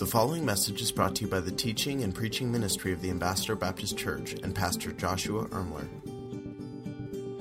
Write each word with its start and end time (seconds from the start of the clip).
The 0.00 0.06
following 0.06 0.46
message 0.46 0.80
is 0.80 0.90
brought 0.90 1.14
to 1.16 1.24
you 1.24 1.28
by 1.30 1.40
the 1.40 1.50
teaching 1.50 2.02
and 2.02 2.14
preaching 2.14 2.50
ministry 2.50 2.94
of 2.94 3.02
the 3.02 3.10
Ambassador 3.10 3.54
Baptist 3.54 3.98
Church 3.98 4.32
and 4.32 4.54
Pastor 4.54 4.92
Joshua 4.92 5.44
Ermler. 5.48 5.86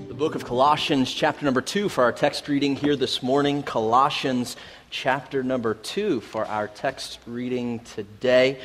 The 0.10 0.14
book 0.14 0.36
of 0.36 0.44
Colossians, 0.44 1.10
chapter 1.10 1.46
number 1.46 1.62
two, 1.62 1.88
for 1.88 2.04
our 2.04 2.12
text 2.12 2.50
reading 2.50 2.76
here 2.76 2.98
this 2.98 3.24
morning. 3.24 3.64
Colossians, 3.64 4.58
chapter 4.90 5.42
number 5.42 5.74
two, 5.74 6.20
for 6.20 6.46
our 6.48 6.68
text 6.68 7.20
reading 7.26 7.80
today. 7.80 8.60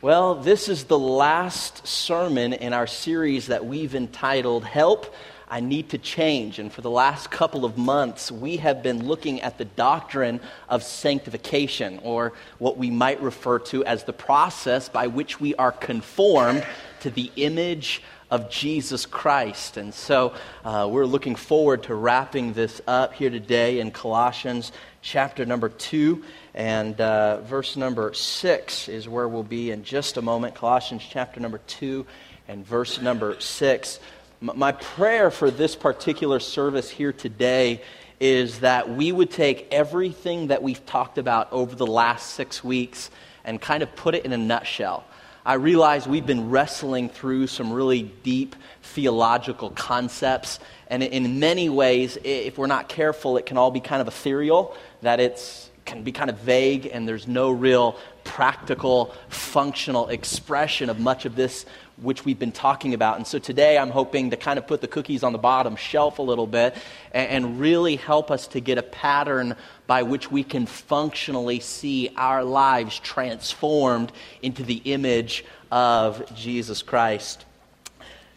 Well, 0.00 0.36
this 0.36 0.70
is 0.70 0.84
the 0.84 0.98
last 0.98 1.86
sermon 1.86 2.54
in 2.54 2.72
our 2.72 2.86
series 2.86 3.48
that 3.48 3.66
we've 3.66 3.94
entitled 3.94 4.64
Help 4.64 5.14
I 5.50 5.60
need 5.60 5.88
to 5.90 5.98
change. 5.98 6.58
And 6.58 6.70
for 6.70 6.82
the 6.82 6.90
last 6.90 7.30
couple 7.30 7.64
of 7.64 7.78
months, 7.78 8.30
we 8.30 8.58
have 8.58 8.82
been 8.82 9.06
looking 9.06 9.40
at 9.40 9.56
the 9.56 9.64
doctrine 9.64 10.40
of 10.68 10.82
sanctification, 10.82 12.00
or 12.02 12.34
what 12.58 12.76
we 12.76 12.90
might 12.90 13.20
refer 13.22 13.58
to 13.60 13.84
as 13.84 14.04
the 14.04 14.12
process 14.12 14.88
by 14.88 15.06
which 15.06 15.40
we 15.40 15.54
are 15.54 15.72
conformed 15.72 16.66
to 17.00 17.10
the 17.10 17.30
image 17.36 18.02
of 18.30 18.50
Jesus 18.50 19.06
Christ. 19.06 19.78
And 19.78 19.94
so 19.94 20.34
uh, 20.64 20.86
we're 20.90 21.06
looking 21.06 21.34
forward 21.34 21.84
to 21.84 21.94
wrapping 21.94 22.52
this 22.52 22.80
up 22.86 23.14
here 23.14 23.30
today 23.30 23.80
in 23.80 23.90
Colossians 23.90 24.70
chapter 25.00 25.46
number 25.46 25.70
2 25.70 26.22
and 26.54 27.00
uh, 27.00 27.40
verse 27.42 27.76
number 27.76 28.12
6 28.12 28.88
is 28.88 29.08
where 29.08 29.28
we'll 29.28 29.42
be 29.42 29.70
in 29.70 29.84
just 29.84 30.16
a 30.16 30.22
moment. 30.22 30.54
Colossians 30.54 31.02
chapter 31.08 31.40
number 31.40 31.58
2 31.66 32.04
and 32.48 32.66
verse 32.66 33.00
number 33.00 33.40
6. 33.40 34.00
My 34.40 34.70
prayer 34.70 35.32
for 35.32 35.50
this 35.50 35.74
particular 35.74 36.38
service 36.38 36.88
here 36.88 37.12
today 37.12 37.82
is 38.20 38.60
that 38.60 38.88
we 38.88 39.10
would 39.10 39.32
take 39.32 39.66
everything 39.72 40.46
that 40.48 40.62
we've 40.62 40.84
talked 40.86 41.18
about 41.18 41.52
over 41.52 41.74
the 41.74 41.88
last 41.88 42.34
six 42.34 42.62
weeks 42.62 43.10
and 43.44 43.60
kind 43.60 43.82
of 43.82 43.96
put 43.96 44.14
it 44.14 44.24
in 44.24 44.32
a 44.32 44.36
nutshell. 44.36 45.04
I 45.44 45.54
realize 45.54 46.06
we've 46.06 46.24
been 46.24 46.50
wrestling 46.50 47.08
through 47.08 47.48
some 47.48 47.72
really 47.72 48.04
deep 48.04 48.54
theological 48.80 49.70
concepts, 49.70 50.60
and 50.86 51.02
in 51.02 51.40
many 51.40 51.68
ways, 51.68 52.16
if 52.22 52.58
we're 52.58 52.68
not 52.68 52.88
careful, 52.88 53.38
it 53.38 53.46
can 53.46 53.58
all 53.58 53.72
be 53.72 53.80
kind 53.80 54.00
of 54.00 54.06
ethereal, 54.06 54.76
that 55.02 55.18
it 55.18 55.68
can 55.84 56.04
be 56.04 56.12
kind 56.12 56.30
of 56.30 56.38
vague, 56.38 56.86
and 56.86 57.08
there's 57.08 57.26
no 57.26 57.50
real 57.50 57.96
practical, 58.22 59.12
functional 59.30 60.06
expression 60.10 60.90
of 60.90 61.00
much 61.00 61.24
of 61.24 61.34
this 61.34 61.66
which 62.00 62.24
we've 62.24 62.38
been 62.38 62.52
talking 62.52 62.94
about. 62.94 63.16
And 63.16 63.26
so 63.26 63.38
today 63.38 63.76
I'm 63.78 63.90
hoping 63.90 64.30
to 64.30 64.36
kind 64.36 64.58
of 64.58 64.66
put 64.66 64.80
the 64.80 64.88
cookies 64.88 65.22
on 65.22 65.32
the 65.32 65.38
bottom 65.38 65.76
shelf 65.76 66.18
a 66.18 66.22
little 66.22 66.46
bit 66.46 66.76
and, 67.12 67.30
and, 67.30 67.60
really 67.60 67.96
help 67.96 68.30
us 68.30 68.46
to 68.48 68.60
get 68.60 68.78
a 68.78 68.82
pattern 68.82 69.56
by 69.86 70.02
which 70.02 70.30
we 70.30 70.44
can 70.44 70.66
functionally 70.66 71.60
see 71.60 72.10
our 72.16 72.44
lives 72.44 72.98
transformed 73.00 74.12
into 74.42 74.62
the 74.62 74.80
image 74.84 75.44
of 75.70 76.22
Jesus 76.34 76.82
Christ. 76.82 77.44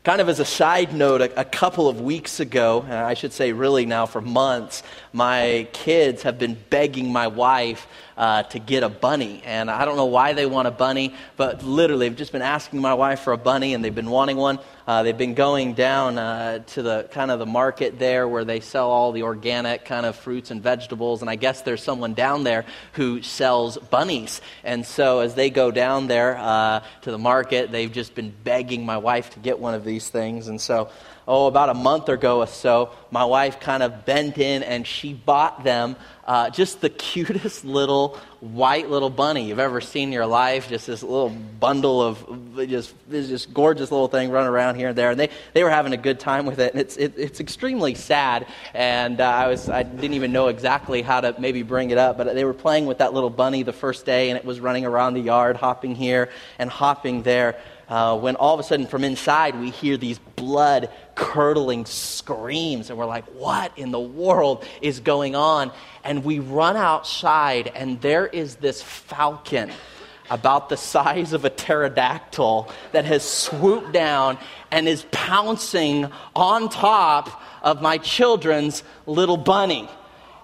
Kind 0.04 0.20
of 0.20 0.30
as 0.30 0.40
a 0.40 0.46
side 0.46 0.96
note, 0.96 1.22
a, 1.22 1.42
a 1.42 1.46
couple 1.46 1.88
of 1.88 2.02
weeks 2.02 2.40
ago, 2.40 2.84
I 2.90 3.14
should 3.14 3.34
say 3.34 3.52
really 3.52 3.86
now 3.86 4.08
for 4.08 4.20
months, 4.20 4.82
my 5.14 5.68
kids 5.74 6.24
have 6.24 6.40
been 6.40 6.58
begging 6.72 7.14
my 7.14 7.28
wife 7.28 7.86
uh, 8.18 8.42
to 8.42 8.58
get 8.58 8.82
a 8.82 8.90
bunny. 8.90 9.44
And 9.46 9.70
I 9.70 9.86
don't 9.86 9.98
know 9.98 10.06
why 10.06 10.34
they 10.34 10.48
want 10.48 10.68
a 10.68 10.72
bunny, 10.72 11.14
but 11.38 11.62
literally, 11.62 12.10
they've 12.10 12.18
just 12.18 12.32
been 12.32 12.42
asking 12.42 12.82
my 12.82 12.96
wife 12.96 13.20
for 13.20 13.32
a 13.32 13.38
bunny, 13.38 13.76
and 13.76 13.86
they've 13.86 13.94
been 13.94 14.10
wanting 14.10 14.38
one. 14.38 14.58
Uh, 14.88 15.04
they've 15.04 15.18
been 15.18 15.34
going 15.34 15.74
down 15.74 16.18
uh, 16.18 16.60
to 16.60 16.82
the 16.82 17.08
kind 17.12 17.32
of 17.32 17.40
the 17.40 17.46
market 17.46 18.00
there 18.00 18.28
where 18.28 18.46
they 18.46 18.60
sell 18.60 18.90
all 18.90 19.12
the 19.12 19.24
organic 19.24 19.86
kind 19.86 20.06
of 20.06 20.16
fruits 20.16 20.52
and 20.52 20.62
vegetables. 20.62 21.22
And 21.22 21.30
I 21.30 21.36
guess 21.36 21.62
there's 21.62 21.84
someone 21.84 22.14
down 22.14 22.44
there 22.44 22.66
who 22.94 23.22
sells 23.22 23.78
bunnies. 23.78 24.42
And 24.64 24.86
so 24.86 25.20
as 25.20 25.36
they 25.36 25.50
go 25.50 25.72
down 25.72 26.08
there 26.08 26.38
uh, 26.38 26.84
to 27.02 27.12
the 27.12 27.18
market, 27.18 27.72
they've 27.72 27.92
just 27.92 28.16
been 28.16 28.34
begging 28.44 28.86
my 28.86 28.98
wife 28.98 29.32
to 29.32 29.40
get 29.40 29.60
one 29.60 29.74
of 29.74 29.86
these 29.86 30.10
things. 30.10 30.48
And 30.48 30.60
so 30.60 30.90
oh, 31.28 31.48
about 31.48 31.70
a 31.70 31.74
month 31.74 32.10
ago 32.10 32.40
or 32.40 32.48
so, 32.48 32.92
my 33.12 33.26
wife 33.26 33.60
kind 33.60 33.84
of 33.84 34.06
bent 34.06 34.38
in 34.38 34.64
and 34.64 34.86
she 34.86 35.14
bought 35.14 35.64
them 35.64 35.96
uh, 36.26 36.50
just 36.50 36.82
the 36.82 36.90
cutest 36.90 37.66
little 37.66 38.18
white 38.40 38.90
little 38.90 39.10
bunny 39.10 39.48
you've 39.48 39.60
ever 39.60 39.82
seen 39.82 40.10
in 40.10 40.14
your 40.14 40.26
life. 40.26 40.70
Just 40.70 40.88
this 40.88 41.04
little 41.04 41.30
bundle 41.30 42.02
of 42.02 42.58
just 42.68 42.94
this 43.10 43.28
just 43.28 43.54
gorgeous 43.54 43.92
little 43.92 44.08
thing 44.08 44.32
running 44.32 44.50
around 44.50 44.76
here 44.76 44.90
and 44.90 44.98
there. 44.98 45.12
And 45.12 45.20
they, 45.20 45.30
they 45.54 45.64
were 45.64 45.70
having 45.70 45.94
a 45.94 45.98
good 45.98 46.20
time 46.20 46.46
with 46.46 46.60
it. 46.60 46.72
And 46.74 46.82
it's, 46.82 46.98
it, 46.98 47.14
it's 47.18 47.40
extremely 47.40 47.96
sad. 47.96 48.48
And 48.74 49.20
uh, 49.20 49.26
I, 49.26 49.48
was, 49.48 49.70
I 49.70 49.84
didn't 49.84 50.14
even 50.14 50.32
know 50.32 50.48
exactly 50.48 51.02
how 51.02 51.22
to 51.22 51.36
maybe 51.40 51.64
bring 51.64 51.92
it 51.92 51.98
up. 51.98 52.18
But 52.18 52.34
they 52.34 52.46
were 52.46 52.54
playing 52.54 52.86
with 52.86 53.00
that 53.00 53.14
little 53.14 53.30
bunny 53.30 53.64
the 53.64 53.74
first 53.74 54.06
day, 54.06 54.30
and 54.30 54.38
it 54.38 54.46
was 54.46 54.60
running 54.60 54.86
around 54.86 55.14
the 55.14 55.22
yard, 55.22 55.58
hopping 55.58 55.96
here 55.96 56.30
and 56.58 56.70
hopping 56.70 57.24
there 57.24 57.60
uh, 57.92 58.18
when 58.18 58.38
all 58.38 58.54
of 58.54 58.60
a 58.62 58.64
sudden 58.64 58.88
from 58.88 59.04
inside 59.04 59.60
we 59.60 59.70
hear 59.70 59.98
these 59.98 60.18
blood 60.18 60.90
curdling 61.14 61.86
screams, 61.86 62.90
and 62.90 62.98
we're 62.98 63.06
like, 63.06 63.26
what 63.36 63.78
in 63.78 63.92
the 63.92 64.00
world 64.00 64.66
is 64.82 65.02
going 65.02 65.36
on? 65.36 65.74
And 66.06 66.24
we 66.24 66.40
run 66.40 66.78
outside, 66.78 67.68
and 67.76 68.00
there 68.00 68.26
is 68.26 68.56
this 68.56 68.82
falcon 68.82 69.72
about 70.30 70.70
the 70.70 70.78
size 70.78 71.34
of 71.34 71.44
a 71.44 71.50
pterodactyl 71.50 72.72
that 72.94 73.04
has 73.04 73.30
swooped 73.30 73.92
down 73.92 74.38
and 74.72 74.88
is 74.88 75.06
pouncing 75.12 76.10
on 76.34 76.70
top 76.70 77.42
of 77.62 77.82
my 77.82 77.98
children's 77.98 78.84
little 79.06 79.36
bunny. 79.36 79.90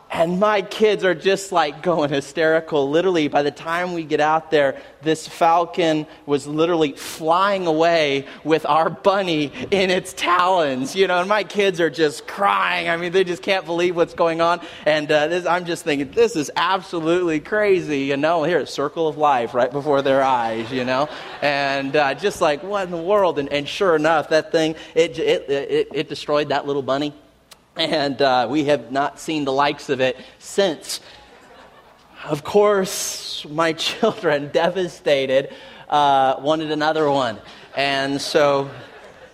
And 0.09 0.39
my 0.39 0.61
kids 0.61 1.03
are 1.03 1.13
just 1.13 1.51
like 1.51 1.83
going 1.83 2.09
hysterical. 2.09 2.89
Literally, 2.89 3.27
by 3.27 3.43
the 3.43 3.51
time 3.51 3.93
we 3.93 4.03
get 4.03 4.21
out 4.21 4.51
there, 4.51 4.81
this 5.01 5.27
falcon 5.27 6.07
was 6.25 6.47
literally 6.47 6.93
flying 6.93 7.67
away 7.67 8.25
with 8.43 8.65
our 8.65 8.89
bunny 8.89 9.51
in 9.69 9.89
its 9.89 10.13
talons. 10.13 10.95
You 10.95 11.07
know, 11.07 11.19
and 11.19 11.27
my 11.27 11.43
kids 11.43 11.81
are 11.81 11.89
just 11.89 12.25
crying. 12.25 12.87
I 12.87 12.95
mean, 12.95 13.11
they 13.11 13.25
just 13.25 13.43
can't 13.43 13.65
believe 13.65 13.97
what's 13.97 14.13
going 14.13 14.39
on. 14.39 14.61
And 14.85 15.11
uh, 15.11 15.27
this, 15.27 15.45
I'm 15.45 15.65
just 15.65 15.83
thinking, 15.83 16.11
this 16.11 16.37
is 16.37 16.49
absolutely 16.55 17.41
crazy. 17.41 18.01
You 18.01 18.15
know, 18.15 18.43
here, 18.43 18.65
circle 18.65 19.09
of 19.09 19.17
life 19.17 19.53
right 19.53 19.71
before 19.71 20.01
their 20.01 20.23
eyes, 20.23 20.71
you 20.71 20.85
know? 20.85 21.09
And 21.41 21.95
uh, 21.95 22.13
just 22.13 22.39
like, 22.39 22.63
what 22.63 22.85
in 22.85 22.91
the 22.91 22.97
world? 22.97 23.39
And, 23.39 23.51
and 23.51 23.67
sure 23.67 23.95
enough, 23.95 24.29
that 24.29 24.53
thing, 24.53 24.75
it, 24.95 25.19
it, 25.19 25.49
it, 25.49 25.87
it 25.93 26.09
destroyed 26.09 26.49
that 26.49 26.65
little 26.65 26.81
bunny 26.81 27.13
and 27.77 28.21
uh, 28.21 28.47
we 28.49 28.65
have 28.65 28.91
not 28.91 29.19
seen 29.19 29.45
the 29.45 29.53
likes 29.53 29.89
of 29.89 30.01
it 30.01 30.17
since. 30.39 30.99
Of 32.25 32.43
course, 32.43 33.45
my 33.49 33.73
children, 33.73 34.49
devastated, 34.51 35.53
uh, 35.89 36.35
wanted 36.39 36.71
another 36.71 37.09
one. 37.09 37.39
And 37.75 38.19
so 38.19 38.69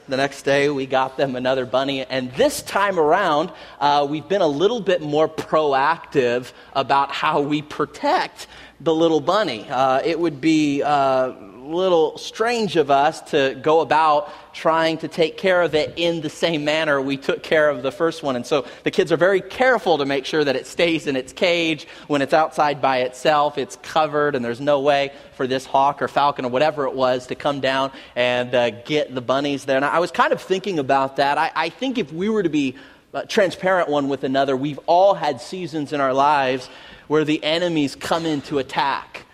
the 0.07 0.17
next 0.17 0.43
day, 0.43 0.69
we 0.69 0.85
got 0.85 1.15
them 1.15 1.35
another 1.37 1.65
bunny. 1.65 2.05
And 2.05 2.31
this 2.33 2.61
time 2.61 2.99
around, 2.99 3.51
uh, 3.79 4.05
we've 4.09 4.27
been 4.27 4.41
a 4.41 4.47
little 4.47 4.81
bit 4.81 5.01
more 5.01 5.29
proactive 5.29 6.51
about 6.73 7.11
how 7.11 7.39
we 7.39 7.61
protect 7.61 8.47
the 8.81 8.93
little 8.93 9.21
bunny. 9.21 9.65
Uh, 9.69 10.01
it 10.03 10.19
would 10.19 10.41
be 10.41 10.83
uh, 10.83 11.31
little 11.63 12.17
strange 12.17 12.75
of 12.75 12.91
us 12.91 13.21
to 13.31 13.57
go 13.61 13.79
about 13.79 14.29
trying 14.53 14.97
to 14.99 15.07
take 15.07 15.37
care 15.37 15.61
of 15.61 15.73
it 15.73 15.93
in 15.95 16.21
the 16.21 16.29
same 16.29 16.63
manner 16.65 17.01
we 17.01 17.17
took 17.17 17.41
care 17.41 17.69
of 17.69 17.81
the 17.81 17.91
first 17.91 18.21
one. 18.21 18.35
And 18.35 18.45
so 18.45 18.67
the 18.83 18.91
kids 18.91 19.11
are 19.11 19.17
very 19.17 19.41
careful 19.41 19.97
to 19.97 20.05
make 20.05 20.25
sure 20.25 20.43
that 20.43 20.55
it 20.55 20.67
stays 20.67 21.07
in 21.07 21.15
its 21.15 21.33
cage. 21.33 21.87
When 22.07 22.21
it's 22.21 22.33
outside 22.33 22.81
by 22.81 22.99
itself, 22.99 23.57
it's 23.57 23.77
covered, 23.77 24.35
and 24.35 24.43
there's 24.43 24.61
no 24.61 24.81
way 24.81 25.11
for 25.35 25.47
this 25.47 25.65
hawk 25.65 26.01
or 26.01 26.07
falcon 26.07 26.45
or 26.45 26.49
whatever 26.49 26.85
it 26.85 26.93
was 26.93 27.27
to 27.27 27.35
come 27.35 27.61
down 27.61 27.91
and 28.15 28.53
uh, 28.53 28.69
get 28.69 29.13
the 29.13 29.21
bunnies 29.21 29.65
there. 29.65 29.77
And 29.77 29.85
I 29.85 29.99
was 29.99 30.11
kind 30.11 30.33
of 30.33 30.41
thinking 30.41 30.79
about 30.79 31.15
that. 31.17 31.37
I, 31.37 31.51
I 31.55 31.69
think 31.69 31.97
if 31.97 32.11
we 32.11 32.29
were 32.29 32.43
to 32.43 32.49
be 32.49 32.75
uh, 33.13 33.23
transparent 33.23 33.89
one 33.89 34.09
with 34.09 34.23
another, 34.23 34.55
we've 34.55 34.79
all 34.85 35.13
had 35.13 35.39
seasons 35.39 35.93
in 35.93 36.01
our 36.01 36.13
lives 36.13 36.69
where 37.07 37.25
the 37.25 37.43
enemies 37.43 37.95
come 37.95 38.25
in 38.25 38.41
to 38.41 38.59
attack. 38.59 39.25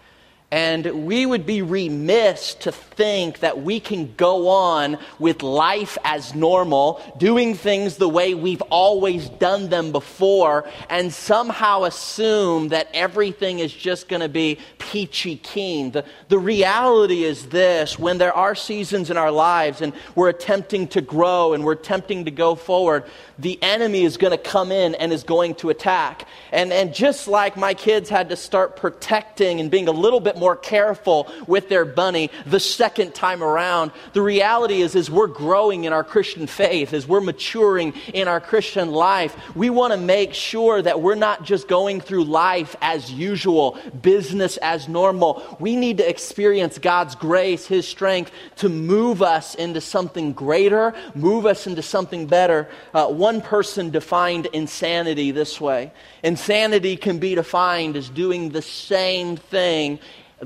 And 0.52 1.06
we 1.06 1.28
would 1.28 1.46
be 1.46 1.62
remiss 1.62 2.56
to 2.56 2.72
think 2.72 3.42
that 3.42 3.62
we 3.62 3.80
can 3.80 4.16
go 4.16 4.48
on 4.48 4.98
with 5.20 5.44
life 5.44 5.96
as 6.04 6.34
normal, 6.34 7.02
doing 7.20 7.54
things 7.54 7.98
the 7.98 8.10
way 8.10 8.34
we've 8.34 8.64
always 8.64 9.30
done 9.30 9.70
them 9.70 9.92
before, 9.92 10.68
and 10.90 11.14
somehow 11.14 11.84
assume 11.84 12.70
that 12.70 12.90
everything 12.96 13.60
is 13.60 13.72
just 13.72 14.08
going 14.08 14.22
to 14.22 14.30
be 14.30 14.58
peachy 14.80 15.36
keen. 15.36 15.92
The, 15.92 16.04
the 16.30 16.40
reality 16.40 17.26
is 17.26 17.50
this 17.50 18.00
when 18.00 18.18
there 18.18 18.34
are 18.34 18.56
seasons 18.56 19.12
in 19.12 19.18
our 19.18 19.32
lives 19.32 19.82
and 19.82 19.94
we're 20.16 20.30
attempting 20.30 20.88
to 20.90 21.02
grow 21.02 21.54
and 21.54 21.64
we're 21.64 21.74
attempting 21.74 22.26
to 22.26 22.32
go 22.32 22.56
forward, 22.56 23.04
the 23.40 23.58
enemy 23.62 24.04
is 24.04 24.18
going 24.18 24.32
to 24.32 24.38
come 24.38 24.72
in 24.72 24.96
and 24.96 25.14
is 25.14 25.24
going 25.24 25.56
to 25.56 25.70
attack. 25.70 26.28
And, 26.52 26.74
and 26.74 26.94
just 26.94 27.28
like 27.28 27.56
my 27.56 27.74
kids 27.74 28.10
had 28.10 28.30
to 28.30 28.36
start 28.36 28.76
protecting 28.76 29.60
and 29.60 29.72
being 29.72 29.88
a 29.88 29.94
little 29.94 30.20
bit 30.20 30.38
more 30.38 30.56
careful 30.56 31.32
with 31.48 31.70
their 31.70 31.86
bunny 31.86 32.30
the 32.46 32.60
second 32.60 33.16
time 33.16 33.42
around. 33.42 33.92
The 34.14 34.22
reality 34.22 34.82
is, 34.82 34.96
as 34.96 35.10
we're 35.10 35.28
growing 35.28 35.86
in 35.86 35.94
our 35.94 36.04
Christian 36.04 36.48
faith, 36.48 36.94
as 36.94 37.08
we're 37.08 37.22
maturing 37.22 37.94
in 38.14 38.28
our 38.28 38.42
Christian 38.42 38.92
life, 38.92 39.36
we 39.56 39.70
want 39.70 39.94
to 39.94 40.00
make 40.00 40.34
sure 40.34 40.82
that 40.82 41.02
we're 41.02 41.16
not 41.16 41.44
just 41.44 41.68
going 41.68 42.02
through 42.02 42.26
life 42.26 42.76
as 42.82 43.12
usual, 43.12 43.80
business 44.02 44.58
as 44.58 44.90
normal. 44.90 45.58
We 45.60 45.76
need 45.76 45.98
to 45.98 46.10
experience 46.10 46.78
God's 46.78 47.16
grace, 47.16 47.66
His 47.66 47.88
strength 47.88 48.32
to 48.58 48.68
move 48.68 49.22
us 49.22 49.56
into 49.56 49.80
something 49.80 50.34
greater, 50.34 50.94
move 51.16 51.46
us 51.46 51.68
into 51.68 51.82
something 51.82 52.28
better. 52.28 52.68
Uh, 52.94 53.08
one 53.08 53.29
person 53.42 53.90
defined 53.92 54.48
insanity 54.48 55.32
this 55.32 55.62
way. 55.62 55.92
Insanity 56.24 56.98
can 56.98 57.20
be 57.20 57.36
defined 57.36 57.96
as 57.96 58.10
doing 58.10 58.50
the 58.50 58.62
same 58.62 59.38
thing 59.38 60.00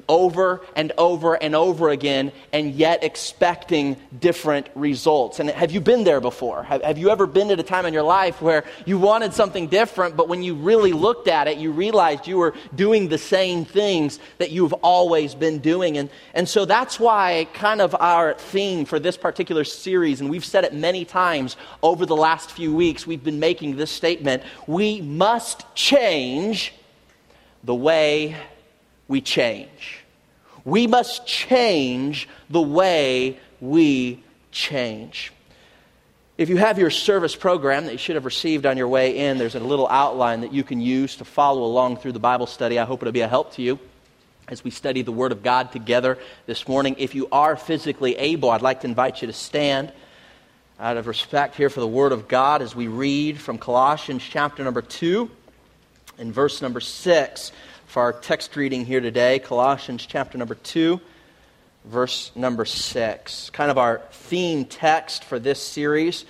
over 0.10 0.62
and 0.76 0.92
over 0.98 1.36
and 1.36 1.56
over 1.56 1.90
again 1.90 2.32
and 2.52 2.74
yet 2.74 3.04
expecting 3.04 3.98
different 4.20 4.70
results. 4.76 5.40
And 5.40 5.50
have 5.50 5.72
you 5.72 5.82
been 5.82 6.04
there 6.04 6.22
before? 6.22 6.64
Have, 6.64 6.82
have, 6.84 6.98
you 6.98 7.10
ever 7.10 7.28
been 7.28 7.52
at 7.52 7.60
a 7.60 7.64
time 7.64 7.86
in 7.86 7.94
your 7.94 8.04
life 8.04 8.42
where 8.42 8.64
you 8.86 8.98
wanted 8.98 9.34
something 9.34 9.68
different, 9.68 10.16
but 10.16 10.30
when 10.30 10.44
you 10.44 10.56
really 10.56 10.94
looked 10.94 11.28
at 11.28 11.48
it, 11.48 11.58
you 11.58 11.72
realized 11.72 12.28
you 12.28 12.38
were 12.38 12.54
doing 12.76 13.10
the 13.10 13.18
same 13.18 13.66
things 13.66 14.20
that 14.38 14.52
you've 14.52 14.74
always 14.74 15.36
been 15.36 15.60
doing? 15.60 15.98
And, 15.98 16.10
and 16.34 16.48
so 16.48 16.66
that's 16.66 17.00
why, 17.00 17.48
kind 17.54 17.82
of, 17.82 17.96
our 18.00 18.34
theme 18.34 18.86
for 18.86 19.00
this 19.00 19.18
particular 19.18 19.64
series, 19.64 20.22
and 20.22 20.30
we've 20.30 20.46
said 20.46 20.64
it 20.64 20.74
many 20.74 21.06
times 21.06 21.56
over 21.82 22.06
the 22.06 22.16
last 22.16 22.52
few 22.52 22.74
weeks, 22.74 23.06
we've 23.06 23.24
been 23.24 23.40
making 23.40 23.76
this 23.76 23.92
statement 23.92 24.44
we 24.68 25.02
must 25.02 25.66
change 25.76 26.74
the 27.64 27.76
way 27.76 28.36
we 29.14 29.22
change. 29.22 30.00
We 30.66 30.88
must 30.88 31.28
change 31.28 32.28
the 32.50 32.60
way 32.60 33.38
we 33.62 34.24
change. 34.52 35.32
If 36.36 36.50
you 36.50 36.58
have 36.58 36.80
your 36.80 36.90
service 36.90 37.36
program 37.36 37.86
that 37.86 37.92
you 37.92 38.00
should 38.00 38.16
have 38.16 38.26
received 38.26 38.66
on 38.66 38.76
your 38.76 38.88
way 38.88 39.16
in, 39.20 39.38
there's 39.38 39.54
a 39.54 39.60
little 39.60 39.88
outline 39.88 40.42
that 40.42 40.52
you 40.52 40.64
can 40.64 40.82
use 40.82 41.18
to 41.18 41.26
follow 41.26 41.64
along 41.64 41.98
through 41.98 42.14
the 42.14 42.20
Bible 42.20 42.48
study. 42.48 42.80
I 42.80 42.86
hope 42.86 43.04
it'll 43.04 43.12
be 43.12 43.22
a 43.22 43.28
help 43.28 43.54
to 43.54 43.62
you 43.62 43.78
as 44.48 44.64
we 44.64 44.72
study 44.72 45.04
the 45.04 45.12
Word 45.12 45.32
of 45.32 45.44
God 45.44 45.72
together 45.72 46.18
this 46.48 46.68
morning. 46.68 46.96
If 46.98 47.14
you 47.14 47.28
are 47.32 47.56
physically 47.56 48.16
able, 48.16 48.50
I'd 48.50 48.64
like 48.64 48.82
to 48.82 48.88
invite 48.88 49.22
you 49.22 49.28
to 49.28 49.34
stand 49.34 49.94
out 50.80 50.98
of 50.98 51.06
respect 51.06 51.54
here 51.54 51.70
for 51.70 51.82
the 51.82 51.88
Word 51.88 52.14
of 52.14 52.28
God 52.28 52.64
as 52.64 52.76
we 52.76 52.88
read 52.88 53.40
from 53.40 53.60
Colossians 53.60 54.24
chapter 54.28 54.64
number 54.64 54.82
2 54.82 55.30
and 56.18 56.34
verse 56.34 56.64
number 56.64 56.80
6 56.80 57.52
for 57.94 58.02
our 58.02 58.12
text 58.14 58.56
reading 58.56 58.88
here 58.88 59.02
today, 59.02 59.38
Colossians 59.38 60.04
chapter 60.04 60.36
number 60.36 60.56
2, 60.56 61.00
verse 61.86 62.32
number 62.34 62.66
6. 62.66 63.52
Kind 63.52 63.70
of 63.70 63.78
our 63.78 64.02
theme 64.10 64.66
text 64.66 65.24
for 65.24 65.38
this 65.38 65.62
series, 65.62 66.26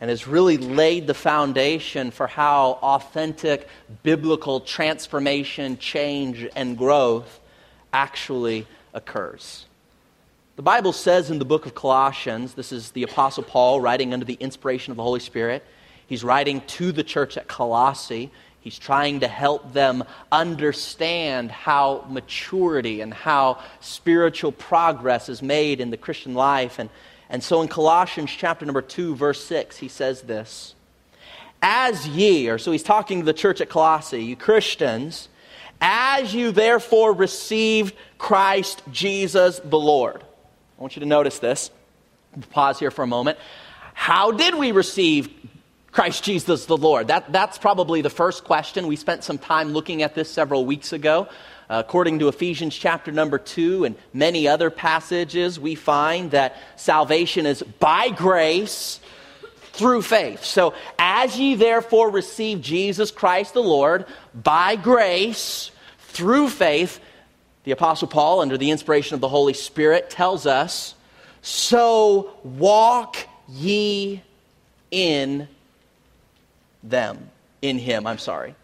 and 0.00 0.10
has 0.10 0.28
really 0.28 0.58
laid 0.58 1.08
the 1.08 1.14
foundation 1.14 2.12
for 2.12 2.28
how 2.28 2.78
authentic 2.82 3.68
biblical 4.04 4.60
transformation, 4.60 5.76
change, 5.78 6.46
and 6.54 6.78
growth 6.78 7.40
actually 7.92 8.68
occurs. 8.94 9.66
The 10.54 10.62
Bible 10.62 10.92
says 10.92 11.32
in 11.32 11.40
the 11.40 11.44
book 11.44 11.66
of 11.66 11.74
Colossians, 11.74 12.54
this 12.54 12.70
is 12.70 12.92
the 12.92 13.02
Apostle 13.02 13.42
Paul 13.42 13.80
writing 13.80 14.12
under 14.12 14.24
the 14.24 14.34
inspiration 14.34 14.92
of 14.92 14.96
the 14.96 15.02
Holy 15.02 15.18
Spirit. 15.18 15.64
He's 16.06 16.22
writing 16.22 16.60
to 16.68 16.92
the 16.92 17.02
church 17.02 17.36
at 17.36 17.48
Colossae. 17.48 18.30
He's 18.60 18.78
trying 18.78 19.20
to 19.20 19.28
help 19.28 19.72
them 19.72 20.04
understand 20.32 21.50
how 21.50 22.04
maturity 22.08 23.00
and 23.00 23.14
how 23.14 23.62
spiritual 23.80 24.52
progress 24.52 25.28
is 25.28 25.42
made 25.42 25.80
in 25.80 25.90
the 25.90 25.96
Christian 25.96 26.34
life. 26.34 26.78
And, 26.78 26.90
and 27.30 27.42
so 27.42 27.62
in 27.62 27.68
Colossians 27.68 28.30
chapter 28.30 28.66
number 28.66 28.82
2, 28.82 29.14
verse 29.14 29.44
6, 29.44 29.76
he 29.76 29.88
says 29.88 30.22
this 30.22 30.74
As 31.62 32.06
ye, 32.08 32.48
or 32.48 32.58
so 32.58 32.72
he's 32.72 32.82
talking 32.82 33.20
to 33.20 33.24
the 33.24 33.32
church 33.32 33.60
at 33.60 33.68
Colossae, 33.68 34.24
you 34.24 34.36
Christians, 34.36 35.28
as 35.80 36.34
you 36.34 36.50
therefore 36.50 37.12
received 37.12 37.94
Christ 38.18 38.82
Jesus 38.90 39.60
the 39.62 39.78
Lord. 39.78 40.22
I 40.78 40.80
want 40.80 40.96
you 40.96 41.00
to 41.00 41.06
notice 41.06 41.38
this. 41.38 41.70
Pause 42.50 42.80
here 42.80 42.90
for 42.90 43.02
a 43.02 43.06
moment. 43.06 43.38
How 43.94 44.30
did 44.30 44.54
we 44.54 44.72
receive 44.72 45.28
Christ 45.92 46.22
Jesus 46.22 46.66
the 46.66 46.76
Lord? 46.76 47.08
That, 47.08 47.32
that's 47.32 47.58
probably 47.58 48.02
the 48.02 48.10
first 48.10 48.44
question. 48.44 48.86
We 48.86 48.96
spent 48.96 49.24
some 49.24 49.38
time 49.38 49.72
looking 49.72 50.02
at 50.02 50.14
this 50.14 50.30
several 50.30 50.64
weeks 50.66 50.92
ago. 50.92 51.28
Uh, 51.70 51.82
according 51.84 52.18
to 52.18 52.28
Ephesians 52.28 52.76
chapter 52.76 53.12
number 53.12 53.38
2 53.38 53.84
and 53.84 53.96
many 54.14 54.48
other 54.48 54.70
passages, 54.70 55.60
we 55.60 55.74
find 55.74 56.30
that 56.30 56.56
salvation 56.76 57.44
is 57.44 57.62
by 57.62 58.08
grace 58.08 59.00
through 59.72 60.02
faith. 60.02 60.44
So, 60.44 60.74
as 60.98 61.38
ye 61.38 61.54
therefore 61.54 62.10
receive 62.10 62.62
Jesus 62.62 63.10
Christ 63.10 63.54
the 63.54 63.62
Lord 63.62 64.06
by 64.34 64.76
grace 64.76 65.70
through 65.98 66.48
faith, 66.48 67.00
the 67.64 67.72
Apostle 67.72 68.08
Paul, 68.08 68.40
under 68.40 68.56
the 68.56 68.70
inspiration 68.70 69.14
of 69.14 69.20
the 69.20 69.28
Holy 69.28 69.52
Spirit, 69.52 70.08
tells 70.08 70.46
us, 70.46 70.94
so 71.42 72.34
walk 72.42 73.18
ye 73.46 74.22
in 74.90 75.48
them 76.90 77.30
in 77.62 77.78
him. 77.78 78.06
I'm 78.06 78.18
sorry. 78.18 78.54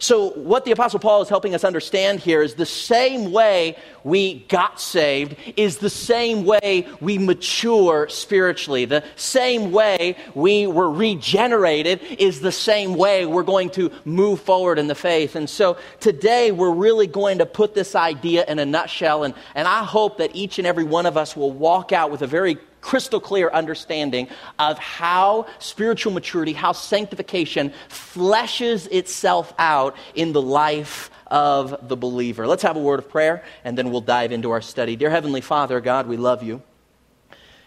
So, 0.00 0.30
what 0.30 0.64
the 0.64 0.70
Apostle 0.70 0.98
Paul 0.98 1.20
is 1.20 1.28
helping 1.28 1.54
us 1.54 1.62
understand 1.62 2.20
here 2.20 2.40
is 2.40 2.54
the 2.54 2.64
same 2.64 3.32
way 3.32 3.76
we 4.02 4.46
got 4.48 4.80
saved 4.80 5.36
is 5.58 5.76
the 5.76 5.90
same 5.90 6.46
way 6.46 6.88
we 7.02 7.18
mature 7.18 8.08
spiritually. 8.08 8.86
The 8.86 9.04
same 9.16 9.72
way 9.72 10.16
we 10.34 10.66
were 10.66 10.90
regenerated 10.90 12.00
is 12.18 12.40
the 12.40 12.50
same 12.50 12.94
way 12.94 13.26
we're 13.26 13.42
going 13.42 13.68
to 13.70 13.92
move 14.06 14.40
forward 14.40 14.78
in 14.78 14.86
the 14.86 14.94
faith. 14.94 15.36
And 15.36 15.50
so, 15.50 15.76
today 16.00 16.50
we're 16.50 16.72
really 16.72 17.06
going 17.06 17.36
to 17.36 17.46
put 17.46 17.74
this 17.74 17.94
idea 17.94 18.46
in 18.48 18.58
a 18.58 18.64
nutshell. 18.64 19.24
And, 19.24 19.34
and 19.54 19.68
I 19.68 19.84
hope 19.84 20.16
that 20.16 20.34
each 20.34 20.58
and 20.58 20.66
every 20.66 20.84
one 20.84 21.04
of 21.04 21.18
us 21.18 21.36
will 21.36 21.52
walk 21.52 21.92
out 21.92 22.10
with 22.10 22.22
a 22.22 22.26
very 22.26 22.56
crystal 22.80 23.20
clear 23.20 23.50
understanding 23.50 24.28
of 24.58 24.78
how 24.78 25.46
spiritual 25.58 26.12
maturity, 26.12 26.52
how 26.52 26.72
sanctification 26.72 27.72
fleshes 27.88 28.88
itself 28.90 29.52
out 29.58 29.96
in 30.14 30.32
the 30.32 30.42
life 30.42 31.10
of 31.26 31.88
the 31.88 31.96
believer. 31.96 32.46
Let's 32.46 32.62
have 32.62 32.76
a 32.76 32.80
word 32.80 32.98
of 32.98 33.08
prayer 33.08 33.44
and 33.64 33.76
then 33.76 33.90
we'll 33.90 34.00
dive 34.00 34.32
into 34.32 34.50
our 34.50 34.60
study. 34.60 34.96
Dear 34.96 35.10
Heavenly 35.10 35.40
Father, 35.40 35.80
God, 35.80 36.06
we 36.06 36.16
love 36.16 36.42
you. 36.42 36.62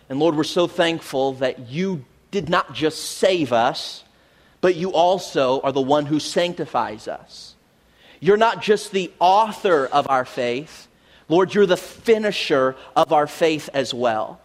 And 0.09 0.19
Lord, 0.19 0.35
we're 0.35 0.43
so 0.43 0.67
thankful 0.67 1.33
that 1.33 1.69
you 1.69 2.05
did 2.31 2.49
not 2.49 2.73
just 2.73 3.17
save 3.17 3.53
us, 3.53 4.03
but 4.59 4.75
you 4.75 4.93
also 4.93 5.61
are 5.61 5.71
the 5.71 5.81
one 5.81 6.05
who 6.05 6.19
sanctifies 6.19 7.07
us. 7.07 7.55
You're 8.19 8.37
not 8.37 8.61
just 8.61 8.91
the 8.91 9.11
author 9.19 9.85
of 9.85 10.09
our 10.09 10.25
faith, 10.25 10.87
Lord, 11.29 11.53
you're 11.53 11.65
the 11.65 11.77
finisher 11.77 12.75
of 12.95 13.13
our 13.13 13.27
faith 13.27 13.69
as 13.73 13.93
well. 13.93 14.39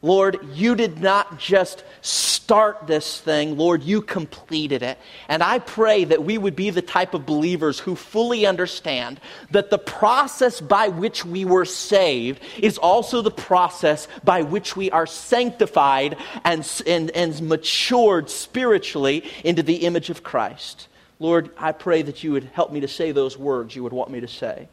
Lord, 0.00 0.38
you 0.54 0.76
did 0.76 1.00
not 1.00 1.40
just 1.40 1.82
start 2.02 2.86
this 2.86 3.20
thing, 3.20 3.58
Lord, 3.58 3.82
you 3.82 4.00
completed 4.00 4.80
it. 4.82 4.96
And 5.28 5.42
I 5.42 5.58
pray 5.58 6.04
that 6.04 6.22
we 6.22 6.38
would 6.38 6.54
be 6.54 6.70
the 6.70 6.82
type 6.82 7.14
of 7.14 7.26
believers 7.26 7.80
who 7.80 7.96
fully 7.96 8.46
understand 8.46 9.20
that 9.50 9.70
the 9.70 9.78
process 9.78 10.60
by 10.60 10.88
which 10.88 11.24
we 11.24 11.44
were 11.44 11.64
saved 11.64 12.40
is 12.58 12.78
also 12.78 13.22
the 13.22 13.32
process 13.32 14.06
by 14.22 14.42
which 14.42 14.76
we 14.76 14.88
are 14.92 15.06
sanctified 15.06 16.16
and, 16.44 16.70
and, 16.86 17.10
and 17.10 17.40
matured 17.42 18.30
spiritually 18.30 19.28
into 19.42 19.64
the 19.64 19.78
image 19.78 20.10
of 20.10 20.22
Christ. 20.22 20.86
Lord, 21.18 21.50
I 21.58 21.72
pray 21.72 22.02
that 22.02 22.22
you 22.22 22.32
would 22.32 22.44
help 22.44 22.70
me 22.70 22.80
to 22.80 22.88
say 22.88 23.10
those 23.10 23.36
words 23.36 23.74
you 23.74 23.82
would 23.82 23.92
want 23.92 24.12
me 24.12 24.20
to 24.20 24.28
say. 24.28 24.68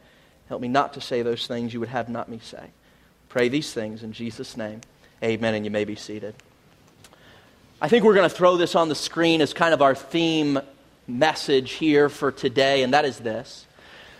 Help 0.49 0.61
me 0.61 0.67
not 0.67 0.93
to 0.93 1.01
say 1.01 1.23
those 1.23 1.47
things 1.47 1.73
you 1.73 1.79
would 1.79 1.89
have 1.89 2.09
not 2.09 2.29
me 2.29 2.39
say. 2.43 2.69
Pray 3.27 3.49
these 3.49 3.73
things 3.73 4.03
in 4.03 4.13
Jesus' 4.13 4.55
name. 4.55 4.81
Amen, 5.23 5.55
and 5.55 5.65
you 5.65 5.71
may 5.71 5.85
be 5.85 5.95
seated. 5.95 6.35
I 7.81 7.87
think 7.87 8.03
we're 8.03 8.13
going 8.13 8.29
to 8.29 8.35
throw 8.35 8.57
this 8.57 8.75
on 8.75 8.89
the 8.89 8.95
screen 8.95 9.41
as 9.41 9.53
kind 9.53 9.73
of 9.73 9.81
our 9.81 9.95
theme 9.95 10.59
message 11.07 11.73
here 11.73 12.09
for 12.09 12.31
today, 12.31 12.83
and 12.83 12.93
that 12.93 13.05
is 13.05 13.19
this. 13.19 13.65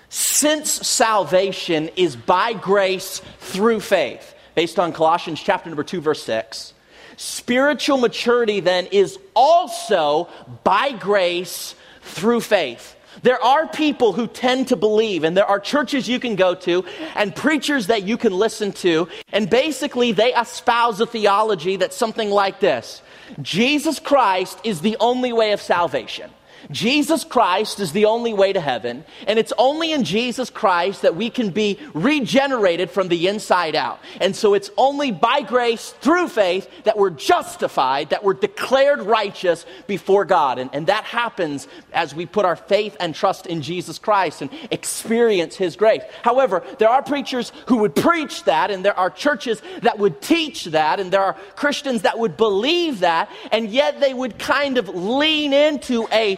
Since 0.10 0.72
salvation 0.88 1.90
is 1.96 2.16
by 2.16 2.54
grace 2.54 3.22
through 3.40 3.82
faith, 3.82 4.36
based 4.56 4.80
on 4.80 4.94
Colossians 4.94 5.42
chapter 5.42 5.70
number 5.70 5.84
2 5.84 6.00
verse 6.00 6.24
6, 6.24 6.74
spiritual 7.18 7.98
maturity 7.98 8.60
then 8.60 8.88
is 8.88 9.18
also 9.36 10.30
by 10.64 10.92
grace 10.92 11.76
through 12.02 12.42
faith. 12.42 12.95
There 13.26 13.44
are 13.44 13.68
people 13.68 14.14
who 14.14 14.28
tend 14.28 14.68
to 14.68 14.76
believe, 14.76 15.24
and 15.24 15.36
there 15.36 15.48
are 15.48 15.60
churches 15.60 16.08
you 16.08 16.20
can 16.20 16.36
go 16.36 16.54
to 16.54 16.86
and 17.16 17.36
preachers 17.36 17.88
that 17.88 18.04
you 18.04 18.18
can 18.18 18.32
listen 18.32 18.72
to, 18.74 19.08
and 19.34 19.50
basically 19.50 20.12
they 20.12 20.32
espouse 20.36 21.02
a 21.02 21.08
theology 21.08 21.76
that's 21.76 21.96
something 21.98 22.30
like 22.30 22.60
this 22.60 23.02
Jesus 23.42 23.98
Christ 23.98 24.60
is 24.64 24.82
the 24.82 24.96
only 25.00 25.34
way 25.34 25.54
of 25.54 25.60
salvation. 25.60 26.30
Jesus 26.72 27.24
Christ 27.24 27.80
is 27.80 27.92
the 27.92 28.06
only 28.06 28.34
way 28.34 28.54
to 28.54 28.60
heaven, 28.60 29.06
and 29.28 29.38
it's 29.40 29.54
only 29.58 29.92
in 29.92 30.04
Jesus 30.04 30.50
Christ 30.50 31.02
that 31.04 31.16
we 31.16 31.30
can 31.30 31.50
be 31.50 31.80
regenerated 31.94 32.90
from 32.90 33.08
the 33.08 33.28
inside 33.28 33.76
out. 33.76 34.00
And 34.20 34.36
so 34.36 34.54
it's 34.54 34.72
only 34.78 35.12
by 35.12 35.42
grace 35.42 35.92
through 36.02 36.30
faith 36.30 36.70
that 36.84 36.98
we're 36.98 37.10
justified, 37.10 38.10
that 38.10 38.24
we're 38.24 38.34
declared 38.34 39.02
righteous 39.02 39.66
before 39.88 40.26
God. 40.26 40.60
And, 40.60 40.70
and 40.74 40.88
that 40.88 41.04
happens 41.04 41.68
as 41.94 42.16
we 42.16 42.26
put 42.26 42.46
our 42.46 42.56
faith 42.56 42.96
and 43.00 43.14
trust 43.14 43.46
in 43.48 43.62
Jesus 43.62 44.00
Christ 44.00 44.42
and 44.42 44.50
experience 44.72 45.56
His 45.56 45.76
grace. 45.76 46.02
However, 46.22 46.64
there 46.80 46.90
are 46.90 47.04
preachers 47.04 47.52
who 47.68 47.78
would 47.78 47.96
preach 47.96 48.44
that, 48.46 48.72
and 48.72 48.84
there 48.84 48.98
are 48.98 49.10
churches 49.10 49.62
that 49.82 50.00
would 50.00 50.22
teach 50.22 50.66
that, 50.66 51.00
and 51.00 51.12
there 51.12 51.24
are 51.24 51.34
Christians 51.56 52.04
that 52.04 52.20
would 52.20 52.38
believe 52.38 53.00
that, 53.00 53.30
and 53.52 53.70
yet 53.70 54.00
they 54.00 54.14
would 54.14 54.40
kind 54.40 54.78
of 54.78 54.90
lean 54.90 55.54
into 55.54 56.08
a 56.12 56.38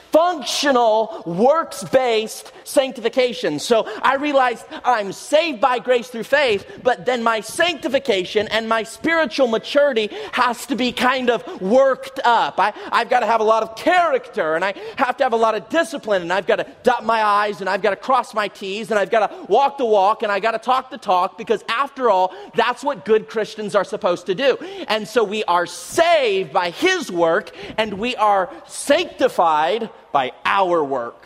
functional, 0.11 1.23
works 1.25 1.83
based 1.85 2.51
sanctification. 2.63 3.59
So 3.59 3.87
I 4.01 4.15
realized 4.15 4.65
I'm 4.83 5.11
saved 5.13 5.61
by 5.61 5.79
grace 5.79 6.09
through 6.09 6.23
faith, 6.23 6.65
but 6.83 7.05
then 7.05 7.23
my 7.23 7.41
sanctification 7.41 8.47
and 8.49 8.67
my 8.67 8.83
spiritual 8.83 9.47
maturity 9.47 10.09
has 10.33 10.65
to 10.67 10.75
be 10.75 10.91
kind 10.91 11.29
of 11.29 11.61
worked 11.61 12.19
up. 12.23 12.59
I, 12.59 12.73
I've 12.91 13.09
got 13.09 13.21
to 13.21 13.25
have 13.25 13.41
a 13.41 13.45
lot 13.45 13.63
of 13.63 13.75
character 13.75 14.55
and 14.55 14.63
I 14.63 14.73
have 14.97 15.17
to 15.17 15.23
have 15.23 15.33
a 15.33 15.37
lot 15.37 15.55
of 15.55 15.69
discipline 15.69 16.21
and 16.21 16.33
I've 16.33 16.47
got 16.47 16.57
to 16.57 16.67
dot 16.83 17.05
my 17.05 17.21
I's 17.21 17.61
and 17.61 17.69
I've 17.69 17.81
got 17.81 17.91
to 17.91 17.95
cross 17.95 18.33
my 18.33 18.47
T's 18.47 18.91
and 18.91 18.99
I've 18.99 19.11
got 19.11 19.27
to 19.27 19.45
walk 19.45 19.77
the 19.77 19.85
walk 19.85 20.23
and 20.23 20.31
I've 20.31 20.41
got 20.41 20.51
to 20.51 20.59
talk 20.59 20.91
the 20.91 20.97
talk 20.97 21.37
because 21.37 21.63
after 21.69 22.09
all, 22.09 22.33
that's 22.55 22.83
what 22.83 23.05
good 23.05 23.29
Christians 23.29 23.75
are 23.75 23.83
supposed 23.83 24.25
to 24.25 24.35
do. 24.35 24.57
And 24.87 25.07
so 25.07 25.23
we 25.23 25.43
are 25.45 25.65
saved 25.65 26.53
by 26.53 26.71
His 26.71 27.11
work 27.11 27.55
and 27.77 27.93
we 27.93 28.15
are 28.15 28.51
sanctified 28.67 29.89
by 30.11 30.31
our 30.45 30.83
work. 30.83 31.23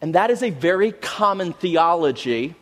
And 0.00 0.14
that 0.14 0.30
is 0.30 0.42
a 0.42 0.50
very 0.50 0.92
common 0.92 1.52
theology 1.52 2.54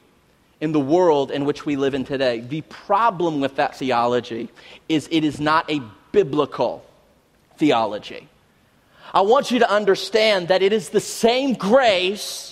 in 0.60 0.72
the 0.72 0.80
world 0.80 1.30
in 1.30 1.44
which 1.44 1.64
we 1.64 1.76
live 1.76 1.94
in 1.94 2.04
today. 2.04 2.40
The 2.40 2.62
problem 2.62 3.40
with 3.40 3.56
that 3.56 3.76
theology 3.76 4.48
is 4.88 5.08
it 5.10 5.24
is 5.24 5.38
not 5.38 5.70
a 5.70 5.80
biblical 6.10 6.84
theology. 7.56 8.28
I 9.14 9.20
want 9.22 9.50
you 9.50 9.60
to 9.60 9.70
understand 9.70 10.48
that 10.48 10.62
it 10.62 10.72
is 10.72 10.90
the 10.90 11.00
same 11.00 11.54
grace 11.54 12.47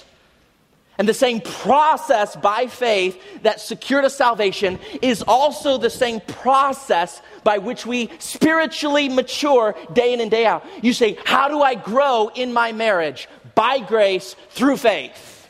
and 0.99 1.09
the 1.09 1.15
same 1.15 1.41
process 1.41 2.37
by 2.37 2.67
faith 2.67 3.43
that 3.43 3.61
secured 3.61 4.05
us 4.05 4.17
salvation 4.17 4.79
is 5.03 5.23
also 5.23 5.76
the 5.76 5.91
same 5.91 6.21
process 6.21 7.21
by 7.45 7.59
which 7.59 7.85
we 7.85 8.11
spiritually 8.19 9.09
mature 9.09 9.75
day 9.93 10.15
in 10.15 10.21
and 10.21 10.31
day 10.31 10.47
out. 10.47 10.65
You 10.83 10.93
say, 10.93 11.19
How 11.25 11.49
do 11.49 11.62
I 11.62 11.75
grow 11.75 12.29
in 12.35 12.53
my 12.53 12.73
marriage? 12.73 13.29
By 13.55 13.79
grace 13.81 14.35
through 14.50 14.79
faith. 14.79 15.49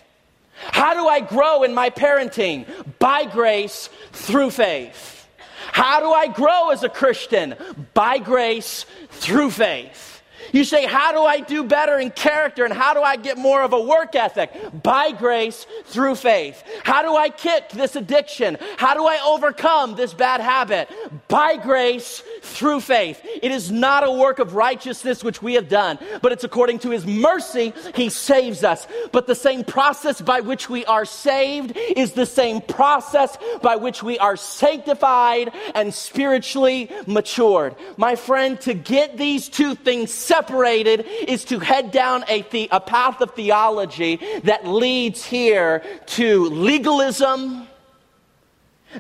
How 0.57 0.95
do 0.95 1.07
I 1.07 1.21
grow 1.21 1.63
in 1.63 1.75
my 1.75 1.91
parenting? 1.91 2.67
By 2.99 3.25
grace 3.25 3.89
through 4.13 4.51
faith. 4.51 5.29
How 5.73 6.01
do 6.01 6.11
I 6.11 6.29
grow 6.29 6.71
as 6.71 6.83
a 6.83 6.89
Christian? 6.89 7.55
By 7.93 8.19
grace 8.19 8.87
through 9.11 9.51
faith. 9.51 10.16
You 10.53 10.65
say, 10.65 10.87
How 10.87 11.13
do 11.13 11.21
I 11.21 11.41
do 11.41 11.65
better 11.65 11.99
in 11.99 12.11
character 12.11 12.65
and 12.65 12.73
how 12.73 12.95
do 12.95 13.03
I 13.03 13.17
get 13.17 13.39
more 13.39 13.63
of 13.63 13.73
a 13.73 13.81
work 13.81 14.15
ethic? 14.15 14.51
By 14.83 15.13
grace 15.13 15.67
through 15.87 16.17
faith. 16.17 16.63
How 16.85 17.03
do 17.03 17.17
I 17.17 17.29
kick 17.29 17.71
this 17.71 17.97
addiction? 17.97 18.59
How 18.77 18.95
do 18.95 19.07
I 19.07 19.21
overcome 19.25 19.97
this 19.97 20.15
bad 20.15 20.41
habit? 20.41 20.89
By 21.29 21.57
grace 21.57 22.23
through 22.57 22.81
faith. 22.81 23.21
It 23.43 23.51
is 23.53 23.71
not 23.71 24.07
a 24.07 24.11
work 24.11 24.39
of 24.39 24.55
righteousness 24.55 25.23
which 25.23 25.43
we 25.43 25.55
have 25.55 25.69
done, 25.69 25.99
but 26.23 26.33
it's 26.33 26.45
according 26.45 26.81
to 26.81 26.91
his 26.91 27.07
mercy 27.07 27.73
he 27.95 28.09
saves 28.09 28.65
us. 28.65 28.87
But 29.13 29.27
the 29.27 29.35
same 29.35 29.63
process 29.65 30.21
by 30.21 30.41
which 30.41 30.69
we 30.69 30.85
are 30.87 31.05
saved 31.05 31.77
is 31.77 32.13
the 32.13 32.27
same 32.27 32.61
process 32.61 33.37
by 33.63 33.77
which 33.77 34.03
we 34.03 34.19
are 34.19 34.37
sanctified 34.37 35.53
and 35.75 35.93
spiritually 35.93 36.91
matured. 37.07 37.75
My 37.97 38.17
friend, 38.17 38.61
to 38.63 38.75
get 38.75 39.17
these 39.19 39.49
two 39.49 39.75
things 39.75 40.13
separated 40.13 41.05
is 41.29 41.45
to 41.47 41.59
head 41.59 41.91
down 41.91 42.25
a, 42.29 42.43
the- 42.43 42.69
a 42.73 42.81
path 42.81 43.21
of 43.21 43.33
theology 43.35 44.21
that 44.45 44.67
leads 44.67 45.25
here 45.25 45.83
to 46.07 46.47
legalism 46.47 47.69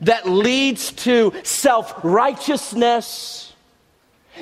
that 0.02 0.28
leads 0.28 0.92
to 0.92 1.32
self 1.42 1.94
righteousness, 2.04 3.45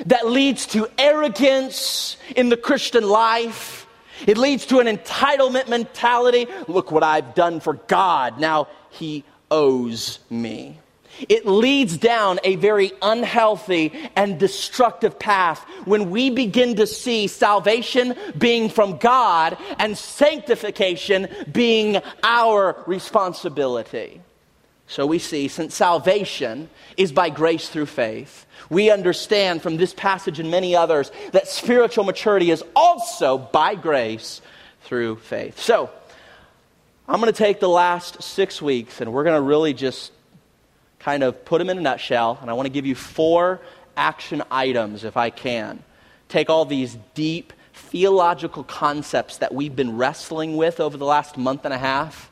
that 0.07 0.27
leads 0.27 0.65
to 0.67 0.87
arrogance 0.97 2.17
in 2.35 2.49
the 2.49 2.57
Christian 2.57 3.07
life. 3.07 3.87
It 4.25 4.37
leads 4.37 4.65
to 4.67 4.79
an 4.79 4.87
entitlement 4.87 5.67
mentality. 5.67 6.47
Look 6.67 6.91
what 6.91 7.03
I've 7.03 7.35
done 7.35 7.59
for 7.59 7.73
God. 7.73 8.39
Now 8.39 8.67
he 8.89 9.23
owes 9.51 10.19
me. 10.29 10.79
It 11.29 11.45
leads 11.45 11.97
down 11.97 12.39
a 12.43 12.55
very 12.57 12.91
unhealthy 13.01 13.93
and 14.15 14.37
destructive 14.37 15.17
path 15.17 15.59
when 15.85 16.09
we 16.09 16.29
begin 16.29 16.75
to 16.75 16.87
see 16.87 17.27
salvation 17.27 18.15
being 18.37 18.69
from 18.69 18.97
God 18.97 19.57
and 19.79 19.97
sanctification 19.97 21.27
being 21.51 22.01
our 22.23 22.83
responsibility. 22.85 24.21
So 24.87 25.05
we 25.05 25.19
see, 25.19 25.47
since 25.47 25.73
salvation 25.73 26.69
is 26.97 27.11
by 27.11 27.29
grace 27.29 27.69
through 27.69 27.87
faith, 27.87 28.44
we 28.69 28.89
understand 28.89 29.61
from 29.61 29.77
this 29.77 29.93
passage 29.93 30.39
and 30.39 30.51
many 30.51 30.75
others 30.75 31.11
that 31.31 31.47
spiritual 31.47 32.03
maturity 32.03 32.51
is 32.51 32.63
also 32.75 33.37
by 33.37 33.75
grace 33.75 34.41
through 34.83 35.17
faith. 35.17 35.59
So, 35.59 35.89
I'm 37.07 37.19
going 37.21 37.31
to 37.31 37.37
take 37.37 37.59
the 37.59 37.69
last 37.69 38.23
six 38.23 38.61
weeks 38.61 38.99
and 38.99 39.13
we're 39.13 39.23
going 39.23 39.35
to 39.35 39.41
really 39.41 39.73
just 39.73 40.11
kind 40.97 41.21
of 41.21 41.45
put 41.45 41.59
them 41.59 41.69
in 41.69 41.77
a 41.77 41.81
nutshell. 41.81 42.39
And 42.41 42.49
I 42.49 42.53
want 42.53 42.65
to 42.65 42.71
give 42.71 42.87
you 42.87 42.95
four 42.95 43.61
action 43.95 44.41
items, 44.49 45.03
if 45.03 45.15
I 45.15 45.29
can. 45.29 45.83
Take 46.29 46.49
all 46.49 46.65
these 46.65 46.97
deep 47.13 47.53
theological 47.73 48.63
concepts 48.63 49.37
that 49.37 49.53
we've 49.53 49.75
been 49.75 49.97
wrestling 49.97 50.57
with 50.57 50.79
over 50.79 50.97
the 50.97 51.05
last 51.05 51.37
month 51.37 51.65
and 51.65 51.73
a 51.73 51.77
half 51.77 52.31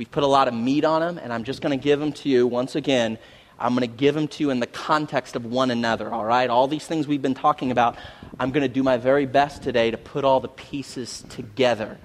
We've 0.00 0.10
put 0.10 0.22
a 0.22 0.26
lot 0.26 0.48
of 0.48 0.54
meat 0.54 0.86
on 0.86 1.02
them, 1.02 1.18
and 1.22 1.30
I'm 1.30 1.44
just 1.44 1.60
going 1.60 1.78
to 1.78 1.82
give 1.82 2.00
them 2.00 2.10
to 2.12 2.28
you 2.30 2.46
once 2.46 2.74
again. 2.74 3.18
I'm 3.60 3.74
going 3.74 3.88
to 3.88 3.96
give 3.96 4.14
them 4.14 4.26
to 4.28 4.42
you 4.42 4.50
in 4.50 4.58
the 4.58 4.66
context 4.66 5.36
of 5.36 5.44
one 5.44 5.70
another, 5.70 6.10
all 6.12 6.24
right? 6.24 6.48
All 6.48 6.66
these 6.66 6.86
things 6.86 7.06
we've 7.06 7.20
been 7.20 7.34
talking 7.34 7.70
about, 7.70 7.96
I'm 8.38 8.52
going 8.52 8.62
to 8.62 8.72
do 8.72 8.82
my 8.82 8.96
very 8.96 9.26
best 9.26 9.62
today 9.62 9.90
to 9.90 9.98
put 9.98 10.24
all 10.24 10.40
the 10.40 10.48
pieces 10.48 11.24
together 11.28 11.98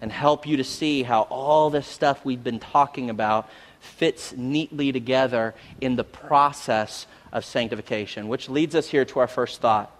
and 0.00 0.10
help 0.10 0.46
you 0.46 0.56
to 0.56 0.64
see 0.64 1.02
how 1.02 1.22
all 1.22 1.68
this 1.68 1.86
stuff 1.86 2.24
we've 2.24 2.42
been 2.42 2.58
talking 2.58 3.10
about 3.10 3.48
fits 3.80 4.32
neatly 4.34 4.92
together 4.92 5.54
in 5.80 5.96
the 5.96 6.04
process 6.04 7.06
of 7.32 7.44
sanctification, 7.44 8.28
which 8.28 8.48
leads 8.48 8.74
us 8.74 8.88
here 8.88 9.04
to 9.04 9.18
our 9.20 9.26
first 9.26 9.60
thought. 9.60 9.90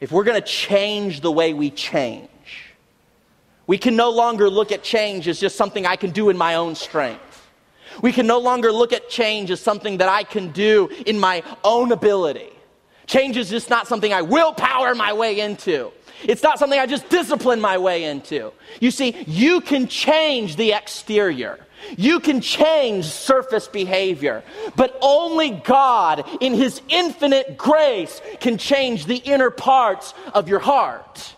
If 0.00 0.12
we're 0.12 0.24
going 0.24 0.40
to 0.40 0.46
change 0.46 1.22
the 1.22 1.32
way 1.32 1.54
we 1.54 1.70
change, 1.70 2.28
we 3.66 3.78
can 3.78 3.96
no 3.96 4.10
longer 4.10 4.50
look 4.50 4.70
at 4.70 4.82
change 4.82 5.26
as 5.28 5.40
just 5.40 5.56
something 5.56 5.86
I 5.86 5.96
can 5.96 6.10
do 6.10 6.28
in 6.28 6.36
my 6.36 6.56
own 6.56 6.74
strength. 6.74 7.22
We 8.02 8.12
can 8.12 8.26
no 8.26 8.38
longer 8.38 8.72
look 8.72 8.92
at 8.92 9.08
change 9.08 9.50
as 9.50 9.60
something 9.60 9.98
that 9.98 10.08
I 10.08 10.24
can 10.24 10.52
do 10.52 10.88
in 11.06 11.18
my 11.18 11.42
own 11.64 11.92
ability. 11.92 12.50
Change 13.06 13.36
is 13.36 13.50
just 13.50 13.70
not 13.70 13.86
something 13.86 14.12
I 14.12 14.22
will 14.22 14.52
power 14.52 14.94
my 14.94 15.12
way 15.12 15.40
into. 15.40 15.92
It's 16.24 16.42
not 16.42 16.58
something 16.58 16.78
I 16.78 16.86
just 16.86 17.08
discipline 17.08 17.60
my 17.60 17.78
way 17.78 18.04
into. 18.04 18.52
You 18.80 18.90
see, 18.90 19.24
you 19.26 19.60
can 19.60 19.86
change 19.86 20.56
the 20.56 20.72
exterior. 20.72 21.58
You 21.96 22.20
can 22.20 22.40
change 22.40 23.04
surface 23.04 23.68
behavior, 23.68 24.42
but 24.74 24.98
only 25.02 25.50
God, 25.50 26.26
in 26.40 26.54
His 26.54 26.80
infinite 26.88 27.56
grace, 27.56 28.20
can 28.40 28.58
change 28.58 29.06
the 29.06 29.16
inner 29.16 29.50
parts 29.50 30.14
of 30.34 30.48
your 30.48 30.58
heart. 30.58 31.34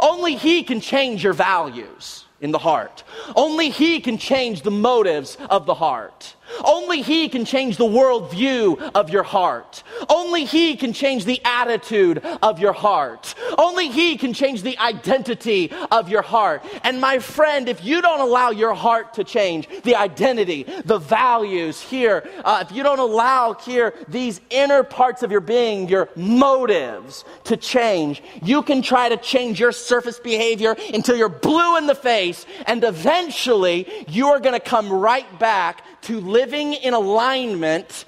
Only 0.00 0.34
He 0.34 0.64
can 0.64 0.80
change 0.80 1.22
your 1.22 1.34
values 1.34 2.21
in 2.42 2.50
the 2.50 2.58
heart. 2.58 3.04
Only 3.34 3.70
He 3.70 4.00
can 4.00 4.18
change 4.18 4.60
the 4.62 4.70
motives 4.70 5.38
of 5.48 5.64
the 5.64 5.74
heart. 5.74 6.36
Only 6.64 7.02
He 7.02 7.28
can 7.28 7.44
change 7.44 7.76
the 7.76 7.84
worldview 7.84 8.92
of 8.94 9.10
your 9.10 9.22
heart. 9.22 9.82
Only 10.08 10.44
He 10.44 10.76
can 10.76 10.92
change 10.92 11.24
the 11.24 11.40
attitude 11.44 12.18
of 12.42 12.58
your 12.58 12.72
heart. 12.72 13.34
Only 13.58 13.88
He 13.88 14.16
can 14.16 14.32
change 14.32 14.62
the 14.62 14.78
identity 14.78 15.72
of 15.90 16.08
your 16.08 16.22
heart. 16.22 16.64
And 16.84 17.00
my 17.00 17.18
friend, 17.18 17.68
if 17.68 17.84
you 17.84 18.02
don't 18.02 18.20
allow 18.20 18.50
your 18.50 18.74
heart 18.74 19.14
to 19.14 19.24
change, 19.24 19.68
the 19.82 19.96
identity, 19.96 20.64
the 20.84 20.98
values 20.98 21.80
here, 21.80 22.28
uh, 22.44 22.64
if 22.68 22.74
you 22.74 22.82
don't 22.82 22.98
allow 22.98 23.54
here 23.54 23.94
these 24.08 24.40
inner 24.50 24.82
parts 24.82 25.22
of 25.22 25.30
your 25.30 25.40
being, 25.40 25.88
your 25.88 26.08
motives 26.16 27.24
to 27.44 27.56
change, 27.56 28.22
you 28.42 28.62
can 28.62 28.82
try 28.82 29.08
to 29.08 29.16
change 29.16 29.60
your 29.60 29.72
surface 29.72 30.18
behavior 30.18 30.76
until 30.92 31.16
you're 31.16 31.28
blue 31.28 31.76
in 31.76 31.86
the 31.86 31.94
face, 31.94 32.46
and 32.66 32.84
eventually 32.84 33.86
you 34.08 34.28
are 34.28 34.40
going 34.40 34.54
to 34.54 34.60
come 34.60 34.92
right 34.92 35.38
back 35.38 35.84
to 36.02 36.20
living 36.20 36.74
in 36.74 36.94
alignment 36.94 38.04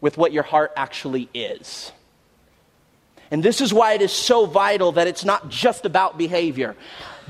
with 0.00 0.16
what 0.16 0.32
your 0.32 0.42
heart 0.42 0.72
actually 0.76 1.28
is. 1.34 1.92
And 3.30 3.42
this 3.42 3.60
is 3.60 3.72
why 3.72 3.92
it 3.92 4.02
is 4.02 4.12
so 4.12 4.46
vital 4.46 4.92
that 4.92 5.06
it's 5.06 5.24
not 5.24 5.48
just 5.48 5.84
about 5.84 6.16
behavior. 6.16 6.76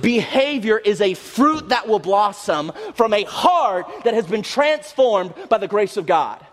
Behavior 0.00 0.78
is 0.78 1.00
a 1.00 1.14
fruit 1.14 1.70
that 1.70 1.88
will 1.88 1.98
blossom 1.98 2.72
from 2.94 3.12
a 3.12 3.24
heart 3.24 3.86
that 4.04 4.14
has 4.14 4.26
been 4.26 4.42
transformed 4.42 5.34
by 5.48 5.58
the 5.58 5.66
grace 5.66 5.96
of 5.96 6.06
God. 6.06 6.44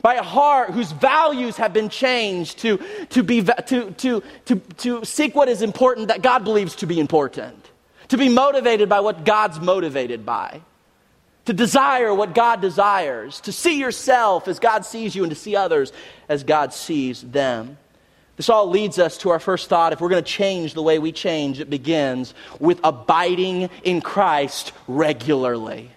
By 0.00 0.14
a 0.14 0.22
heart 0.22 0.70
whose 0.70 0.90
values 0.90 1.58
have 1.58 1.72
been 1.72 1.90
changed 1.90 2.58
to, 2.60 2.78
to, 3.10 3.22
be, 3.22 3.42
to, 3.42 3.90
to, 3.90 4.22
to, 4.46 4.56
to 4.56 5.04
seek 5.04 5.34
what 5.34 5.48
is 5.48 5.62
important 5.62 6.08
that 6.08 6.22
God 6.22 6.44
believes 6.44 6.76
to 6.76 6.86
be 6.86 6.98
important. 6.98 7.70
To 8.08 8.18
be 8.18 8.28
motivated 8.28 8.88
by 8.88 9.00
what 9.00 9.24
God's 9.24 9.60
motivated 9.60 10.24
by. 10.24 10.62
To 11.46 11.52
desire 11.52 12.14
what 12.14 12.34
God 12.34 12.60
desires. 12.60 13.40
To 13.42 13.52
see 13.52 13.78
yourself 13.78 14.46
as 14.48 14.58
God 14.58 14.84
sees 14.84 15.14
you 15.14 15.24
and 15.24 15.30
to 15.30 15.38
see 15.38 15.56
others 15.56 15.92
as 16.28 16.44
God 16.44 16.72
sees 16.72 17.22
them. 17.22 17.78
This 18.36 18.48
all 18.48 18.68
leads 18.68 18.98
us 18.98 19.18
to 19.18 19.30
our 19.30 19.38
first 19.38 19.68
thought. 19.68 19.92
If 19.92 20.00
we're 20.00 20.08
going 20.08 20.24
to 20.24 20.30
change 20.30 20.74
the 20.74 20.82
way 20.82 20.98
we 20.98 21.12
change, 21.12 21.60
it 21.60 21.68
begins 21.68 22.34
with 22.58 22.80
abiding 22.82 23.70
in 23.82 24.00
Christ 24.00 24.72
regularly. 24.88 25.90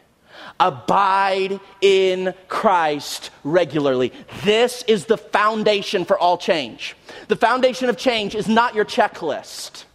Abide 0.60 1.60
in 1.82 2.34
Christ 2.48 3.30
regularly. 3.44 4.14
This 4.44 4.84
is 4.88 5.06
the 5.06 5.18
foundation 5.18 6.06
for 6.06 6.18
all 6.18 6.38
change. 6.38 6.96
The 7.28 7.36
foundation 7.36 7.90
of 7.90 7.98
change 7.98 8.36
is 8.36 8.48
not 8.48 8.76
your 8.76 8.86
checklist. 8.86 9.86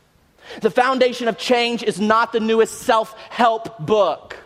The 0.60 0.70
foundation 0.70 1.28
of 1.28 1.38
change 1.38 1.82
is 1.82 2.00
not 2.00 2.32
the 2.32 2.40
newest 2.40 2.80
self 2.80 3.16
help 3.30 3.78
book. 3.78 4.36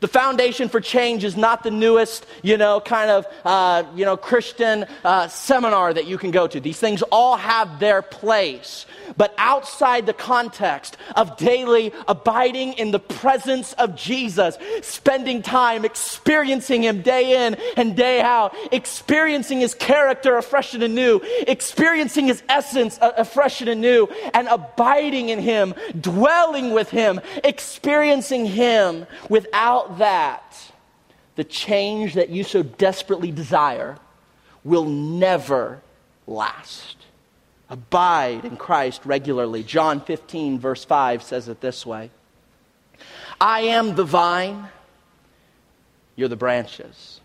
The 0.00 0.08
foundation 0.08 0.68
for 0.68 0.80
change 0.80 1.24
is 1.24 1.36
not 1.36 1.62
the 1.62 1.70
newest, 1.70 2.26
you 2.42 2.56
know, 2.56 2.80
kind 2.80 3.10
of, 3.10 3.26
uh, 3.44 3.84
you 3.94 4.04
know, 4.04 4.16
Christian 4.16 4.86
uh, 5.04 5.28
seminar 5.28 5.94
that 5.94 6.06
you 6.06 6.18
can 6.18 6.30
go 6.30 6.46
to. 6.46 6.60
These 6.60 6.78
things 6.78 7.02
all 7.02 7.36
have 7.36 7.80
their 7.80 8.02
place. 8.02 8.86
But 9.16 9.34
outside 9.38 10.06
the 10.06 10.12
context 10.12 10.96
of 11.14 11.36
daily 11.36 11.92
abiding 12.08 12.74
in 12.74 12.90
the 12.90 12.98
presence 12.98 13.72
of 13.74 13.96
Jesus, 13.96 14.58
spending 14.82 15.42
time 15.42 15.84
experiencing 15.84 16.82
Him 16.82 17.02
day 17.02 17.46
in 17.46 17.54
and 17.76 17.96
day 17.96 18.20
out, 18.20 18.54
experiencing 18.72 19.60
His 19.60 19.74
character 19.74 20.36
afresh 20.36 20.74
and 20.74 20.82
anew, 20.82 21.20
experiencing 21.46 22.26
His 22.26 22.42
essence 22.48 22.98
afresh 23.00 23.60
and 23.60 23.70
anew, 23.70 24.08
and 24.34 24.48
abiding 24.48 25.30
in 25.30 25.38
Him, 25.38 25.74
dwelling 25.98 26.72
with 26.72 26.90
Him, 26.90 27.20
experiencing 27.44 28.44
Him 28.44 29.06
without 29.30 29.85
that, 29.98 30.72
the 31.36 31.44
change 31.44 32.14
that 32.14 32.30
you 32.30 32.44
so 32.44 32.62
desperately 32.62 33.30
desire 33.30 33.98
will 34.64 34.84
never 34.84 35.80
last. 36.26 36.96
Abide 37.68 38.44
in 38.44 38.56
Christ 38.56 39.02
regularly. 39.04 39.62
John 39.62 40.00
15, 40.00 40.58
verse 40.58 40.84
5 40.84 41.22
says 41.22 41.48
it 41.48 41.60
this 41.60 41.84
way 41.84 42.10
I 43.40 43.60
am 43.62 43.94
the 43.94 44.04
vine, 44.04 44.68
you're 46.14 46.28
the 46.28 46.36
branches. 46.36 47.20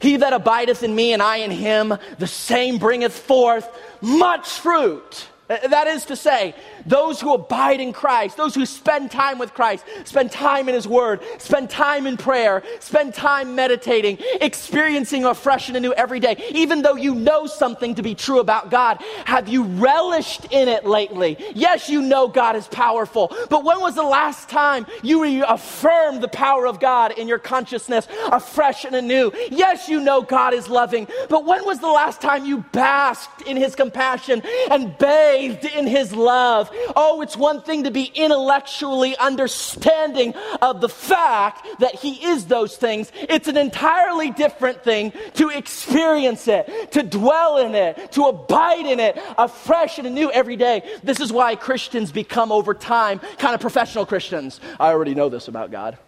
He 0.00 0.16
that 0.16 0.32
abideth 0.32 0.82
in 0.82 0.94
me 0.94 1.12
and 1.12 1.22
I 1.22 1.38
in 1.38 1.50
him, 1.50 1.94
the 2.18 2.26
same 2.26 2.78
bringeth 2.78 3.16
forth 3.16 3.68
much 4.00 4.48
fruit. 4.48 5.28
That 5.48 5.86
is 5.86 6.06
to 6.06 6.16
say, 6.16 6.54
those 6.86 7.20
who 7.20 7.34
abide 7.34 7.80
in 7.80 7.92
Christ, 7.92 8.36
those 8.36 8.54
who 8.54 8.66
spend 8.66 9.10
time 9.10 9.38
with 9.38 9.54
Christ, 9.54 9.84
spend 10.04 10.30
time 10.30 10.68
in 10.68 10.74
His 10.74 10.86
Word, 10.86 11.20
spend 11.38 11.70
time 11.70 12.06
in 12.06 12.16
prayer, 12.16 12.62
spend 12.80 13.14
time 13.14 13.54
meditating, 13.54 14.18
experiencing 14.40 15.24
afresh 15.24 15.68
and 15.68 15.76
anew 15.76 15.92
every 15.92 16.20
day, 16.20 16.42
even 16.50 16.82
though 16.82 16.96
you 16.96 17.14
know 17.14 17.46
something 17.46 17.94
to 17.94 18.02
be 18.02 18.14
true 18.14 18.40
about 18.40 18.70
God, 18.70 19.02
have 19.24 19.48
you 19.48 19.64
relished 19.64 20.46
in 20.50 20.68
it 20.68 20.84
lately? 20.84 21.36
Yes, 21.54 21.88
you 21.88 22.02
know 22.02 22.28
God 22.28 22.56
is 22.56 22.66
powerful, 22.68 23.34
but 23.50 23.64
when 23.64 23.80
was 23.80 23.94
the 23.94 24.02
last 24.02 24.48
time 24.48 24.86
you 25.02 25.22
reaffirmed 25.22 26.22
the 26.22 26.28
power 26.28 26.66
of 26.66 26.80
God 26.80 27.12
in 27.18 27.28
your 27.28 27.38
consciousness 27.38 28.08
afresh 28.30 28.84
and 28.84 28.94
anew? 28.94 29.32
Yes, 29.50 29.88
you 29.88 30.00
know 30.00 30.22
God 30.22 30.54
is 30.54 30.68
loving, 30.68 31.06
but 31.28 31.44
when 31.44 31.64
was 31.64 31.78
the 31.78 31.88
last 31.88 32.20
time 32.20 32.44
you 32.44 32.58
basked 32.72 33.42
in 33.42 33.56
His 33.56 33.74
compassion 33.74 34.42
and 34.70 34.96
bathed 34.98 35.64
in 35.64 35.86
His 35.86 36.14
love? 36.14 36.70
Oh, 36.96 37.20
it's 37.22 37.36
one 37.36 37.62
thing 37.62 37.84
to 37.84 37.90
be 37.90 38.04
intellectually 38.14 39.16
understanding 39.16 40.34
of 40.60 40.80
the 40.80 40.88
fact 40.88 41.66
that 41.80 41.94
He 41.94 42.24
is 42.24 42.46
those 42.46 42.76
things. 42.76 43.10
It's 43.14 43.48
an 43.48 43.56
entirely 43.56 44.30
different 44.30 44.82
thing 44.82 45.12
to 45.34 45.48
experience 45.48 46.48
it, 46.48 46.92
to 46.92 47.02
dwell 47.02 47.58
in 47.58 47.74
it, 47.74 48.12
to 48.12 48.24
abide 48.24 48.86
in 48.86 49.00
it 49.00 49.18
afresh 49.38 49.98
and 49.98 50.06
anew 50.06 50.30
every 50.30 50.56
day. 50.56 50.82
This 51.02 51.20
is 51.20 51.32
why 51.32 51.56
Christians 51.56 52.12
become 52.12 52.52
over 52.52 52.74
time 52.74 53.20
kind 53.38 53.54
of 53.54 53.60
professional 53.60 54.06
Christians. 54.06 54.60
I 54.78 54.88
already 54.88 55.14
know 55.14 55.28
this 55.28 55.48
about 55.48 55.70
God. 55.70 55.98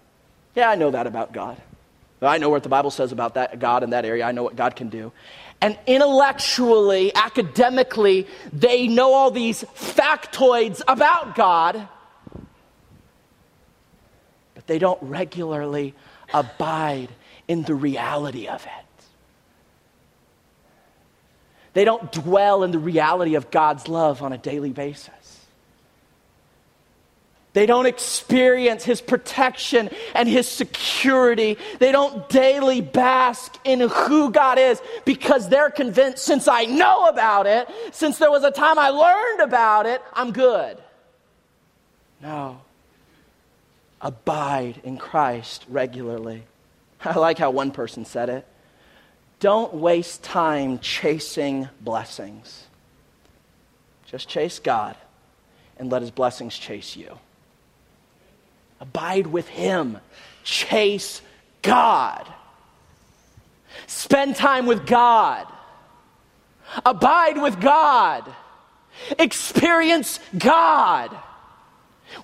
Yeah, 0.54 0.70
I 0.70 0.76
know 0.76 0.90
that 0.90 1.06
about 1.06 1.32
God. 1.32 1.60
I 2.22 2.38
know 2.38 2.48
what 2.48 2.62
the 2.62 2.68
Bible 2.68 2.90
says 2.90 3.12
about 3.12 3.34
that 3.34 3.58
God 3.58 3.82
in 3.82 3.90
that 3.90 4.04
area. 4.04 4.24
I 4.24 4.32
know 4.32 4.42
what 4.42 4.56
God 4.56 4.76
can 4.76 4.88
do 4.88 5.12
and 5.64 5.78
intellectually, 5.86 7.10
academically, 7.14 8.26
they 8.52 8.86
know 8.86 9.14
all 9.14 9.30
these 9.30 9.64
factoids 9.64 10.82
about 10.86 11.34
God, 11.34 11.88
but 14.54 14.66
they 14.66 14.78
don't 14.78 15.02
regularly 15.02 15.94
abide 16.34 17.08
in 17.48 17.62
the 17.62 17.74
reality 17.74 18.46
of 18.46 18.62
it. 18.66 19.04
They 21.72 21.86
don't 21.86 22.12
dwell 22.12 22.62
in 22.62 22.70
the 22.70 22.78
reality 22.78 23.34
of 23.34 23.50
God's 23.50 23.88
love 23.88 24.20
on 24.20 24.34
a 24.34 24.38
daily 24.38 24.72
basis. 24.72 25.23
They 27.54 27.66
don't 27.66 27.86
experience 27.86 28.82
his 28.82 29.00
protection 29.00 29.88
and 30.12 30.28
his 30.28 30.48
security. 30.48 31.56
They 31.78 31.92
don't 31.92 32.28
daily 32.28 32.80
bask 32.80 33.56
in 33.64 33.78
who 33.78 34.32
God 34.32 34.58
is 34.58 34.82
because 35.04 35.48
they're 35.48 35.70
convinced 35.70 36.24
since 36.24 36.48
I 36.48 36.64
know 36.64 37.06
about 37.06 37.46
it, 37.46 37.68
since 37.92 38.18
there 38.18 38.30
was 38.30 38.42
a 38.42 38.50
time 38.50 38.76
I 38.76 38.88
learned 38.88 39.40
about 39.40 39.86
it, 39.86 40.02
I'm 40.12 40.32
good. 40.32 40.76
No. 42.20 42.60
Abide 44.00 44.80
in 44.82 44.98
Christ 44.98 45.64
regularly. 45.68 46.42
I 47.04 47.16
like 47.16 47.38
how 47.38 47.50
one 47.50 47.70
person 47.70 48.04
said 48.04 48.30
it. 48.30 48.44
Don't 49.38 49.74
waste 49.74 50.24
time 50.24 50.80
chasing 50.80 51.68
blessings. 51.80 52.64
Just 54.06 54.28
chase 54.28 54.58
God 54.58 54.96
and 55.78 55.92
let 55.92 56.02
his 56.02 56.10
blessings 56.10 56.58
chase 56.58 56.96
you. 56.96 57.16
Abide 58.80 59.26
with 59.26 59.48
Him. 59.48 59.98
Chase 60.42 61.20
God. 61.62 62.26
Spend 63.86 64.36
time 64.36 64.66
with 64.66 64.86
God. 64.86 65.46
Abide 66.84 67.40
with 67.40 67.60
God. 67.60 68.30
Experience 69.18 70.20
God. 70.36 71.16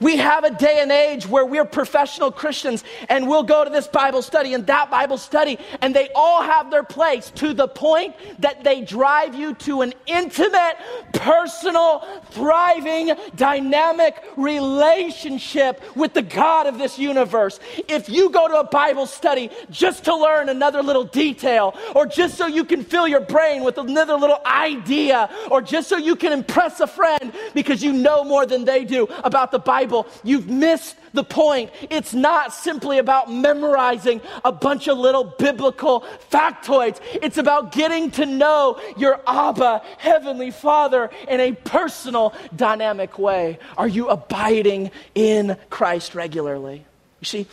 We 0.00 0.16
have 0.18 0.44
a 0.44 0.50
day 0.50 0.80
and 0.80 0.92
age 0.92 1.26
where 1.26 1.44
we're 1.44 1.64
professional 1.64 2.30
Christians 2.30 2.84
and 3.08 3.28
we'll 3.28 3.42
go 3.42 3.64
to 3.64 3.70
this 3.70 3.88
Bible 3.88 4.22
study 4.22 4.54
and 4.54 4.66
that 4.66 4.90
Bible 4.90 5.18
study, 5.18 5.58
and 5.80 5.94
they 5.94 6.08
all 6.14 6.42
have 6.42 6.70
their 6.70 6.82
place 6.82 7.30
to 7.36 7.54
the 7.54 7.68
point 7.68 8.14
that 8.38 8.62
they 8.64 8.82
drive 8.82 9.34
you 9.34 9.54
to 9.54 9.82
an 9.82 9.94
intimate, 10.06 10.76
personal, 11.12 12.04
thriving, 12.30 13.14
dynamic 13.34 14.22
relationship 14.36 15.82
with 15.96 16.12
the 16.12 16.22
God 16.22 16.66
of 16.66 16.78
this 16.78 16.98
universe. 16.98 17.58
If 17.88 18.08
you 18.08 18.30
go 18.30 18.48
to 18.48 18.60
a 18.60 18.64
Bible 18.64 19.06
study 19.06 19.50
just 19.70 20.04
to 20.04 20.14
learn 20.14 20.48
another 20.48 20.82
little 20.82 21.04
detail, 21.04 21.76
or 21.94 22.06
just 22.06 22.36
so 22.36 22.46
you 22.46 22.64
can 22.64 22.84
fill 22.84 23.08
your 23.08 23.20
brain 23.20 23.64
with 23.64 23.78
another 23.78 24.14
little 24.14 24.40
idea, 24.44 25.30
or 25.50 25.62
just 25.62 25.88
so 25.88 25.96
you 25.96 26.16
can 26.16 26.32
impress 26.32 26.80
a 26.80 26.86
friend 26.86 27.32
because 27.54 27.82
you 27.82 27.92
know 27.92 28.24
more 28.24 28.46
than 28.46 28.64
they 28.64 28.84
do 28.84 29.08
about 29.24 29.50
the 29.50 29.58
Bible, 29.58 29.79
Bible, 29.80 30.06
you've 30.22 30.46
missed 30.46 30.94
the 31.14 31.24
point. 31.24 31.70
It's 31.88 32.12
not 32.12 32.52
simply 32.52 32.98
about 32.98 33.32
memorizing 33.32 34.20
a 34.44 34.52
bunch 34.52 34.88
of 34.88 34.98
little 34.98 35.24
biblical 35.24 36.04
factoids. 36.30 37.00
It's 37.22 37.38
about 37.38 37.72
getting 37.72 38.10
to 38.12 38.26
know 38.26 38.78
your 38.98 39.22
Abba, 39.26 39.82
Heavenly 39.96 40.50
Father, 40.50 41.08
in 41.26 41.40
a 41.40 41.52
personal, 41.52 42.34
dynamic 42.54 43.18
way. 43.18 43.58
Are 43.78 43.88
you 43.88 44.08
abiding 44.08 44.90
in 45.14 45.56
Christ 45.70 46.14
regularly? 46.14 46.84
You 47.20 47.24
see, 47.24 47.46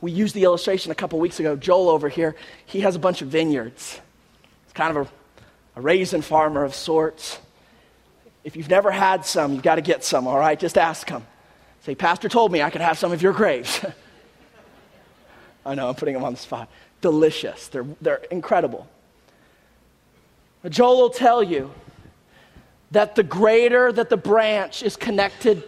we 0.00 0.12
used 0.12 0.36
the 0.36 0.44
illustration 0.44 0.92
a 0.92 0.94
couple 0.94 1.18
weeks 1.18 1.40
ago. 1.40 1.56
Joel 1.56 1.88
over 1.88 2.08
here, 2.08 2.36
he 2.64 2.80
has 2.82 2.94
a 2.94 3.00
bunch 3.00 3.22
of 3.22 3.28
vineyards. 3.28 4.00
It's 4.64 4.72
kind 4.72 4.96
of 4.96 5.08
a, 5.74 5.80
a 5.80 5.82
raisin 5.82 6.22
farmer 6.22 6.62
of 6.62 6.76
sorts. 6.76 7.40
If 8.44 8.56
you've 8.56 8.70
never 8.70 8.90
had 8.90 9.24
some, 9.24 9.52
you've 9.52 9.62
got 9.62 9.76
to 9.76 9.82
get 9.82 10.04
some, 10.04 10.26
all 10.26 10.38
right? 10.38 10.58
Just 10.58 10.78
ask 10.78 11.08
him. 11.08 11.26
Say, 11.82 11.94
Pastor 11.94 12.28
told 12.28 12.52
me 12.52 12.62
I 12.62 12.70
could 12.70 12.80
have 12.80 12.98
some 12.98 13.12
of 13.12 13.22
your 13.22 13.32
grapes. 13.32 13.84
I 15.66 15.74
know, 15.74 15.88
I'm 15.88 15.94
putting 15.94 16.14
them 16.14 16.24
on 16.24 16.32
the 16.32 16.38
spot. 16.38 16.70
Delicious. 17.00 17.68
They're, 17.68 17.86
they're 18.00 18.22
incredible. 18.30 18.88
But 20.62 20.72
Joel 20.72 21.02
will 21.02 21.10
tell 21.10 21.42
you 21.42 21.72
that 22.90 23.14
the 23.14 23.22
greater 23.22 23.92
that 23.92 24.08
the 24.08 24.16
branch 24.16 24.82
is 24.82 24.96
connected 24.96 25.62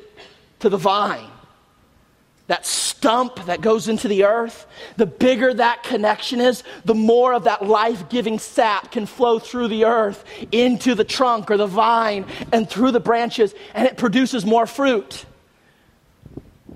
to 0.61 0.68
the 0.68 0.78
vine, 0.78 1.30
that 2.50 2.66
stump 2.66 3.46
that 3.46 3.60
goes 3.60 3.86
into 3.86 4.08
the 4.08 4.24
earth, 4.24 4.66
the 4.96 5.06
bigger 5.06 5.54
that 5.54 5.84
connection 5.84 6.40
is, 6.40 6.64
the 6.84 6.96
more 6.96 7.32
of 7.32 7.44
that 7.44 7.64
life 7.64 8.08
giving 8.08 8.40
sap 8.40 8.90
can 8.90 9.06
flow 9.06 9.38
through 9.38 9.68
the 9.68 9.84
earth 9.84 10.24
into 10.50 10.96
the 10.96 11.04
trunk 11.04 11.48
or 11.48 11.56
the 11.56 11.68
vine 11.68 12.26
and 12.52 12.68
through 12.68 12.90
the 12.90 12.98
branches, 12.98 13.54
and 13.72 13.86
it 13.86 13.96
produces 13.96 14.44
more 14.44 14.66
fruit. 14.66 15.24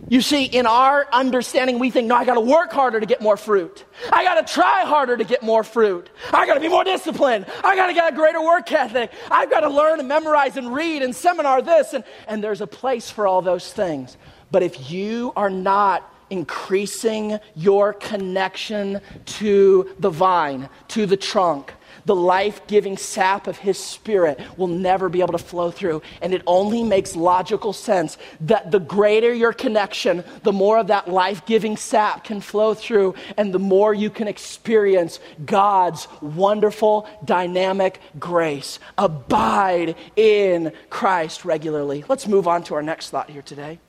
You 0.08 0.20
see, 0.20 0.44
in 0.44 0.64
our 0.66 1.08
understanding, 1.12 1.80
we 1.80 1.90
think, 1.90 2.06
no, 2.06 2.14
I 2.14 2.24
got 2.24 2.34
to 2.34 2.40
work 2.40 2.72
harder 2.72 3.00
to 3.00 3.06
get 3.06 3.20
more 3.20 3.37
fruit. 3.37 3.84
I 4.12 4.22
got 4.22 4.46
to 4.46 4.52
try 4.54 4.84
harder 4.84 5.16
to 5.16 5.24
get 5.24 5.42
more 5.42 5.64
fruit. 5.64 6.08
I 6.32 6.46
got 6.46 6.54
to 6.54 6.60
be 6.60 6.68
more 6.68 6.84
disciplined. 6.84 7.46
I 7.64 7.74
got 7.74 7.88
to 7.88 7.94
get 7.94 8.12
a 8.12 8.14
greater 8.14 8.40
work 8.40 8.70
ethic. 8.70 9.10
I've 9.28 9.50
got 9.50 9.60
to 9.60 9.70
learn 9.70 9.98
and 9.98 10.06
memorize 10.06 10.56
and 10.56 10.72
read 10.72 11.02
and 11.02 11.16
seminar 11.16 11.62
this. 11.62 11.94
And, 11.94 12.04
and 12.28 12.44
there's 12.44 12.60
a 12.60 12.66
place 12.68 13.10
for 13.10 13.26
all 13.26 13.42
those 13.42 13.72
things. 13.72 14.16
But 14.54 14.62
if 14.62 14.88
you 14.88 15.32
are 15.34 15.50
not 15.50 16.08
increasing 16.30 17.40
your 17.56 17.92
connection 17.92 19.00
to 19.24 19.92
the 19.98 20.10
vine, 20.10 20.68
to 20.90 21.06
the 21.06 21.16
trunk, 21.16 21.72
the 22.04 22.14
life 22.14 22.64
giving 22.68 22.96
sap 22.96 23.48
of 23.48 23.58
His 23.58 23.82
Spirit 23.82 24.38
will 24.56 24.68
never 24.68 25.08
be 25.08 25.22
able 25.22 25.32
to 25.32 25.38
flow 25.38 25.72
through. 25.72 26.02
And 26.22 26.32
it 26.32 26.42
only 26.46 26.84
makes 26.84 27.16
logical 27.16 27.72
sense 27.72 28.16
that 28.42 28.70
the 28.70 28.78
greater 28.78 29.34
your 29.34 29.52
connection, 29.52 30.22
the 30.44 30.52
more 30.52 30.78
of 30.78 30.86
that 30.86 31.08
life 31.08 31.44
giving 31.46 31.76
sap 31.76 32.22
can 32.22 32.40
flow 32.40 32.74
through, 32.74 33.16
and 33.36 33.52
the 33.52 33.58
more 33.58 33.92
you 33.92 34.08
can 34.08 34.28
experience 34.28 35.18
God's 35.44 36.06
wonderful, 36.20 37.08
dynamic 37.24 37.98
grace. 38.20 38.78
Abide 38.98 39.96
in 40.14 40.72
Christ 40.90 41.44
regularly. 41.44 42.04
Let's 42.08 42.28
move 42.28 42.46
on 42.46 42.62
to 42.64 42.76
our 42.76 42.82
next 42.82 43.10
thought 43.10 43.30
here 43.30 43.42
today. 43.42 43.80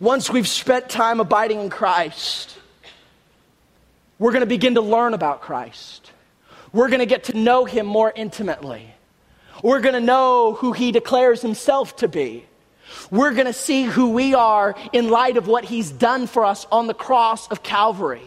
Once 0.00 0.30
we've 0.30 0.48
spent 0.48 0.88
time 0.88 1.20
abiding 1.20 1.60
in 1.60 1.70
Christ, 1.70 2.56
we're 4.18 4.32
going 4.32 4.40
to 4.40 4.46
begin 4.46 4.74
to 4.74 4.80
learn 4.80 5.14
about 5.14 5.40
Christ. 5.40 6.10
We're 6.72 6.88
going 6.88 7.00
to 7.00 7.06
get 7.06 7.24
to 7.24 7.36
know 7.36 7.64
him 7.64 7.86
more 7.86 8.12
intimately. 8.14 8.92
We're 9.62 9.80
going 9.80 9.94
to 9.94 10.00
know 10.00 10.54
who 10.54 10.72
he 10.72 10.90
declares 10.90 11.40
himself 11.42 11.96
to 11.96 12.08
be. 12.08 12.44
We're 13.10 13.32
going 13.32 13.46
to 13.46 13.52
see 13.52 13.84
who 13.84 14.10
we 14.10 14.34
are 14.34 14.74
in 14.92 15.10
light 15.10 15.36
of 15.36 15.46
what 15.46 15.64
he's 15.64 15.90
done 15.90 16.26
for 16.26 16.44
us 16.44 16.66
on 16.72 16.86
the 16.86 16.94
cross 16.94 17.46
of 17.48 17.62
Calvary. 17.62 18.22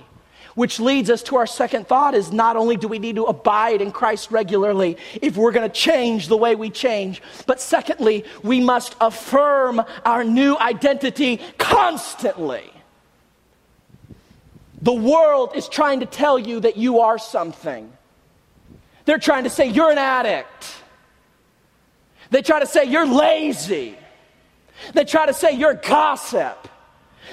Which 0.58 0.80
leads 0.80 1.12
us 1.12 1.22
to 1.24 1.36
our 1.36 1.46
second 1.46 1.88
thought 1.88 2.16
is 2.16 2.32
not 2.32 2.56
only 2.56 2.78
do 2.78 2.88
we 2.88 2.98
need 2.98 3.18
to 3.18 3.26
abide 3.26 3.80
in 3.80 3.92
Christ 3.92 4.32
regularly 4.32 4.98
if 5.22 5.38
we're 5.38 5.52
going 5.52 5.70
to 5.70 5.76
change 5.76 6.30
the 6.30 6.36
way 6.36 6.56
we 6.56 6.72
change, 6.72 7.22
but 7.46 7.62
secondly, 7.62 8.26
we 8.42 8.60
must 8.60 8.96
affirm 9.00 9.80
our 10.04 10.24
new 10.24 10.58
identity 10.58 11.42
constantly. 11.60 12.64
The 14.82 14.96
world 14.96 15.52
is 15.54 15.70
trying 15.70 16.00
to 16.00 16.08
tell 16.08 16.40
you 16.40 16.62
that 16.62 16.76
you 16.76 17.02
are 17.02 17.20
something. 17.20 17.94
They're 19.06 19.20
trying 19.20 19.44
to 19.44 19.52
say 19.52 19.68
you're 19.68 19.92
an 19.92 20.00
addict. 20.00 20.74
They 22.32 22.42
try 22.42 22.62
to 22.62 22.66
say 22.66 22.86
you're 22.86 23.06
lazy. 23.06 23.96
They 24.96 25.06
try 25.06 25.28
to 25.28 25.36
say 25.36 25.52
you're 25.52 25.76
gossip. 25.76 26.68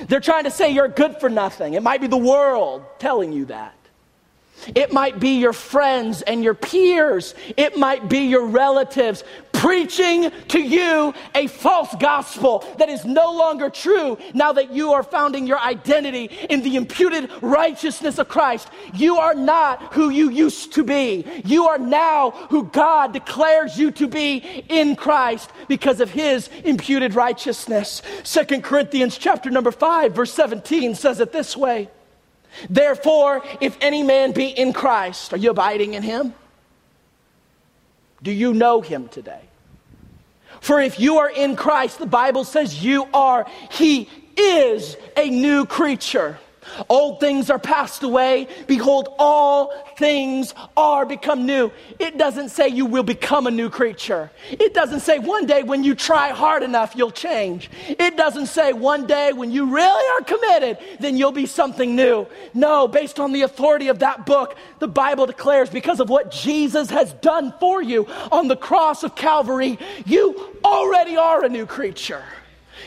They're 0.08 0.20
trying 0.20 0.44
to 0.44 0.50
say 0.50 0.70
you're 0.70 0.88
good 0.88 1.18
for 1.20 1.28
nothing. 1.28 1.74
It 1.74 1.82
might 1.82 2.00
be 2.00 2.06
the 2.06 2.16
world 2.16 2.84
telling 2.98 3.32
you 3.32 3.46
that. 3.46 3.74
It 4.74 4.92
might 4.92 5.20
be 5.20 5.38
your 5.38 5.52
friends 5.52 6.22
and 6.22 6.42
your 6.42 6.54
peers. 6.54 7.34
It 7.56 7.76
might 7.76 8.08
be 8.08 8.20
your 8.20 8.46
relatives 8.46 9.24
preaching 9.52 10.30
to 10.48 10.60
you 10.60 11.14
a 11.34 11.46
false 11.46 11.94
gospel 11.98 12.64
that 12.76 12.88
is 12.88 13.04
no 13.04 13.32
longer 13.32 13.70
true 13.70 14.18
now 14.34 14.52
that 14.52 14.72
you 14.72 14.92
are 14.92 15.02
founding 15.02 15.46
your 15.46 15.58
identity 15.58 16.24
in 16.50 16.62
the 16.62 16.76
imputed 16.76 17.30
righteousness 17.40 18.18
of 18.18 18.28
Christ. 18.28 18.68
You 18.92 19.16
are 19.16 19.34
not 19.34 19.94
who 19.94 20.10
you 20.10 20.28
used 20.28 20.74
to 20.74 20.84
be. 20.84 21.24
You 21.46 21.66
are 21.68 21.78
now 21.78 22.32
who 22.50 22.64
God 22.64 23.12
declares 23.12 23.78
you 23.78 23.90
to 23.92 24.06
be 24.06 24.38
in 24.68 24.96
Christ 24.96 25.50
because 25.66 26.00
of 26.00 26.10
his 26.10 26.48
imputed 26.64 27.14
righteousness. 27.14 28.02
Second 28.22 28.64
Corinthians 28.64 29.16
chapter 29.16 29.50
number 29.50 29.70
5 29.70 30.14
verse 30.14 30.32
17 30.32 30.94
says 30.94 31.20
it 31.20 31.32
this 31.32 31.56
way. 31.56 31.88
Therefore, 32.68 33.42
if 33.60 33.76
any 33.80 34.02
man 34.02 34.32
be 34.32 34.46
in 34.46 34.72
Christ, 34.72 35.32
are 35.32 35.36
you 35.36 35.50
abiding 35.50 35.94
in 35.94 36.02
him? 36.02 36.34
Do 38.22 38.30
you 38.30 38.54
know 38.54 38.80
him 38.80 39.08
today? 39.08 39.42
For 40.60 40.80
if 40.80 40.98
you 40.98 41.18
are 41.18 41.28
in 41.28 41.56
Christ, 41.56 41.98
the 41.98 42.06
Bible 42.06 42.44
says 42.44 42.82
you 42.82 43.06
are, 43.12 43.46
he 43.70 44.08
is 44.36 44.96
a 45.16 45.28
new 45.28 45.66
creature. 45.66 46.38
Old 46.88 47.20
things 47.20 47.50
are 47.50 47.58
passed 47.58 48.02
away. 48.02 48.48
Behold, 48.66 49.08
all 49.18 49.72
things 49.96 50.54
are 50.76 51.06
become 51.06 51.46
new. 51.46 51.70
It 51.98 52.18
doesn't 52.18 52.50
say 52.50 52.68
you 52.68 52.86
will 52.86 53.02
become 53.02 53.46
a 53.46 53.50
new 53.50 53.70
creature. 53.70 54.30
It 54.50 54.74
doesn't 54.74 55.00
say 55.00 55.18
one 55.18 55.46
day 55.46 55.62
when 55.62 55.84
you 55.84 55.94
try 55.94 56.30
hard 56.30 56.62
enough, 56.62 56.94
you'll 56.96 57.10
change. 57.10 57.70
It 57.88 58.16
doesn't 58.16 58.46
say 58.46 58.72
one 58.72 59.06
day 59.06 59.32
when 59.32 59.50
you 59.50 59.74
really 59.74 60.20
are 60.20 60.24
committed, 60.24 60.78
then 61.00 61.16
you'll 61.16 61.32
be 61.32 61.46
something 61.46 61.94
new. 61.94 62.26
No, 62.52 62.88
based 62.88 63.20
on 63.20 63.32
the 63.32 63.42
authority 63.42 63.88
of 63.88 64.00
that 64.00 64.26
book, 64.26 64.56
the 64.78 64.88
Bible 64.88 65.26
declares 65.26 65.70
because 65.70 66.00
of 66.00 66.08
what 66.08 66.30
Jesus 66.30 66.90
has 66.90 67.12
done 67.14 67.54
for 67.60 67.82
you 67.82 68.06
on 68.32 68.48
the 68.48 68.56
cross 68.56 69.02
of 69.02 69.14
Calvary, 69.14 69.78
you 70.06 70.58
already 70.64 71.16
are 71.16 71.44
a 71.44 71.48
new 71.48 71.66
creature. 71.66 72.24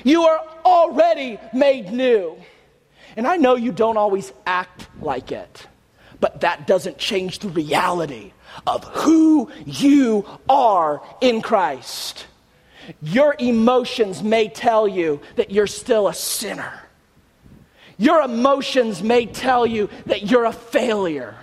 You 0.03 0.23
are 0.23 0.41
already 0.65 1.39
made 1.53 1.91
new. 1.91 2.37
And 3.17 3.27
I 3.27 3.35
know 3.37 3.55
you 3.55 3.71
don't 3.71 3.97
always 3.97 4.31
act 4.45 4.87
like 5.01 5.31
it, 5.31 5.67
but 6.19 6.41
that 6.41 6.67
doesn't 6.67 6.99
change 6.99 7.39
the 7.39 7.49
reality 7.49 8.31
of 8.67 8.83
who 8.83 9.51
you 9.65 10.25
are 10.47 11.01
in 11.19 11.41
Christ. 11.41 12.27
Your 13.01 13.35
emotions 13.39 14.21
may 14.21 14.47
tell 14.47 14.87
you 14.87 15.19
that 15.35 15.49
you're 15.49 15.67
still 15.67 16.07
a 16.07 16.13
sinner. 16.13 16.71
Your 17.97 18.21
emotions 18.21 19.01
may 19.01 19.25
tell 19.25 19.65
you 19.65 19.89
that 20.05 20.29
you're 20.29 20.45
a 20.45 20.53
failure. 20.53 21.35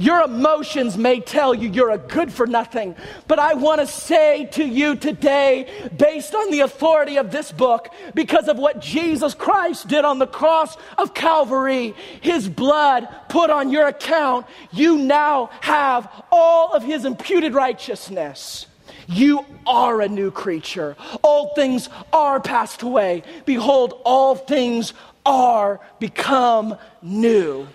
Your 0.00 0.22
emotions 0.22 0.96
may 0.96 1.20
tell 1.20 1.52
you 1.52 1.68
you're 1.68 1.90
a 1.90 1.98
good 1.98 2.32
for 2.32 2.46
nothing, 2.46 2.96
but 3.28 3.38
I 3.38 3.52
want 3.52 3.82
to 3.82 3.86
say 3.86 4.46
to 4.52 4.64
you 4.64 4.96
today, 4.96 5.90
based 5.94 6.34
on 6.34 6.50
the 6.50 6.60
authority 6.60 7.18
of 7.18 7.30
this 7.30 7.52
book, 7.52 7.92
because 8.14 8.48
of 8.48 8.56
what 8.56 8.80
Jesus 8.80 9.34
Christ 9.34 9.88
did 9.88 10.06
on 10.06 10.18
the 10.18 10.26
cross 10.26 10.78
of 10.96 11.12
Calvary, 11.12 11.94
his 12.22 12.48
blood 12.48 13.08
put 13.28 13.50
on 13.50 13.68
your 13.68 13.88
account, 13.88 14.46
you 14.72 14.96
now 14.96 15.50
have 15.60 16.10
all 16.32 16.72
of 16.72 16.82
his 16.82 17.04
imputed 17.04 17.52
righteousness. 17.52 18.68
You 19.06 19.44
are 19.66 20.00
a 20.00 20.08
new 20.08 20.30
creature. 20.30 20.96
All 21.22 21.54
things 21.54 21.90
are 22.10 22.40
passed 22.40 22.80
away. 22.80 23.22
Behold, 23.44 24.00
all 24.06 24.34
things 24.34 24.94
are 25.26 25.78
become 25.98 26.78
new. 27.02 27.68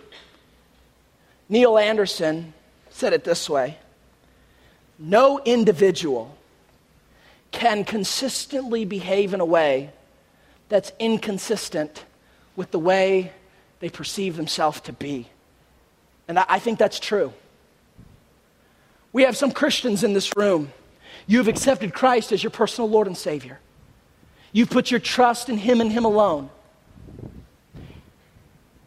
Neil 1.47 1.77
Anderson 1.77 2.53
said 2.89 3.13
it 3.13 3.23
this 3.23 3.49
way 3.49 3.77
No 4.97 5.39
individual 5.43 6.35
can 7.51 7.83
consistently 7.83 8.85
behave 8.85 9.33
in 9.33 9.39
a 9.39 9.45
way 9.45 9.91
that's 10.69 10.91
inconsistent 10.99 12.03
with 12.55 12.71
the 12.71 12.79
way 12.79 13.31
they 13.79 13.89
perceive 13.89 14.35
themselves 14.35 14.81
to 14.81 14.93
be. 14.93 15.27
And 16.27 16.39
I, 16.39 16.59
think 16.59 16.79
that's 16.79 16.99
true. 16.99 17.31
We 19.13 19.23
have 19.23 19.37
some 19.37 19.51
Christians 19.51 20.03
in 20.03 20.13
this 20.13 20.35
room. 20.35 20.71
You've 21.27 21.47
accepted 21.47 21.93
Christ 21.93 22.31
as 22.31 22.43
your 22.43 22.49
personal 22.49 22.89
Lord 22.89 23.07
and 23.07 23.15
Savior. 23.15 23.59
You've 24.51 24.69
put 24.69 24.91
your 24.91 24.99
trust 24.99 25.49
in 25.49 25.57
Him 25.57 25.81
and 25.81 25.91
Him 25.91 26.03
alone. 26.03 26.49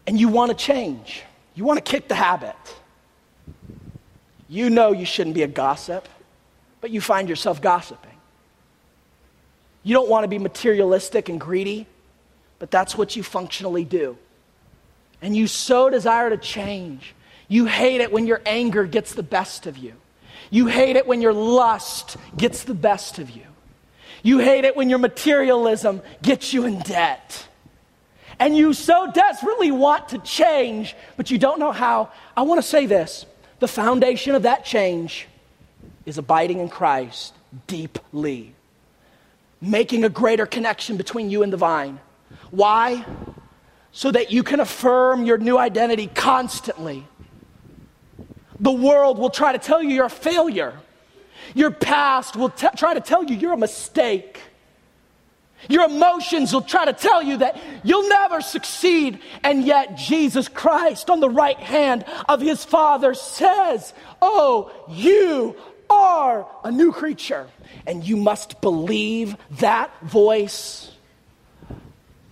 And 0.07 0.19
you 0.19 0.29
want 0.29 0.51
to 0.51 0.57
change. 0.57 1.23
You 1.59 1.65
want 1.65 1.85
to 1.85 1.91
kick 1.91 2.07
the 2.07 2.15
habit. 2.15 2.55
You 4.49 4.71
know 4.71 4.93
you 4.93 5.05
shouldn't 5.05 5.35
be 5.35 5.43
a 5.43 5.49
gossip, 5.49 6.09
but 6.81 6.93
you 6.93 7.01
find 7.01 7.29
yourself 7.29 7.61
gossiping. 7.61 8.13
You 9.83 9.93
don't 9.93 10.09
want 10.09 10.23
to 10.23 10.29
be 10.29 10.39
materialistic 10.39 11.29
and 11.29 11.41
greedy, 11.41 11.89
but 12.61 12.71
that's 12.71 12.97
what 12.97 13.17
you 13.17 13.25
functionally 13.25 13.83
do. 13.83 14.17
And 15.21 15.37
you 15.37 15.49
so 15.49 15.91
desire 15.91 16.31
to 16.31 16.37
change. 16.37 17.13
You 17.49 17.65
hate 17.67 18.01
it 18.01 18.13
when 18.13 18.29
your 18.29 18.41
anger 18.47 18.85
gets 18.85 19.15
the 19.15 19.25
best 19.25 19.67
of 19.67 19.77
you. 19.77 19.95
You 20.51 20.69
hate 20.69 20.95
it 20.95 21.09
when 21.09 21.21
your 21.21 21.33
lust 21.33 22.19
gets 22.37 22.63
the 22.63 22.73
best 22.73 23.19
of 23.19 23.31
you. 23.31 23.43
You 24.23 24.39
hate 24.39 24.65
it 24.65 24.77
when 24.77 24.89
your 24.89 25.01
materialism 25.01 26.03
gets 26.23 26.53
you 26.53 26.67
in 26.67 26.79
debt 26.79 27.48
and 28.41 28.57
you 28.57 28.73
so 28.73 29.11
desperately 29.13 29.71
want 29.71 30.11
to 30.11 30.19
change, 30.19 30.95
but 31.17 31.31
you 31.31 31.39
don't 31.39 31.59
know 31.59 31.73
how, 31.73 32.11
I 32.37 32.43
want 32.43 32.59
to 32.63 32.67
say 32.67 32.87
this 32.87 33.27
the 33.61 33.69
foundation 33.69 34.35
of 34.35 34.43
that 34.43 34.65
change 34.65 35.27
is 36.07 36.19
abiding 36.19 36.61
in 36.61 36.69
Christ 36.69 37.35
deeply, 37.67 38.55
making 39.61 40.05
a 40.05 40.09
greater 40.09 40.47
connection 40.47 40.97
between 40.97 41.31
you 41.31 41.43
and 41.43 41.53
the 41.53 41.57
vine. 41.57 41.99
Why? 42.51 43.05
So 43.91 44.11
that 44.13 44.31
you 44.31 44.43
can 44.43 44.61
affirm 44.61 45.25
your 45.25 45.39
new 45.39 45.59
identity 45.59 46.07
constantly. 46.07 47.05
The 48.61 48.73
world 48.73 49.19
will 49.19 49.31
try 49.31 49.53
to 49.53 49.59
tell 49.59 49.83
you 49.83 49.91
you're 49.91 50.07
a 50.07 50.11
failure. 50.11 50.79
Your 51.55 51.71
past 51.71 52.37
will 52.37 52.51
t- 52.51 52.69
try 52.77 52.95
to 52.95 53.01
tell 53.01 53.25
you 53.25 53.37
you're 53.37 53.53
a 53.53 53.59
mistake. 53.59 54.41
Your 55.69 55.85
emotions 55.85 56.53
will 56.53 56.63
try 56.63 56.85
to 56.85 56.93
tell 56.93 57.23
you 57.23 57.39
that 57.39 57.61
you'll 57.83 58.09
never 58.09 58.41
succeed. 58.41 59.19
And 59.43 59.65
yet, 59.65 59.97
Jesus 59.97 60.49
Christ, 60.49 61.11
on 61.11 61.21
the 61.21 61.31
right 61.31 61.59
hand 61.59 62.05
of 62.29 62.41
his 62.41 62.65
Father, 62.65 63.15
says, 63.15 63.93
Oh, 64.23 64.71
you 64.89 65.57
are 65.91 66.47
a 66.63 66.71
new 66.71 66.93
creature. 66.93 67.49
And 67.87 68.07
you 68.07 68.17
must 68.17 68.61
believe 68.61 69.37
that 69.59 69.91
voice 70.03 70.93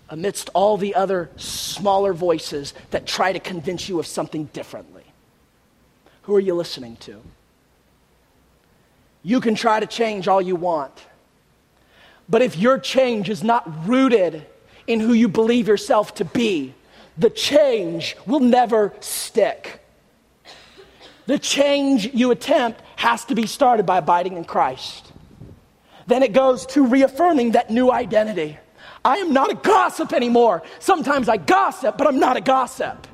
amidst 0.09 0.51
all 0.55 0.77
the 0.77 0.95
other 0.95 1.31
smaller 1.37 2.13
voices 2.13 2.75
that 2.91 3.07
try 3.07 3.33
to 3.33 3.41
convince 3.41 3.89
you 3.89 3.99
of 3.99 4.07
something 4.07 4.45
differently. 4.47 5.03
Who 6.23 6.37
are 6.37 6.41
you 6.41 6.55
listening 6.55 6.97
to? 6.97 7.21
You 9.23 9.41
can 9.41 9.57
try 9.57 9.81
to 9.81 9.87
change 9.87 10.29
all 10.29 10.41
you 10.41 10.55
want. 10.55 10.93
But 12.29 12.43
if 12.43 12.57
your 12.57 12.79
change 12.79 13.29
is 13.29 13.45
not 13.45 13.87
rooted 13.87 14.47
in 14.87 15.01
who 15.01 15.13
you 15.13 15.29
believe 15.29 15.69
yourself 15.69 16.15
to 16.17 16.25
be, 16.25 16.75
the 17.19 17.31
change 17.31 18.17
will 18.27 18.41
never 18.41 18.93
stick. 19.01 19.81
The 21.27 21.39
change 21.39 22.13
you 22.15 22.31
attempt 22.31 22.83
has 22.97 23.25
to 23.27 23.35
be 23.35 23.47
started 23.47 23.87
by 23.87 23.99
abiding 23.99 24.37
in 24.37 24.45
Christ. 24.45 25.13
Then 26.07 26.23
it 26.23 26.33
goes 26.33 26.67
to 26.67 26.87
reaffirming 26.87 27.53
that 27.53 27.71
new 27.71 27.91
identity. 27.91 28.59
I 29.05 29.19
am 29.19 29.33
not 29.33 29.51
a 29.51 29.55
gossip 29.55 30.13
anymore. 30.13 30.63
Sometimes 30.79 31.29
I 31.29 31.37
gossip, 31.37 31.97
but 31.97 32.07
I'm 32.07 32.19
not 32.19 32.37
a 32.37 32.41
gossip. 32.41 33.07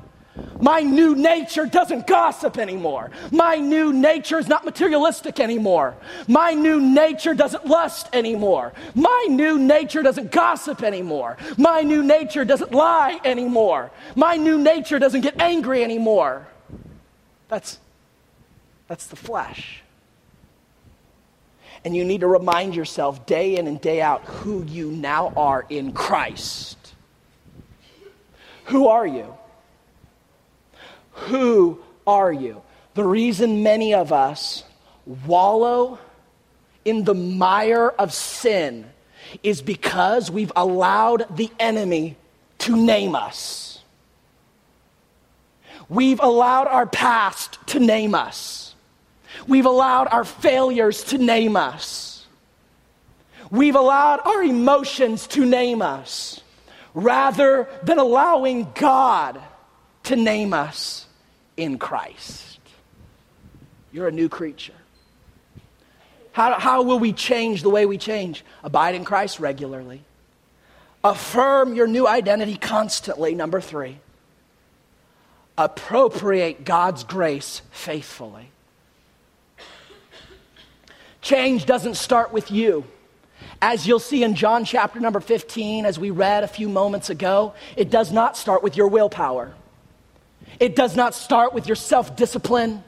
My 0.59 0.81
new 0.81 1.15
nature 1.15 1.65
doesn't 1.65 2.07
gossip 2.07 2.57
anymore. 2.57 3.11
My 3.31 3.57
new 3.57 3.93
nature 3.93 4.39
is 4.39 4.47
not 4.47 4.65
materialistic 4.65 5.39
anymore. 5.39 5.95
My 6.27 6.53
new 6.53 6.79
nature 6.81 7.33
doesn't 7.33 7.67
lust 7.67 8.09
anymore. 8.13 8.73
My 8.95 9.27
new 9.29 9.59
nature 9.59 10.01
doesn't 10.01 10.31
gossip 10.31 10.81
anymore. 10.81 11.37
My 11.57 11.81
new 11.81 12.01
nature 12.01 12.45
doesn't 12.45 12.71
lie 12.71 13.19
anymore. 13.23 13.91
My 14.15 14.37
new 14.37 14.57
nature 14.57 14.97
doesn't 14.97 15.21
get 15.21 15.39
angry 15.39 15.83
anymore. 15.83 16.47
That's, 17.49 17.77
that's 18.87 19.05
the 19.07 19.17
flesh. 19.17 19.83
And 21.85 21.95
you 21.95 22.05
need 22.05 22.21
to 22.21 22.27
remind 22.27 22.73
yourself 22.73 23.25
day 23.25 23.57
in 23.57 23.67
and 23.67 23.79
day 23.79 24.01
out 24.01 24.23
who 24.23 24.63
you 24.63 24.89
now 24.89 25.33
are 25.35 25.65
in 25.69 25.91
Christ. 25.91 26.77
Who 28.65 28.87
are 28.87 29.05
you? 29.05 29.35
Who 31.13 31.79
are 32.05 32.31
you? 32.31 32.61
The 32.93 33.03
reason 33.03 33.63
many 33.63 33.93
of 33.93 34.11
us 34.11 34.63
wallow 35.25 35.99
in 36.85 37.03
the 37.03 37.13
mire 37.13 37.89
of 37.89 38.13
sin 38.13 38.85
is 39.41 39.61
because 39.61 40.29
we've 40.29 40.51
allowed 40.55 41.35
the 41.35 41.49
enemy 41.59 42.17
to 42.59 42.75
name 42.75 43.15
us. 43.15 43.79
We've 45.89 46.19
allowed 46.19 46.67
our 46.67 46.85
past 46.85 47.57
to 47.67 47.79
name 47.79 48.15
us. 48.15 48.75
We've 49.47 49.65
allowed 49.65 50.07
our 50.11 50.23
failures 50.23 51.03
to 51.05 51.17
name 51.17 51.55
us. 51.55 52.25
We've 53.49 53.75
allowed 53.75 54.21
our 54.25 54.43
emotions 54.43 55.27
to 55.27 55.45
name 55.45 55.81
us 55.81 56.41
rather 56.93 57.67
than 57.83 57.99
allowing 57.99 58.71
God 58.75 59.41
to 60.03 60.15
name 60.15 60.53
us 60.53 61.02
in 61.57 61.77
Christ. 61.77 62.59
You're 63.91 64.07
a 64.07 64.11
new 64.11 64.29
creature. 64.29 64.73
How, 66.31 66.59
how 66.59 66.81
will 66.81 66.99
we 66.99 67.13
change 67.13 67.61
the 67.61 67.69
way 67.69 67.85
we 67.85 67.97
change? 67.97 68.43
Abide 68.63 68.95
in 68.95 69.05
Christ 69.05 69.39
regularly. 69.39 70.01
Affirm 71.03 71.75
your 71.75 71.85
new 71.85 72.07
identity 72.07 72.55
constantly. 72.55 73.35
Number 73.35 73.61
three, 73.61 73.99
appropriate 75.57 76.65
God's 76.65 77.03
grace 77.03 77.61
faithfully. 77.71 78.49
Change 81.21 81.65
doesn't 81.65 81.95
start 81.95 82.33
with 82.33 82.51
you. 82.51 82.83
As 83.61 83.87
you'll 83.87 83.99
see 83.99 84.23
in 84.23 84.35
John 84.35 84.65
chapter 84.65 84.99
number 84.99 85.19
15, 85.19 85.85
as 85.85 85.99
we 85.99 86.09
read 86.09 86.43
a 86.43 86.47
few 86.47 86.67
moments 86.67 87.09
ago, 87.09 87.53
it 87.77 87.89
does 87.89 88.11
not 88.11 88.35
start 88.35 88.63
with 88.63 88.75
your 88.75 88.87
willpower. 88.87 89.53
It 90.63 90.77
does 90.77 90.95
not 90.95 91.13
start 91.13 91.53
with 91.53 91.67
your 91.67 91.75
self 91.75 92.15
discipline. 92.15 92.85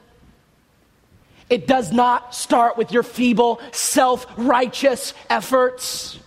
It 1.50 1.66
does 1.66 1.92
not 1.92 2.34
start 2.34 2.78
with 2.78 2.90
your 2.90 3.02
feeble, 3.02 3.60
self 3.70 4.26
righteous 4.38 5.12
efforts. 5.28 6.18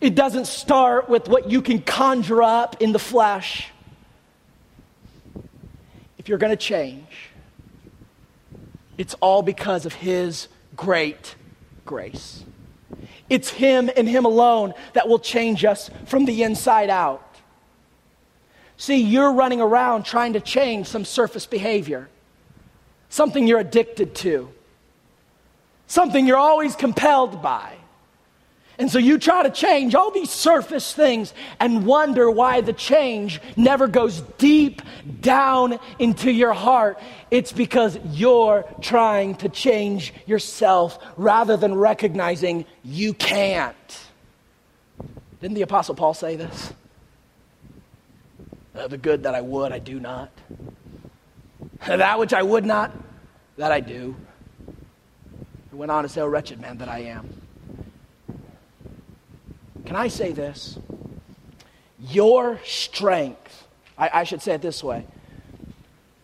It 0.00 0.14
doesn't 0.14 0.46
start 0.46 1.10
with 1.10 1.28
what 1.28 1.50
you 1.50 1.60
can 1.60 1.82
conjure 1.82 2.42
up 2.42 2.80
in 2.80 2.92
the 2.92 2.98
flesh. 2.98 3.68
If 6.16 6.30
you're 6.30 6.38
going 6.38 6.56
to 6.56 6.56
change, 6.56 7.28
it's 8.96 9.12
all 9.20 9.42
because 9.42 9.84
of 9.84 9.92
His 9.92 10.48
great 10.76 11.34
grace. 11.84 12.42
It's 13.28 13.50
Him 13.50 13.90
and 13.94 14.08
Him 14.08 14.24
alone 14.24 14.72
that 14.94 15.08
will 15.08 15.18
change 15.18 15.66
us 15.66 15.90
from 16.06 16.24
the 16.24 16.42
inside 16.42 16.88
out. 16.88 17.29
See, 18.80 19.02
you're 19.02 19.32
running 19.32 19.60
around 19.60 20.04
trying 20.04 20.32
to 20.32 20.40
change 20.40 20.86
some 20.86 21.04
surface 21.04 21.44
behavior, 21.44 22.08
something 23.10 23.46
you're 23.46 23.58
addicted 23.58 24.14
to, 24.14 24.50
something 25.86 26.26
you're 26.26 26.38
always 26.38 26.74
compelled 26.76 27.42
by. 27.42 27.74
And 28.78 28.90
so 28.90 28.98
you 28.98 29.18
try 29.18 29.42
to 29.42 29.50
change 29.50 29.94
all 29.94 30.10
these 30.10 30.30
surface 30.30 30.94
things 30.94 31.34
and 31.60 31.84
wonder 31.84 32.30
why 32.30 32.62
the 32.62 32.72
change 32.72 33.38
never 33.54 33.86
goes 33.86 34.22
deep 34.38 34.80
down 35.20 35.78
into 35.98 36.30
your 36.32 36.54
heart. 36.54 36.98
It's 37.30 37.52
because 37.52 37.98
you're 38.06 38.64
trying 38.80 39.34
to 39.36 39.50
change 39.50 40.14
yourself 40.24 40.98
rather 41.18 41.58
than 41.58 41.74
recognizing 41.74 42.64
you 42.82 43.12
can't. 43.12 43.76
Didn't 45.42 45.56
the 45.56 45.62
Apostle 45.62 45.94
Paul 45.94 46.14
say 46.14 46.36
this? 46.36 46.72
Uh, 48.80 48.88
the 48.88 48.96
good 48.96 49.24
that 49.24 49.34
I 49.34 49.42
would, 49.42 49.72
I 49.72 49.78
do 49.78 50.00
not. 50.00 50.30
That 51.86 52.18
which 52.18 52.32
I 52.32 52.42
would 52.42 52.64
not, 52.64 52.92
that 53.58 53.70
I 53.70 53.80
do. 53.80 54.16
He 55.70 55.76
went 55.76 55.92
on 55.92 56.04
to 56.04 56.08
say, 56.08 56.22
Oh, 56.22 56.26
wretched 56.26 56.60
man 56.60 56.78
that 56.78 56.88
I 56.88 57.00
am. 57.00 57.28
Can 59.84 59.96
I 59.96 60.08
say 60.08 60.32
this? 60.32 60.78
Your 61.98 62.58
strength, 62.64 63.66
I, 63.98 64.10
I 64.20 64.24
should 64.24 64.40
say 64.40 64.54
it 64.54 64.62
this 64.62 64.82
way 64.82 65.06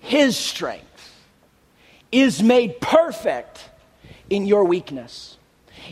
His 0.00 0.36
strength 0.36 1.12
is 2.10 2.42
made 2.42 2.80
perfect 2.80 3.68
in 4.30 4.46
your 4.46 4.64
weakness. 4.64 5.35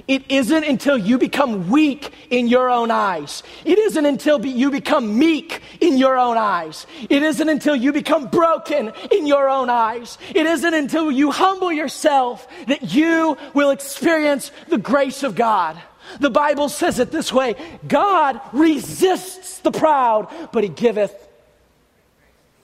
It 0.06 0.30
isn't 0.30 0.64
until 0.64 0.98
you 0.98 1.18
become 1.18 1.70
weak 1.70 2.12
in 2.30 2.48
your 2.48 2.70
own 2.70 2.90
eyes. 2.90 3.42
It 3.64 3.78
isn't 3.78 4.04
until 4.04 4.38
be, 4.38 4.50
you 4.50 4.70
become 4.70 5.18
meek 5.18 5.60
in 5.80 5.98
your 5.98 6.18
own 6.18 6.36
eyes. 6.36 6.86
It 7.08 7.22
isn't 7.22 7.48
until 7.48 7.76
you 7.76 7.92
become 7.92 8.28
broken 8.28 8.92
in 9.10 9.26
your 9.26 9.48
own 9.48 9.70
eyes. 9.70 10.18
It 10.34 10.46
isn't 10.46 10.74
until 10.74 11.10
you 11.10 11.30
humble 11.30 11.72
yourself 11.72 12.46
that 12.66 12.94
you 12.94 13.36
will 13.54 13.70
experience 13.70 14.50
the 14.68 14.78
grace 14.78 15.22
of 15.22 15.34
God. 15.34 15.80
The 16.20 16.30
Bible 16.30 16.68
says 16.68 16.98
it 16.98 17.10
this 17.10 17.32
way 17.32 17.56
God 17.86 18.40
resists 18.52 19.58
the 19.60 19.70
proud, 19.70 20.28
but 20.52 20.62
he 20.62 20.68
giveth 20.68 21.28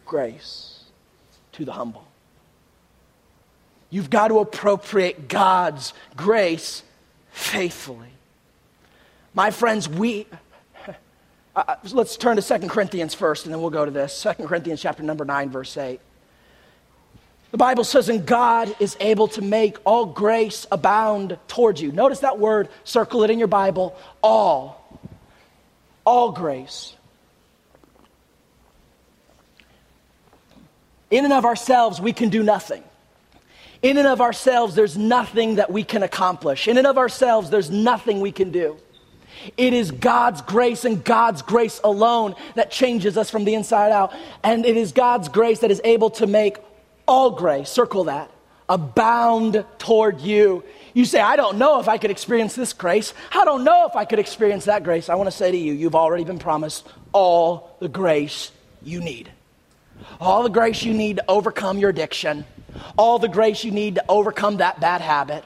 grace 0.05 0.85
to 1.53 1.65
the 1.65 1.73
humble. 1.73 2.07
You've 3.91 4.11
got 4.11 4.29
to 4.29 4.39
appropriate 4.39 5.29
God's 5.29 5.93
grace 6.17 6.85
faithfully. 7.31 8.13
My 9.35 9.51
friends, 9.51 9.89
we. 9.89 10.27
Uh, 11.57 11.65
uh 11.67 11.77
let's 11.91 12.17
turn 12.17 12.37
to 12.37 12.43
2 12.43 12.69
Corinthians 12.69 13.13
first, 13.13 13.45
and 13.45 13.53
then 13.53 13.61
we'll 13.61 13.71
go 13.71 13.85
to 13.85 13.91
this. 13.91 14.23
2 14.23 14.47
Corinthians 14.47 14.81
chapter 14.81 15.03
number 15.03 15.25
9, 15.25 15.51
verse 15.51 15.77
8. 15.77 16.01
The 17.51 17.57
Bible 17.57 17.83
says, 17.83 18.09
and 18.09 18.25
God 18.25 18.75
is 18.79 18.97
able 19.01 19.27
to 19.29 19.43
make 19.43 19.77
all 19.85 20.07
grace 20.07 20.67
abound 20.71 21.37
towards 21.49 21.83
you. 21.83 21.91
Notice 21.91 22.21
that 22.21 22.39
word, 22.39 22.69
circle 22.85 23.25
it 23.25 23.31
in 23.31 23.39
your 23.41 23.49
Bible. 23.49 23.97
All. 24.23 25.01
All 26.05 26.31
grace. 26.31 26.95
In 31.11 31.25
and 31.25 31.35
of 31.35 31.45
ourselves, 31.45 32.01
we 32.01 32.13
can 32.13 32.29
do 32.29 32.45
nothing. 32.45 32.85
In 33.83 33.97
and 33.97 34.07
of 34.07 34.21
ourselves, 34.21 34.75
there's 34.75 34.99
nothing 34.99 35.57
that 35.57 35.71
we 35.73 35.85
can 35.85 36.03
accomplish. 36.03 36.69
In 36.69 36.77
and 36.77 36.87
of 36.87 36.99
ourselves, 36.99 37.51
there's 37.51 37.71
nothing 37.71 38.21
we 38.21 38.33
can 38.33 38.51
do. 38.51 38.77
It 39.57 39.73
is 39.73 39.91
God's 39.91 40.43
grace 40.43 40.85
and 40.85 41.03
God's 41.03 41.41
grace 41.41 41.81
alone 41.83 42.35
that 42.57 42.71
changes 42.71 43.17
us 43.17 43.31
from 43.31 43.45
the 43.45 43.55
inside 43.55 43.91
out. 43.91 44.13
And 44.43 44.67
it 44.67 44.77
is 44.77 44.93
God's 44.93 45.29
grace 45.29 45.61
that 45.61 45.71
is 45.71 45.81
able 45.83 46.11
to 46.11 46.27
make 46.27 46.59
all 47.09 47.31
grace, 47.31 47.71
circle 47.71 48.05
that, 48.05 48.31
abound 48.69 49.65
toward 49.79 50.21
you. 50.21 50.63
You 50.93 51.05
say, 51.05 51.21
I 51.21 51.37
don't 51.37 51.57
know 51.57 51.81
if 51.81 51.89
I 51.89 51.97
could 51.97 52.11
experience 52.11 52.55
this 52.55 52.73
grace. 52.73 53.15
I 53.33 53.45
don't 53.45 53.65
know 53.65 53.87
if 53.87 53.97
I 53.97 54.05
could 54.05 54.19
experience 54.19 54.67
that 54.67 54.85
grace. 54.85 55.09
I 55.09 55.15
want 55.15 55.29
to 55.29 55.37
say 55.37 55.51
to 55.51 55.57
you, 55.57 55.73
you've 55.73 55.95
already 55.95 56.25
been 56.25 56.39
promised 56.39 56.87
all 57.13 57.77
the 57.81 57.89
grace 57.89 58.53
you 58.83 59.01
need. 59.01 59.31
All 60.21 60.43
the 60.43 60.51
grace 60.51 60.83
you 60.83 60.93
need 60.95 61.17
to 61.17 61.25
overcome 61.29 61.79
your 61.79 61.91
addiction, 61.91 62.45
all 62.97 63.19
the 63.19 63.29
grace 63.29 63.65
you 63.65 63.71
need 63.71 63.97
to 63.97 64.05
overcome 64.09 64.59
that 64.59 64.81
bad 64.81 65.01
habit, 65.01 65.45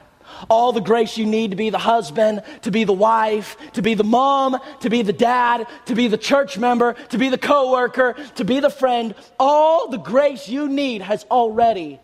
all 0.49 0.71
the 0.71 0.81
grace 0.81 1.17
you 1.17 1.25
need 1.25 1.51
to 1.51 1.55
be 1.55 1.69
the 1.69 1.77
husband, 1.77 2.41
to 2.61 2.71
be 2.71 2.83
the 2.83 2.93
wife, 2.93 3.57
to 3.73 3.81
be 3.81 3.93
the 3.93 4.03
mom, 4.03 4.59
to 4.81 4.89
be 4.89 5.01
the 5.01 5.13
dad, 5.13 5.67
to 5.85 5.95
be 5.95 6.07
the 6.07 6.17
church 6.17 6.57
member, 6.57 6.93
to 7.09 7.17
be 7.17 7.29
the 7.29 7.37
coworker, 7.37 8.15
to 8.35 8.43
be 8.43 8.59
the 8.59 8.69
friend. 8.69 9.15
All 9.39 9.87
the 9.89 9.97
grace 9.97 10.49
you 10.49 10.67
need 10.67 11.01
has 11.01 11.25
already 11.31 11.99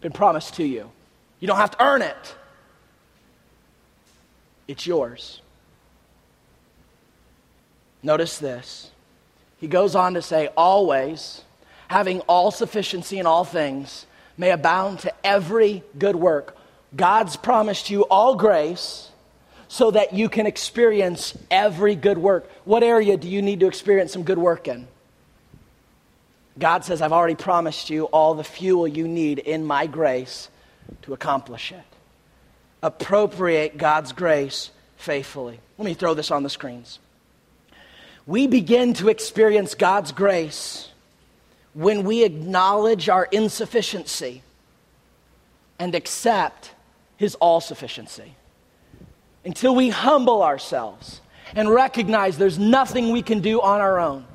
been 0.00 0.12
promised 0.12 0.54
to 0.54 0.64
you. 0.64 0.90
You 1.38 1.46
don't 1.46 1.58
have 1.58 1.70
to 1.72 1.82
earn 1.82 2.02
it. 2.02 2.34
It's 4.66 4.86
yours. 4.86 5.40
Notice 8.02 8.38
this. 8.38 8.90
He 9.58 9.68
goes 9.68 9.94
on 9.94 10.14
to 10.14 10.22
say, 10.22 10.48
always 10.56 11.42
having 11.88 12.20
all 12.20 12.50
sufficiency 12.50 13.18
in 13.18 13.26
all 13.26 13.44
things, 13.44 14.06
may 14.40 14.52
abound 14.52 15.00
to 15.00 15.12
every 15.22 15.84
good 15.98 16.16
work. 16.16 16.56
God's 16.96 17.36
promised 17.36 17.90
you 17.90 18.04
all 18.04 18.36
grace 18.36 19.10
so 19.68 19.90
that 19.90 20.14
you 20.14 20.30
can 20.30 20.46
experience 20.46 21.36
every 21.50 21.94
good 21.94 22.16
work. 22.16 22.50
What 22.64 22.82
area 22.82 23.18
do 23.18 23.28
you 23.28 23.42
need 23.42 23.60
to 23.60 23.66
experience 23.66 24.14
some 24.14 24.22
good 24.22 24.38
work 24.38 24.66
in? 24.66 24.88
God 26.58 26.86
says, 26.86 27.02
I've 27.02 27.12
already 27.12 27.34
promised 27.34 27.90
you 27.90 28.04
all 28.06 28.34
the 28.34 28.42
fuel 28.42 28.88
you 28.88 29.06
need 29.06 29.40
in 29.40 29.64
my 29.64 29.86
grace 29.86 30.48
to 31.02 31.12
accomplish 31.12 31.70
it. 31.70 31.84
Appropriate 32.82 33.76
God's 33.76 34.12
grace 34.12 34.70
faithfully. 34.96 35.60
Let 35.76 35.84
me 35.84 35.92
throw 35.92 36.14
this 36.14 36.30
on 36.30 36.44
the 36.44 36.50
screens. 36.50 36.98
We 38.26 38.46
begin 38.46 38.94
to 38.94 39.10
experience 39.10 39.74
God's 39.74 40.12
grace 40.12 40.89
when 41.74 42.04
we 42.04 42.24
acknowledge 42.24 43.08
our 43.08 43.24
insufficiency 43.30 44.42
and 45.78 45.94
accept 45.94 46.72
his 47.16 47.34
all 47.36 47.60
sufficiency. 47.60 48.34
Until 49.44 49.74
we 49.74 49.88
humble 49.88 50.42
ourselves 50.42 51.20
and 51.54 51.70
recognize 51.70 52.38
there's 52.38 52.58
nothing 52.58 53.10
we 53.10 53.22
can 53.22 53.40
do 53.40 53.60
on 53.60 53.80
our 53.80 53.98
own, 53.98 54.26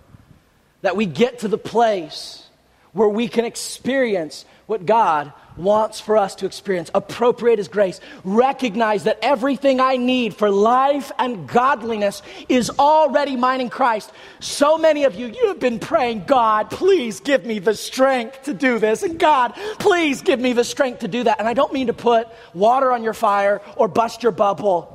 that 0.82 0.95
we 0.95 1.06
get 1.06 1.39
to 1.39 1.48
the 1.48 1.58
place 1.58 2.48
where 2.93 3.10
we 3.10 3.28
can 3.28 3.45
experience 3.45 4.45
what 4.65 4.86
God 4.86 5.34
wants 5.58 6.00
for 6.00 6.18
us 6.18 6.36
to 6.36 6.46
experience. 6.46 6.91
Appropriate 6.94 7.60
His 7.60 7.68
grace. 7.68 8.00
Recognize 8.24 9.06
that 9.06 9.20
everything 9.22 9.80
I 9.80 9.98
need 9.98 10.36
for 10.36 10.50
life 10.50 11.12
and 11.18 11.48
godliness 11.48 12.22
is 12.50 12.70
already 12.78 13.36
mine 13.36 13.62
in 13.62 13.70
Christ. 13.70 14.12
So 14.39 14.78
many 14.78 15.06
of 15.06 15.15
you, 15.15 15.28
you 15.28 15.48
have 15.48 15.60
been 15.60 15.80
praying, 15.80 16.26
God, 16.26 16.70
please 16.70 17.20
give 17.20 17.46
me 17.46 17.60
the 17.60 17.76
strength 17.76 18.44
to 18.44 18.54
do 18.54 18.80
this. 18.80 19.04
And 19.04 19.20
God, 19.20 19.54
please 19.80 20.22
give 20.22 20.39
me 20.39 20.54
the 20.54 20.63
strength 20.63 21.00
to 21.00 21.08
do 21.08 21.24
that. 21.24 21.39
And 21.39 21.48
I 21.48 21.54
don't 21.54 21.74
mean 21.74 21.88
to 21.88 21.94
put 21.94 22.28
water 22.54 22.91
on 22.91 23.04
your 23.04 23.13
fire 23.13 23.62
or 23.76 23.88
bust 23.88 24.24
your 24.24 24.32
bubble. 24.32 24.91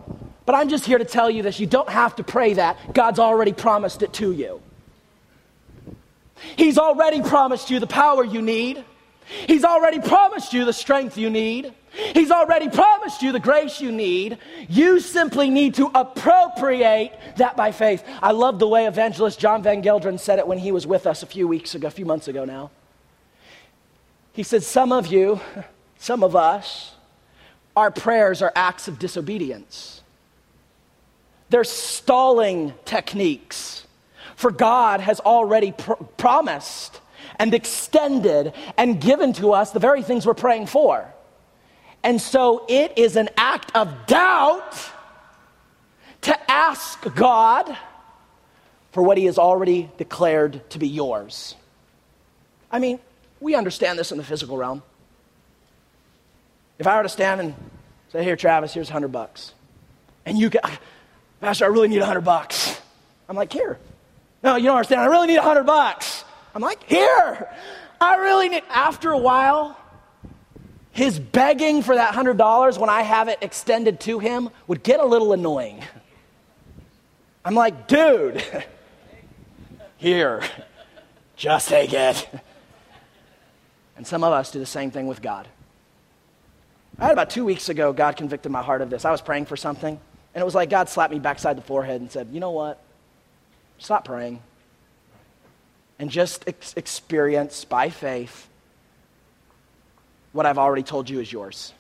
But 0.47 0.55
I'm 0.55 0.69
just 0.69 0.85
here 0.85 0.99
to 0.99 1.05
tell 1.05 1.31
you 1.31 1.43
this. 1.43 1.61
You 1.61 1.67
don't 1.67 1.89
have 1.89 2.17
to 2.17 2.25
pray 2.25 2.55
that. 2.55 2.93
God's 2.93 3.19
already 3.19 3.53
promised 3.53 4.03
it 4.03 4.13
to 4.15 4.33
you. 4.33 4.61
He's 6.57 6.79
already 6.79 7.23
promised 7.23 7.71
you 7.71 7.79
the 7.79 7.87
power 7.87 8.25
you 8.25 8.43
need. 8.43 8.85
He's 9.47 9.65
already 9.65 10.01
promised 10.01 10.53
you 10.53 10.65
the 10.65 10.73
strength 10.73 11.17
you 11.17 11.31
need. 11.31 11.73
He's 11.93 12.31
already 12.31 12.69
promised 12.69 13.23
you 13.23 13.33
the 13.33 13.41
grace 13.41 13.81
you 13.81 13.91
need. 13.91 14.39
You 14.69 15.01
simply 15.01 15.51
need 15.51 15.75
to 15.75 15.91
appropriate 15.95 17.13
that 17.37 17.57
by 17.57 17.73
faith. 17.73 18.05
I 18.23 18.33
love 18.33 18.59
the 18.59 18.69
way 18.69 18.87
evangelist 18.87 19.39
John 19.39 19.63
Van 19.63 19.83
Gelderen 19.83 20.19
said 20.19 20.39
it 20.39 20.47
when 20.47 20.59
he 20.59 20.73
was 20.73 20.87
with 20.87 21.07
us 21.07 21.23
a 21.23 21.27
few 21.27 21.49
weeks 21.49 21.75
ago, 21.75 21.89
a 21.89 21.91
few 21.91 22.07
months 22.07 22.29
ago 22.29 22.45
now. 22.45 22.71
He 24.33 24.43
said, 24.43 24.63
Some 24.63 24.93
of 24.93 25.09
you, 25.09 25.41
some 25.99 26.23
of 26.23 26.37
us, 26.37 26.95
our 27.77 27.91
prayers 27.91 28.43
are 28.43 28.53
acts 28.55 28.89
of 28.89 28.99
disobedience. 28.99 30.03
They're 31.51 31.65
stalling 31.65 32.75
techniques 32.85 33.81
for 34.41 34.51
God 34.51 35.01
has 35.01 35.21
already 35.21 35.73
pr- 35.73 35.93
promised 36.17 37.00
and 37.41 37.55
extended 37.55 38.53
and 38.77 39.01
given 39.01 39.33
to 39.33 39.53
us 39.53 39.73
the 39.73 39.81
very 39.81 40.03
things 40.03 40.27
we're 40.27 40.35
praying 40.35 40.67
for. 40.67 41.13
And 42.05 42.21
so 42.21 42.65
it 42.69 42.97
is 42.97 43.17
an 43.17 43.31
act 43.37 43.75
of 43.75 44.07
doubt 44.07 44.79
to 46.23 46.51
ask 46.51 47.03
God 47.15 47.77
for 48.93 49.03
what 49.03 49.19
He 49.19 49.25
has 49.25 49.39
already 49.39 49.91
declared 49.97 50.69
to 50.71 50.79
be 50.79 50.87
yours. 50.87 51.57
I 52.71 52.79
mean, 52.79 53.01
we 53.41 53.55
understand 53.55 53.99
this 53.99 54.13
in 54.13 54.19
the 54.19 54.25
physical 54.25 54.57
realm. 54.57 54.83
If 56.79 56.87
I 56.87 56.97
were 56.97 57.03
to 57.03 57.09
stand 57.09 57.41
and 57.41 57.55
say, 58.13 58.23
Here, 58.23 58.37
Travis, 58.37 58.75
here's 58.75 58.89
100 58.89 59.09
bucks, 59.09 59.55
and 60.25 60.39
you 60.39 60.51
get, 60.51 60.65
Pastor, 61.41 61.65
I 61.65 61.69
really 61.69 61.89
need 61.89 61.99
100 61.99 62.21
bucks. 62.21 62.81
I'm 63.29 63.37
like, 63.37 63.53
Here, 63.53 63.79
no, 64.43 64.57
you 64.57 64.65
don't 64.65 64.77
understand. 64.77 65.03
I 65.03 65.07
really 65.07 65.27
need 65.27 65.37
a 65.37 65.43
hundred 65.43 65.65
bucks. 65.65 66.25
I'm 66.55 66.63
like, 66.63 66.83
here. 66.85 67.49
I 68.01 68.17
really 68.17 68.49
need. 68.49 68.63
After 68.71 69.11
a 69.11 69.19
while, 69.19 69.79
his 70.91 71.19
begging 71.19 71.83
for 71.83 71.95
that 71.95 72.15
hundred 72.15 72.39
dollars 72.39 72.79
when 72.79 72.91
I 72.91 73.03
have 73.03 73.29
it 73.29 73.39
extended 73.43 74.01
to 74.01 74.19
him 74.19 74.51
would 74.67 74.83
get 74.83 75.01
a 75.01 75.05
little 75.05 75.33
annoying. 75.33 75.83
I'm 77.45 77.55
like, 77.55 77.89
dude, 77.89 78.43
here, 79.97 80.43
just 81.37 81.69
take 81.69 81.93
it. 81.93 82.29
And 83.97 84.07
some 84.07 84.25
of 84.25 84.33
us 84.33 84.51
do 84.51 84.59
the 84.59 84.67
same 84.67 84.91
thing 84.91 85.07
with 85.07 85.21
God. 85.21 85.47
I 86.99 87.05
had 87.05 87.13
about 87.13 87.31
two 87.31 87.45
weeks 87.45 87.69
ago, 87.69 87.93
God 87.93 88.17
convicted 88.17 88.51
my 88.51 88.63
heart 88.63 88.83
of 88.83 88.91
this. 88.91 89.05
I 89.05 89.11
was 89.11 89.21
praying 89.21 89.47
for 89.47 89.57
something, 89.57 89.99
and 90.35 90.43
it 90.43 90.45
was 90.45 90.55
like 90.55 90.71
God 90.71 90.89
slapped 90.89 91.13
me 91.13 91.19
backside 91.19 91.57
the 91.57 91.63
forehead 91.63 92.01
and 92.01 92.11
said, 92.11 92.29
You 92.33 92.41
know 92.41 92.51
what? 92.51 92.83
Stop 93.79 94.05
praying 94.05 94.43
and 96.01 96.11
just 96.11 96.45
ex- 96.49 96.73
experience 96.77 97.67
by 97.67 97.91
faith 97.91 98.49
what 100.33 100.47
I've 100.47 100.57
already 100.57 100.83
told 100.83 101.11
you 101.11 101.21
is 101.21 101.31
yours. 101.31 101.75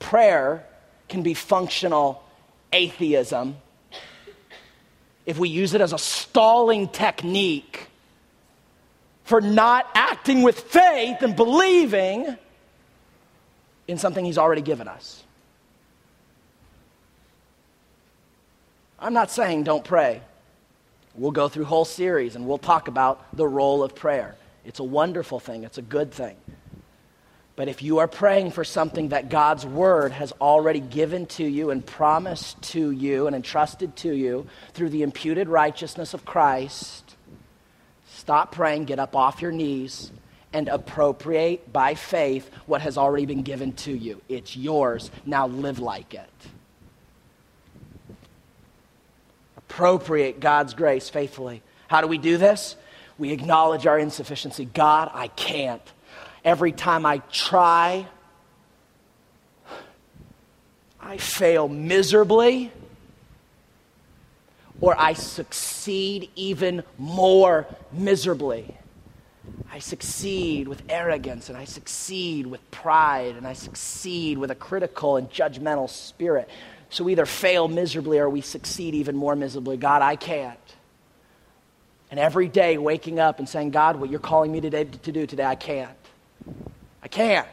Prayer 0.00 0.66
can 1.08 1.22
be 1.22 1.34
functional 1.34 2.24
atheism 2.72 3.56
if 5.24 5.38
we 5.38 5.50
use 5.50 5.72
it 5.72 5.80
as 5.80 5.92
a 5.92 5.98
stalling 5.98 6.88
technique 6.88 7.86
for 9.22 9.40
not 9.40 9.86
acting 9.94 10.42
with 10.42 10.58
faith 10.58 11.22
and 11.22 11.36
believing 11.36 12.36
in 13.86 13.98
something 13.98 14.24
He's 14.24 14.38
already 14.38 14.62
given 14.62 14.88
us. 14.88 15.22
I'm 18.98 19.12
not 19.12 19.30
saying 19.30 19.62
don't 19.62 19.84
pray. 19.84 20.22
We'll 21.14 21.30
go 21.30 21.48
through 21.48 21.64
whole 21.64 21.84
series 21.84 22.36
and 22.36 22.46
we'll 22.46 22.58
talk 22.58 22.88
about 22.88 23.36
the 23.36 23.46
role 23.46 23.82
of 23.82 23.94
prayer. 23.94 24.34
It's 24.64 24.80
a 24.80 24.84
wonderful 24.84 25.40
thing, 25.40 25.64
it's 25.64 25.78
a 25.78 25.82
good 25.82 26.12
thing. 26.12 26.36
But 27.54 27.68
if 27.68 27.82
you 27.82 27.98
are 27.98 28.08
praying 28.08 28.52
for 28.52 28.64
something 28.64 29.10
that 29.10 29.28
God's 29.28 29.66
word 29.66 30.12
has 30.12 30.32
already 30.40 30.80
given 30.80 31.26
to 31.26 31.44
you 31.44 31.70
and 31.70 31.84
promised 31.84 32.60
to 32.72 32.90
you 32.90 33.26
and 33.26 33.36
entrusted 33.36 33.94
to 33.96 34.12
you 34.12 34.46
through 34.72 34.88
the 34.88 35.02
imputed 35.02 35.48
righteousness 35.48 36.14
of 36.14 36.24
Christ, 36.24 37.14
stop 38.08 38.52
praying, 38.52 38.86
get 38.86 38.98
up 38.98 39.14
off 39.14 39.42
your 39.42 39.52
knees, 39.52 40.10
and 40.54 40.68
appropriate 40.68 41.70
by 41.70 41.94
faith 41.94 42.50
what 42.64 42.80
has 42.80 42.96
already 42.96 43.26
been 43.26 43.42
given 43.42 43.72
to 43.72 43.92
you. 43.92 44.22
It's 44.30 44.56
yours. 44.56 45.10
Now 45.26 45.46
live 45.46 45.78
like 45.78 46.14
it. 46.14 46.30
Appropriate 49.72 50.38
God's 50.38 50.74
grace 50.74 51.08
faithfully. 51.08 51.62
How 51.88 52.02
do 52.02 52.06
we 52.06 52.18
do 52.18 52.36
this? 52.36 52.76
We 53.16 53.32
acknowledge 53.32 53.86
our 53.86 53.98
insufficiency. 53.98 54.66
God, 54.66 55.10
I 55.14 55.28
can't. 55.28 55.82
Every 56.44 56.72
time 56.72 57.06
I 57.06 57.18
try, 57.32 58.06
I 61.00 61.16
fail 61.16 61.68
miserably, 61.68 62.70
or 64.80 64.94
I 64.98 65.14
succeed 65.14 66.28
even 66.36 66.82
more 66.98 67.66
miserably. 67.92 68.76
I 69.70 69.78
succeed 69.78 70.68
with 70.68 70.82
arrogance 70.90 71.48
and 71.48 71.56
I 71.56 71.64
succeed 71.64 72.46
with 72.46 72.70
pride 72.70 73.36
and 73.36 73.46
I 73.46 73.54
succeed 73.54 74.36
with 74.36 74.50
a 74.50 74.54
critical 74.54 75.16
and 75.16 75.30
judgmental 75.30 75.88
spirit. 75.88 76.50
So 76.92 77.04
we 77.04 77.12
either 77.12 77.24
fail 77.24 77.68
miserably 77.68 78.18
or 78.18 78.28
we 78.28 78.42
succeed 78.42 78.94
even 78.94 79.16
more 79.16 79.34
miserably. 79.34 79.78
God, 79.78 80.02
I 80.02 80.14
can't. 80.14 80.58
And 82.10 82.20
every 82.20 82.48
day 82.48 82.76
waking 82.76 83.18
up 83.18 83.38
and 83.38 83.48
saying, 83.48 83.70
God, 83.70 83.96
what 83.96 84.10
you're 84.10 84.20
calling 84.20 84.52
me 84.52 84.60
today 84.60 84.84
to 84.84 85.10
do 85.10 85.26
today, 85.26 85.46
I 85.46 85.54
can't. 85.54 85.96
I 87.02 87.08
can't. 87.08 87.48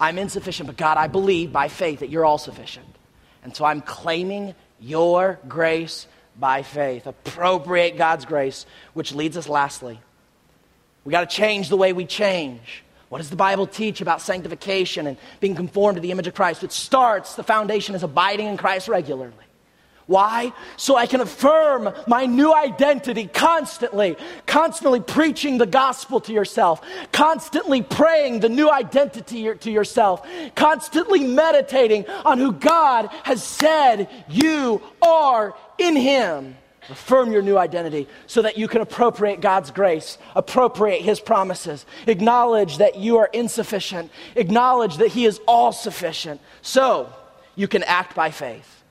I'm 0.00 0.18
insufficient, 0.18 0.66
but 0.66 0.76
God, 0.76 0.98
I 0.98 1.06
believe 1.06 1.52
by 1.52 1.68
faith 1.68 2.00
that 2.00 2.10
you're 2.10 2.24
all 2.24 2.36
sufficient. 2.36 2.88
And 3.44 3.54
so 3.54 3.64
I'm 3.64 3.80
claiming 3.80 4.56
your 4.80 5.38
grace 5.46 6.08
by 6.36 6.64
faith. 6.64 7.06
Appropriate 7.06 7.96
God's 7.96 8.24
grace, 8.24 8.66
which 8.92 9.14
leads 9.14 9.36
us 9.36 9.48
lastly. 9.48 10.00
We 11.04 11.12
got 11.12 11.30
to 11.30 11.36
change 11.36 11.68
the 11.68 11.76
way 11.76 11.92
we 11.92 12.06
change. 12.06 12.82
What 13.12 13.18
does 13.18 13.28
the 13.28 13.36
Bible 13.36 13.66
teach 13.66 14.00
about 14.00 14.22
sanctification 14.22 15.06
and 15.06 15.18
being 15.38 15.54
conformed 15.54 15.96
to 15.96 16.00
the 16.00 16.12
image 16.12 16.26
of 16.28 16.32
Christ? 16.32 16.64
It 16.64 16.72
starts, 16.72 17.34
the 17.34 17.42
foundation 17.42 17.94
is 17.94 18.02
abiding 18.02 18.46
in 18.46 18.56
Christ 18.56 18.88
regularly. 18.88 19.34
Why? 20.06 20.54
So 20.78 20.96
I 20.96 21.04
can 21.04 21.20
affirm 21.20 21.92
my 22.06 22.24
new 22.24 22.54
identity 22.54 23.26
constantly, 23.26 24.16
constantly 24.46 25.00
preaching 25.00 25.58
the 25.58 25.66
gospel 25.66 26.20
to 26.22 26.32
yourself, 26.32 26.80
constantly 27.12 27.82
praying 27.82 28.40
the 28.40 28.48
new 28.48 28.70
identity 28.70 29.56
to 29.56 29.70
yourself, 29.70 30.26
constantly 30.54 31.22
meditating 31.22 32.08
on 32.24 32.38
who 32.38 32.50
God 32.50 33.10
has 33.24 33.44
said 33.44 34.08
you 34.26 34.80
are 35.02 35.54
in 35.76 35.96
Him. 35.96 36.56
Affirm 36.88 37.32
your 37.32 37.42
new 37.42 37.56
identity 37.56 38.08
so 38.26 38.42
that 38.42 38.58
you 38.58 38.66
can 38.66 38.80
appropriate 38.80 39.40
God's 39.40 39.70
grace, 39.70 40.18
appropriate 40.34 41.02
His 41.02 41.20
promises, 41.20 41.86
acknowledge 42.06 42.78
that 42.78 42.96
you 42.96 43.18
are 43.18 43.30
insufficient, 43.32 44.10
acknowledge 44.34 44.96
that 44.96 45.08
He 45.08 45.24
is 45.24 45.40
all 45.46 45.72
sufficient, 45.72 46.40
so 46.60 47.12
you 47.54 47.68
can 47.68 47.82
act 47.84 48.16
by 48.16 48.30
faith. 48.30 48.82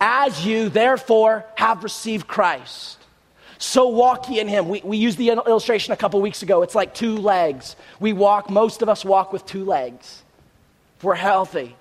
As 0.00 0.44
you, 0.44 0.68
therefore, 0.68 1.44
have 1.54 1.84
received 1.84 2.26
Christ, 2.26 2.98
so 3.58 3.88
walk 3.88 4.28
ye 4.28 4.40
in 4.40 4.48
him. 4.48 4.68
We, 4.68 4.82
we 4.84 4.96
used 4.98 5.18
the 5.18 5.30
illustration 5.30 5.92
a 5.92 5.96
couple 5.96 6.20
weeks 6.20 6.42
ago. 6.42 6.62
It's 6.62 6.74
like 6.74 6.94
two 6.94 7.16
legs. 7.16 7.76
We 8.00 8.12
walk, 8.12 8.50
most 8.50 8.82
of 8.82 8.88
us 8.88 9.04
walk 9.04 9.32
with 9.32 9.46
two 9.46 9.64
legs. 9.64 10.22
If 10.98 11.04
we're 11.04 11.14
healthy, 11.14 11.74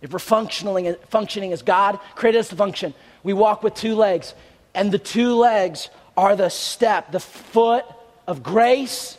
if 0.00 0.12
we're 0.12 0.18
functioning, 0.18 0.94
functioning 1.08 1.52
as 1.52 1.62
God 1.62 1.98
created 2.14 2.38
us 2.38 2.48
to 2.48 2.56
function, 2.56 2.94
we 3.22 3.32
walk 3.32 3.62
with 3.62 3.74
two 3.74 3.96
legs. 3.96 4.34
And 4.76 4.92
the 4.92 4.98
two 4.98 5.34
legs 5.34 5.90
are 6.16 6.36
the 6.36 6.48
step, 6.48 7.10
the 7.10 7.18
foot 7.20 7.84
of 8.28 8.44
grace 8.44 9.18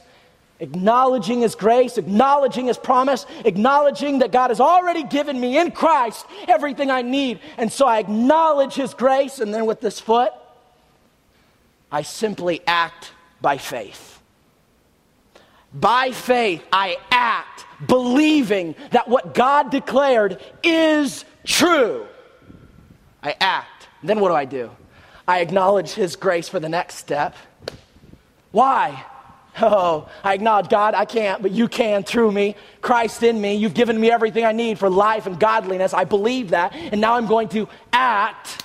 acknowledging 0.60 1.41
His 1.41 1.55
grace, 1.55 1.97
acknowledging 1.97 2.68
His 2.68 2.78
promise, 2.78 3.26
acknowledging 3.45 4.20
that 4.20 4.32
God 4.32 4.49
has 4.49 4.60
already 4.60 5.03
given 5.03 5.39
me 5.39 5.58
in 5.58 5.72
Christ 5.72 6.26
everything 6.47 6.89
I 6.89 7.01
need. 7.01 7.39
And 7.58 7.72
so 7.72 7.86
I 7.86 7.99
acknowledge 7.99 8.74
His 8.74 8.93
grace, 8.93 9.39
and 9.39 9.53
then 9.53 9.66
with 9.66 9.82
this 9.82 9.99
foot, 9.99 10.32
I 11.91 12.01
simply 12.01 12.62
act 12.66 13.12
by 13.41 13.58
faith. 13.58 14.20
By 15.74 16.12
faith, 16.12 16.66
I 16.72 16.97
act 17.12 17.66
believing 17.88 18.76
that 18.91 19.08
what 19.08 19.34
God 19.34 19.70
declared 19.70 20.41
is 20.64 21.24
true. 21.45 22.08
I 23.22 23.36
act. 23.39 23.88
Then 24.03 24.20
what 24.20 24.30
do 24.30 24.36
I 24.36 24.45
do? 24.45 24.72
I 25.28 25.39
acknowledge 25.39 25.91
His 25.91 26.15
grace 26.15 26.47
for 26.47 26.59
the 26.59 26.69
next 26.69 26.95
step. 26.95 27.36
Why? 28.51 29.03
Oh, 29.59 30.07
I 30.23 30.36
acknowledge 30.36 30.69
God, 30.69 30.93
I 30.93 31.05
can't, 31.05 31.41
but 31.41 31.51
you 31.51 31.67
can 31.67 32.03
through 32.03 32.32
me. 32.32 32.55
Christ 32.82 33.23
in 33.23 33.41
me. 33.41 33.55
You've 33.55 33.73
given 33.73 33.99
me 33.99 34.11
everything 34.11 34.45
I 34.45 34.51
need 34.51 34.78
for 34.78 34.89
life 34.89 35.25
and 35.25 35.39
godliness. 35.39 35.93
I 35.93 36.03
believe 36.03 36.51
that. 36.51 36.73
And 36.75 37.01
now 37.01 37.15
I'm 37.15 37.25
going 37.25 37.49
to 37.49 37.67
act 37.91 38.63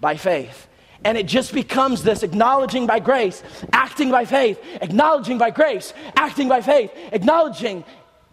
by 0.00 0.16
faith. 0.16 0.68
And 1.04 1.18
it 1.18 1.26
just 1.26 1.52
becomes 1.52 2.02
this 2.02 2.22
acknowledging 2.22 2.86
by 2.86 2.98
grace, 3.00 3.42
acting 3.72 4.10
by 4.10 4.24
faith, 4.24 4.58
acknowledging 4.80 5.36
by 5.36 5.50
grace, 5.50 5.92
acting 6.16 6.48
by 6.48 6.62
faith, 6.62 6.92
acknowledging, 7.12 7.84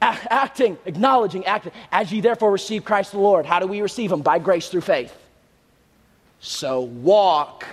a- 0.01 0.33
acting, 0.33 0.77
acknowledging, 0.85 1.45
acting. 1.45 1.71
As 1.91 2.11
ye 2.11 2.21
therefore 2.21 2.51
receive 2.51 2.85
Christ 2.85 3.11
the 3.11 3.19
Lord, 3.19 3.45
how 3.45 3.59
do 3.59 3.67
we 3.67 3.81
receive 3.81 4.11
him? 4.11 4.21
By 4.21 4.39
grace 4.39 4.69
through 4.69 4.81
faith. 4.81 5.13
So 6.39 6.81
walk 6.81 7.65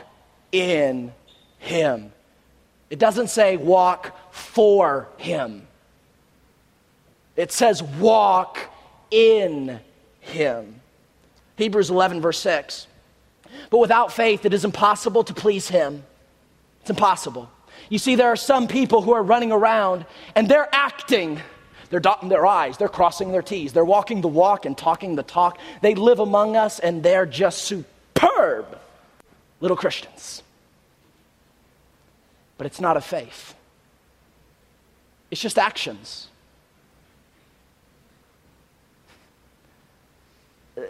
in 0.52 1.12
him. 1.58 2.12
It 2.90 2.98
doesn't 2.98 3.28
say 3.28 3.56
walk 3.56 4.16
for 4.32 5.08
him, 5.16 5.66
it 7.36 7.52
says 7.52 7.82
walk 7.82 8.58
in 9.10 9.80
him. 10.20 10.80
Hebrews 11.56 11.88
11, 11.88 12.20
verse 12.20 12.38
6. 12.40 12.86
But 13.70 13.78
without 13.78 14.12
faith, 14.12 14.44
it 14.44 14.52
is 14.52 14.64
impossible 14.64 15.24
to 15.24 15.32
please 15.32 15.68
him. 15.68 16.04
It's 16.82 16.90
impossible. 16.90 17.50
You 17.88 17.98
see, 17.98 18.14
there 18.14 18.28
are 18.28 18.36
some 18.36 18.68
people 18.68 19.00
who 19.02 19.12
are 19.12 19.22
running 19.22 19.52
around 19.52 20.04
and 20.34 20.48
they're 20.48 20.68
acting. 20.72 21.40
They're 21.88 22.00
dotting 22.00 22.28
their 22.28 22.44
I's, 22.44 22.76
they're 22.76 22.88
crossing 22.88 23.32
their 23.32 23.42
T's, 23.42 23.72
they're 23.72 23.84
walking 23.84 24.20
the 24.20 24.28
walk 24.28 24.66
and 24.66 24.76
talking 24.76 25.14
the 25.14 25.22
talk. 25.22 25.58
They 25.82 25.94
live 25.94 26.18
among 26.18 26.56
us 26.56 26.78
and 26.78 27.02
they're 27.02 27.26
just 27.26 27.62
superb 28.16 28.78
little 29.60 29.76
Christians 29.76 30.42
but 32.58 32.66
it's 32.66 32.80
not 32.80 32.96
a 32.96 33.00
faith. 33.00 33.54
It's 35.30 35.40
just 35.40 35.58
actions. 35.58 36.28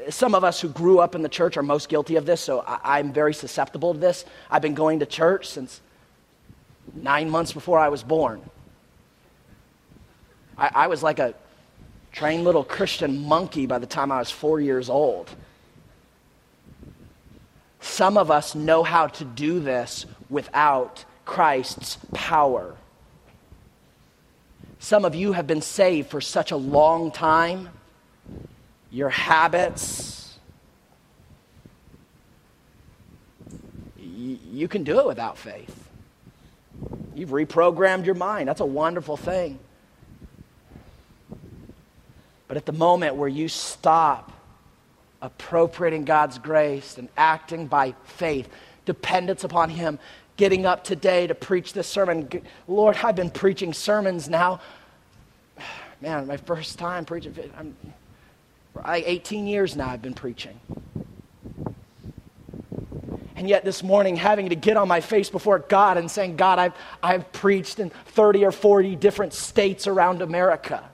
Some 0.09 0.35
of 0.35 0.45
us 0.45 0.61
who 0.61 0.69
grew 0.69 0.99
up 0.99 1.15
in 1.15 1.23
the 1.23 1.29
church 1.29 1.57
are 1.57 1.63
most 1.63 1.89
guilty 1.89 2.17
of 2.17 2.27
this, 2.27 2.41
so 2.41 2.61
I, 2.61 2.99
am 2.99 3.13
very 3.13 3.33
susceptible 3.33 3.95
to 3.95 4.01
this. 4.01 4.25
I've 4.51 4.63
been 4.63 4.75
going 4.75 5.01
to 5.01 5.07
church 5.07 5.49
since 5.49 5.81
nine 6.95 7.31
months 7.31 7.53
before 7.53 7.79
I 7.79 7.89
was 7.89 8.03
born. 8.03 8.43
I, 10.59 10.71
I 10.75 10.87
was 10.89 11.03
like 11.03 11.19
a 11.19 11.35
trained 12.13 12.45
little 12.45 12.65
Christian 12.65 13.25
monkey 13.27 13.67
by 13.67 13.79
the 13.79 13.87
time 13.87 14.11
I 14.11 14.19
was 14.19 14.31
four 14.31 14.61
years 14.61 14.91
old. 14.91 15.31
Some 17.97 18.19
of 18.19 18.31
us 18.31 18.55
know 18.55 18.83
how 18.83 19.07
to 19.07 19.25
do 19.25 19.59
this 19.59 20.05
without 20.29 21.07
Christ's 21.25 21.97
power. 22.13 22.77
Some 24.79 25.07
of 25.07 25.15
you 25.15 25.33
have 25.33 25.47
been 25.47 25.63
saved 25.63 26.11
for 26.11 26.21
such 26.21 26.51
a 26.51 26.59
long 26.59 27.11
time. 27.11 27.71
Your 28.91 29.09
habits, 29.09 30.39
you 33.99 34.69
can 34.69 34.85
do 34.85 35.01
it 35.01 35.07
without 35.07 35.39
faith. 35.39 35.89
You've 37.15 37.31
reprogrammed 37.31 38.05
your 38.05 38.15
mind. 38.15 38.47
That's 38.47 38.61
a 38.61 38.67
wonderful 38.67 39.17
thing. 39.17 39.59
But 42.47 42.59
at 42.59 42.67
the 42.67 42.73
moment 42.73 43.17
where 43.17 43.27
you 43.27 43.49
stop 43.49 44.36
appropriating 45.27 46.05
God's 46.05 46.39
grace 46.39 46.99
and 46.99 47.09
acting 47.17 47.67
by 47.67 47.95
faith, 48.05 48.49
dependence 48.85 49.43
upon 49.43 49.71
Him, 49.71 49.99
getting 50.37 50.65
up 50.65 50.85
today 50.85 51.27
to 51.27 51.35
preach 51.35 51.73
this 51.73 51.89
sermon. 51.89 52.29
Lord, 52.69 52.97
I've 53.03 53.17
been 53.17 53.31
preaching 53.31 53.75
sermons 53.75 54.29
now. 54.29 54.61
Man, 56.01 56.27
my 56.27 56.37
first 56.37 56.79
time 56.79 57.05
preaching. 57.05 57.35
I'm, 57.59 57.77
18 58.87 59.47
years 59.47 59.75
now 59.75 59.89
I've 59.89 60.03
been 60.03 60.15
preaching. 60.15 60.61
And 63.35 63.49
yet 63.49 63.65
this 63.65 63.83
morning, 63.83 64.17
having 64.17 64.51
to 64.51 64.55
get 64.55 64.77
on 64.77 64.87
my 64.87 65.01
face 65.01 65.29
before 65.29 65.59
God 65.59 65.97
and 65.99 66.11
saying, 66.11 66.37
God, 66.37 66.59
I've, 66.59 66.75
I've 67.03 67.33
preached 67.33 67.79
in 67.81 67.91
30 67.91 68.45
or 68.45 68.53
40 68.53 68.97
different 68.97 69.33
states 69.33 69.87
around 69.87 70.23
America. 70.23 70.85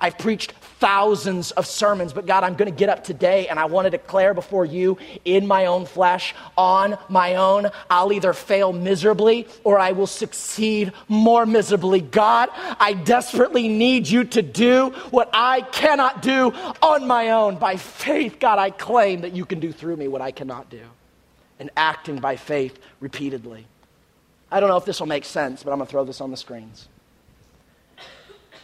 I've 0.00 0.16
preached 0.16 0.52
thousands 0.78 1.50
of 1.52 1.66
sermons, 1.66 2.12
but 2.12 2.24
God, 2.24 2.44
I'm 2.44 2.54
going 2.54 2.70
to 2.70 2.76
get 2.76 2.88
up 2.88 3.02
today 3.02 3.48
and 3.48 3.58
I 3.58 3.64
want 3.64 3.86
to 3.86 3.90
declare 3.90 4.32
before 4.32 4.64
you 4.64 4.96
in 5.24 5.46
my 5.46 5.66
own 5.66 5.86
flesh, 5.86 6.34
on 6.56 6.96
my 7.08 7.34
own, 7.34 7.68
I'll 7.90 8.12
either 8.12 8.32
fail 8.32 8.72
miserably 8.72 9.48
or 9.64 9.78
I 9.78 9.92
will 9.92 10.06
succeed 10.06 10.92
more 11.08 11.46
miserably. 11.46 12.00
God, 12.00 12.48
I 12.54 12.92
desperately 12.92 13.66
need 13.68 14.08
you 14.08 14.24
to 14.24 14.42
do 14.42 14.90
what 15.10 15.30
I 15.32 15.62
cannot 15.62 16.22
do 16.22 16.52
on 16.80 17.06
my 17.06 17.30
own. 17.30 17.56
By 17.56 17.76
faith, 17.76 18.38
God, 18.38 18.58
I 18.58 18.70
claim 18.70 19.22
that 19.22 19.32
you 19.32 19.44
can 19.44 19.58
do 19.58 19.72
through 19.72 19.96
me 19.96 20.06
what 20.06 20.22
I 20.22 20.30
cannot 20.30 20.70
do. 20.70 20.82
And 21.58 21.70
acting 21.76 22.18
by 22.18 22.36
faith 22.36 22.78
repeatedly. 23.00 23.66
I 24.50 24.60
don't 24.60 24.68
know 24.68 24.76
if 24.76 24.84
this 24.84 25.00
will 25.00 25.08
make 25.08 25.24
sense, 25.24 25.64
but 25.64 25.72
I'm 25.72 25.78
going 25.78 25.86
to 25.88 25.90
throw 25.90 26.04
this 26.04 26.20
on 26.20 26.30
the 26.30 26.36
screens. 26.36 26.88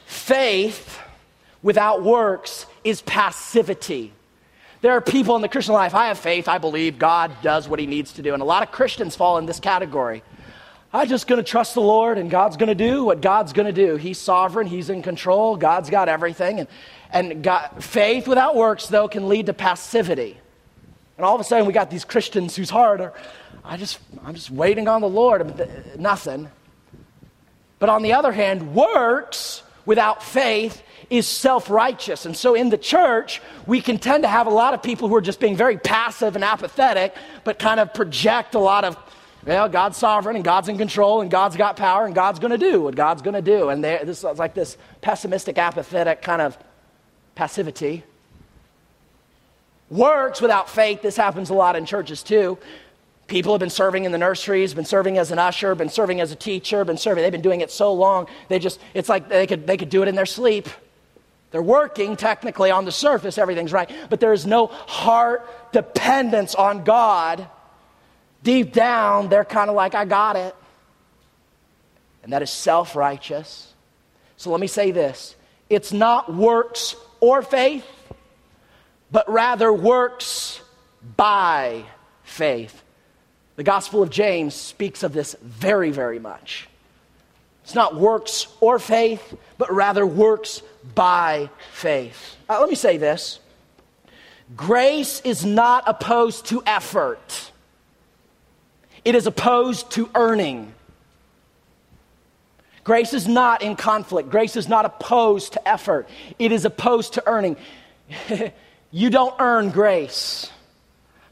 Faith 0.07 1.01
without 1.65 2.05
works 2.05 2.67
is 2.85 3.03
passivity. 3.03 4.12
There 4.83 4.93
are 4.93 5.01
people 5.01 5.35
in 5.35 5.43
the 5.43 5.49
Christian 5.49 5.73
life, 5.73 5.95
I 5.95 6.09
have 6.09 6.19
faith, 6.19 6.47
I 6.47 6.59
believe 6.59 6.99
God 6.99 7.33
does 7.43 7.67
what 7.67 7.81
he 7.81 7.87
needs 7.87 8.12
to 8.12 8.23
do. 8.23 8.35
And 8.35 8.43
a 8.43 8.45
lot 8.45 8.62
of 8.62 8.71
Christians 8.71 9.17
fall 9.17 9.39
in 9.39 9.47
this 9.47 9.59
category. 9.59 10.23
I'm 10.93 11.09
just 11.09 11.27
going 11.27 11.43
to 11.43 11.51
trust 11.51 11.73
the 11.73 11.81
Lord 11.81 12.19
and 12.19 12.31
God's 12.31 12.59
going 12.59 12.69
to 12.69 12.75
do 12.75 13.03
what 13.03 13.23
God's 13.23 13.55
going 13.55 13.67
to 13.67 13.73
do. 13.73 13.97
He's 13.97 14.19
sovereign, 14.19 14.67
He's 14.67 14.91
in 14.91 15.03
control, 15.03 15.57
God's 15.57 15.89
got 15.89 16.09
everything. 16.09 16.61
And, 16.61 16.69
and 17.11 17.43
God, 17.43 17.83
faith 17.83 18.29
without 18.29 18.55
works, 18.55 18.87
though, 18.87 19.09
can 19.09 19.29
lead 19.29 19.47
to 19.47 19.55
passivity. 19.55 20.37
And 21.17 21.25
all 21.25 21.35
of 21.35 21.41
a 21.41 21.45
sudden, 21.45 21.67
we 21.67 21.73
got 21.73 21.91
these 21.91 22.05
Christians 22.05 22.55
whose 22.55 22.71
heart 22.71 23.01
are, 23.01 23.15
I 23.65 23.79
just, 23.79 23.99
I'm 24.25 24.35
just 24.35 24.51
waiting 24.51 24.87
on 24.87 25.01
the 25.01 25.09
Lord, 25.09 25.99
nothing. 25.99 26.51
But 27.79 27.89
on 27.89 28.03
the 28.03 28.12
other 28.12 28.33
hand, 28.33 28.75
works 28.75 29.62
without 29.87 30.22
faith 30.22 30.82
is 31.11 31.26
self 31.26 31.70
righteous. 31.70 32.26
And 32.26 32.37
so 32.37 32.55
in 32.55 32.70
the 32.70 32.78
church, 32.78 33.41
we 33.66 33.80
can 33.80 33.99
tend 33.99 34.24
to 34.24 34.28
have 34.28 34.47
a 34.47 34.51
lot 34.51 34.74
of 34.74 34.82
people 34.82 35.09
who 35.09 35.14
are 35.14 35.20
just 35.20 35.41
being 35.41 35.57
very 35.57 35.76
passive 35.76 36.35
and 36.35 36.45
apathetic, 36.45 37.14
but 37.45 37.59
kind 37.59 37.80
of 37.80 37.93
project 37.95 38.55
a 38.55 38.59
lot 38.59 38.85
of, 38.85 38.97
well, 39.45 39.68
God's 39.68 39.97
sovereign 39.97 40.37
and 40.37 40.45
God's 40.45 40.68
in 40.68 40.78
control 40.78 41.20
and 41.20 41.30
God's 41.30 41.57
got 41.57 41.76
power 41.76 42.07
and 42.07 42.14
God's 42.14 42.39
going 42.39 42.53
to 42.53 42.59
do 42.59 42.80
what 42.82 42.95
God's 42.95 43.22
going 43.22 43.35
to 43.35 43.43
do. 43.43 43.68
And 43.68 43.85
this 43.85 44.18
is 44.18 44.39
like 44.39 44.55
this 44.55 44.76
pessimistic, 45.01 45.59
apathetic 45.59 46.22
kind 46.22 46.41
of 46.41 46.57
passivity. 47.35 48.05
Works 49.91 50.41
without 50.41 50.70
faith, 50.70 51.03
this 51.03 51.16
happens 51.16 51.51
a 51.51 51.55
lot 51.55 51.76
in 51.76 51.85
churches 51.85 52.22
too. 52.22 52.59
People 53.27 53.53
have 53.53 53.61
been 53.61 53.70
serving 53.70 54.05
in 54.05 54.12
the 54.12 54.18
nurseries, 54.18 54.75
been 54.75 54.85
serving 54.85 55.16
as 55.16 55.31
an 55.31 55.39
usher, 55.39 55.75
been 55.75 55.89
serving 55.89 56.20
as 56.20 56.31
a 56.31 56.37
teacher, 56.37 56.85
been 56.85 56.99
serving. 56.99 57.22
They've 57.22 57.33
been 57.33 57.41
doing 57.41 57.62
it 57.62 57.70
so 57.70 57.93
long, 57.93 58.29
they 58.49 58.59
just, 58.59 58.81
it's 58.93 59.09
like 59.09 59.29
they 59.29 59.47
could, 59.47 59.66
they 59.66 59.77
could 59.77 59.89
do 59.89 60.03
it 60.03 60.09
in 60.09 60.14
their 60.14 60.27
sleep. 60.27 60.68
They're 61.51 61.62
working 61.62 62.16
technically 62.16 62.70
on 62.70 62.85
the 62.85 62.93
surface, 62.93 63.39
everything's 63.39 63.72
right, 63.72 63.91
but 64.11 64.20
there 64.20 64.33
is 64.33 64.45
no 64.45 64.66
heart 64.66 65.72
dependence 65.72 66.55
on 66.55 66.85
God. 66.85 67.47
Deep 68.43 68.72
down, 68.72 69.29
they're 69.29 69.45
kind 69.45 69.70
of 69.70 69.77
like, 69.77 69.95
I 69.95 70.05
got 70.05 70.37
it. 70.37 70.55
And 72.22 72.33
that 72.33 72.43
is 72.43 72.51
self 72.51 72.97
righteous. 72.97 73.72
So 74.37 74.51
let 74.51 74.61
me 74.61 74.66
say 74.66 74.91
this 74.91 75.37
it's 75.70 75.93
not 75.93 76.35
works 76.35 76.97
or 77.20 77.41
faith, 77.41 77.87
but 79.11 79.31
rather 79.31 79.72
works 79.72 80.61
by 81.16 81.85
faith. 82.22 82.84
The 83.57 83.63
Gospel 83.63 84.03
of 84.03 84.11
James 84.11 84.55
speaks 84.55 85.03
of 85.03 85.13
this 85.13 85.37
very, 85.41 85.91
very 85.91 86.19
much. 86.19 86.69
It's 87.63 87.75
not 87.75 87.95
works 87.95 88.49
or 88.61 88.79
faith, 88.79 89.35
but 89.57 89.73
rather 89.73 90.07
works 90.07 90.63
by 90.95 91.49
faith. 91.73 92.37
Uh, 92.49 92.61
let 92.61 92.69
me 92.69 92.75
say 92.75 92.99
this 92.99 93.39
grace 94.55 95.21
is 95.23 95.45
not 95.45 95.85
opposed 95.87 96.47
to 96.47 96.63
effort, 96.67 97.51
it 99.05 99.15
is 99.15 99.27
opposed 99.27 99.91
to 99.93 100.11
earning. 100.15 100.75
Grace 102.83 103.15
is 103.15 103.27
not 103.27 103.63
in 103.63 103.77
conflict. 103.77 104.29
Grace 104.29 104.57
is 104.57 104.69
not 104.69 104.85
opposed 104.85 105.55
to 105.55 105.69
effort. 105.69 106.07
It 106.39 106.53
is 106.53 106.67
opposed 106.67 107.15
to 107.15 107.27
earning. 107.27 107.57
you 108.91 109.09
don't 109.09 109.35
earn 109.41 109.71
grace. 109.71 110.51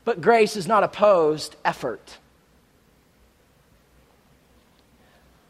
But 0.05 0.20
grace 0.20 0.57
is 0.57 0.66
not 0.66 0.82
opposed 0.82 1.57
effort. 1.64 2.18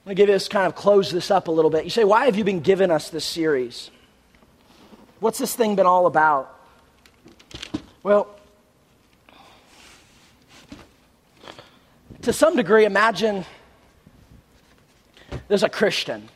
I'm 0.05 0.11
going 0.11 0.17
to 0.17 0.23
give 0.23 0.27
this 0.29 0.49
kind 0.49 0.67
of 0.67 0.75
close 0.75 1.11
this 1.11 1.31
up 1.31 1.49
a 1.49 1.51
little 1.51 1.71
bit. 1.71 1.85
You 1.85 1.91
say, 1.91 2.05
why 2.05 2.25
have 2.25 2.37
you 2.37 2.45
been 2.45 2.61
giving 2.61 2.91
us 2.91 3.09
this 3.09 3.25
series? 3.25 3.91
What's 5.21 5.39
this 5.39 5.55
thing 5.55 5.77
been 5.77 5.87
all 5.87 6.07
about? 6.07 6.59
Well, 8.03 8.29
to 12.23 12.33
some 12.33 12.57
degree, 12.57 12.85
imagine 12.85 13.45
there's 15.47 15.63
a 15.63 15.69
Christian. 15.69 16.29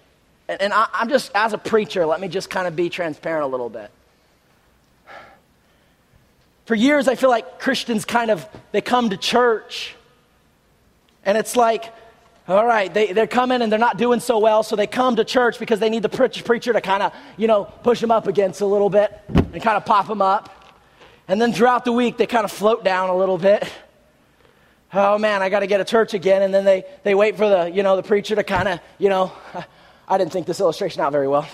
And, 0.48 0.62
and 0.62 0.72
I'm 0.72 1.08
just, 1.08 1.32
as 1.34 1.52
a 1.52 1.58
preacher, 1.58 2.06
let 2.06 2.20
me 2.20 2.28
just 2.28 2.48
kind 2.48 2.68
of 2.68 2.76
be 2.76 2.88
transparent 2.88 3.42
a 3.42 3.48
little 3.48 3.68
bit. 3.68 3.90
For 6.66 6.74
years, 6.74 7.06
I 7.06 7.14
feel 7.14 7.30
like 7.30 7.60
Christians 7.60 8.04
kind 8.04 8.30
of, 8.30 8.46
they 8.72 8.80
come 8.80 9.10
to 9.10 9.16
church 9.16 9.94
and 11.24 11.38
it's 11.38 11.54
like, 11.54 11.92
all 12.48 12.66
right, 12.66 12.92
they, 12.92 13.12
they're 13.12 13.28
coming 13.28 13.62
and 13.62 13.70
they're 13.70 13.78
not 13.78 13.98
doing 13.98 14.18
so 14.18 14.38
well, 14.38 14.64
so 14.64 14.74
they 14.74 14.88
come 14.88 15.14
to 15.16 15.24
church 15.24 15.60
because 15.60 15.78
they 15.78 15.88
need 15.88 16.02
the 16.02 16.08
preacher 16.08 16.72
to 16.72 16.80
kind 16.80 17.04
of, 17.04 17.12
you 17.36 17.46
know, 17.46 17.64
push 17.64 18.00
them 18.00 18.10
up 18.10 18.26
against 18.26 18.60
a 18.60 18.66
little 18.66 18.90
bit 18.90 19.12
and 19.28 19.62
kind 19.62 19.76
of 19.76 19.84
pop 19.84 20.08
them 20.08 20.20
up. 20.20 20.74
And 21.28 21.40
then 21.40 21.52
throughout 21.52 21.84
the 21.84 21.92
week, 21.92 22.16
they 22.16 22.26
kind 22.26 22.44
of 22.44 22.50
float 22.50 22.82
down 22.82 23.10
a 23.10 23.16
little 23.16 23.38
bit. 23.38 23.68
Oh 24.92 25.18
man, 25.18 25.42
I 25.42 25.48
got 25.48 25.60
to 25.60 25.66
get 25.68 25.80
a 25.80 25.84
church 25.84 26.14
again. 26.14 26.42
And 26.42 26.52
then 26.52 26.64
they, 26.64 26.84
they 27.04 27.14
wait 27.14 27.36
for 27.36 27.48
the, 27.48 27.70
you 27.70 27.84
know, 27.84 27.94
the 27.94 28.02
preacher 28.02 28.34
to 28.34 28.42
kind 28.42 28.66
of, 28.66 28.80
you 28.98 29.08
know, 29.08 29.30
I 30.08 30.18
didn't 30.18 30.32
think 30.32 30.46
this 30.46 30.58
illustration 30.58 31.00
out 31.00 31.12
very 31.12 31.28
well. 31.28 31.48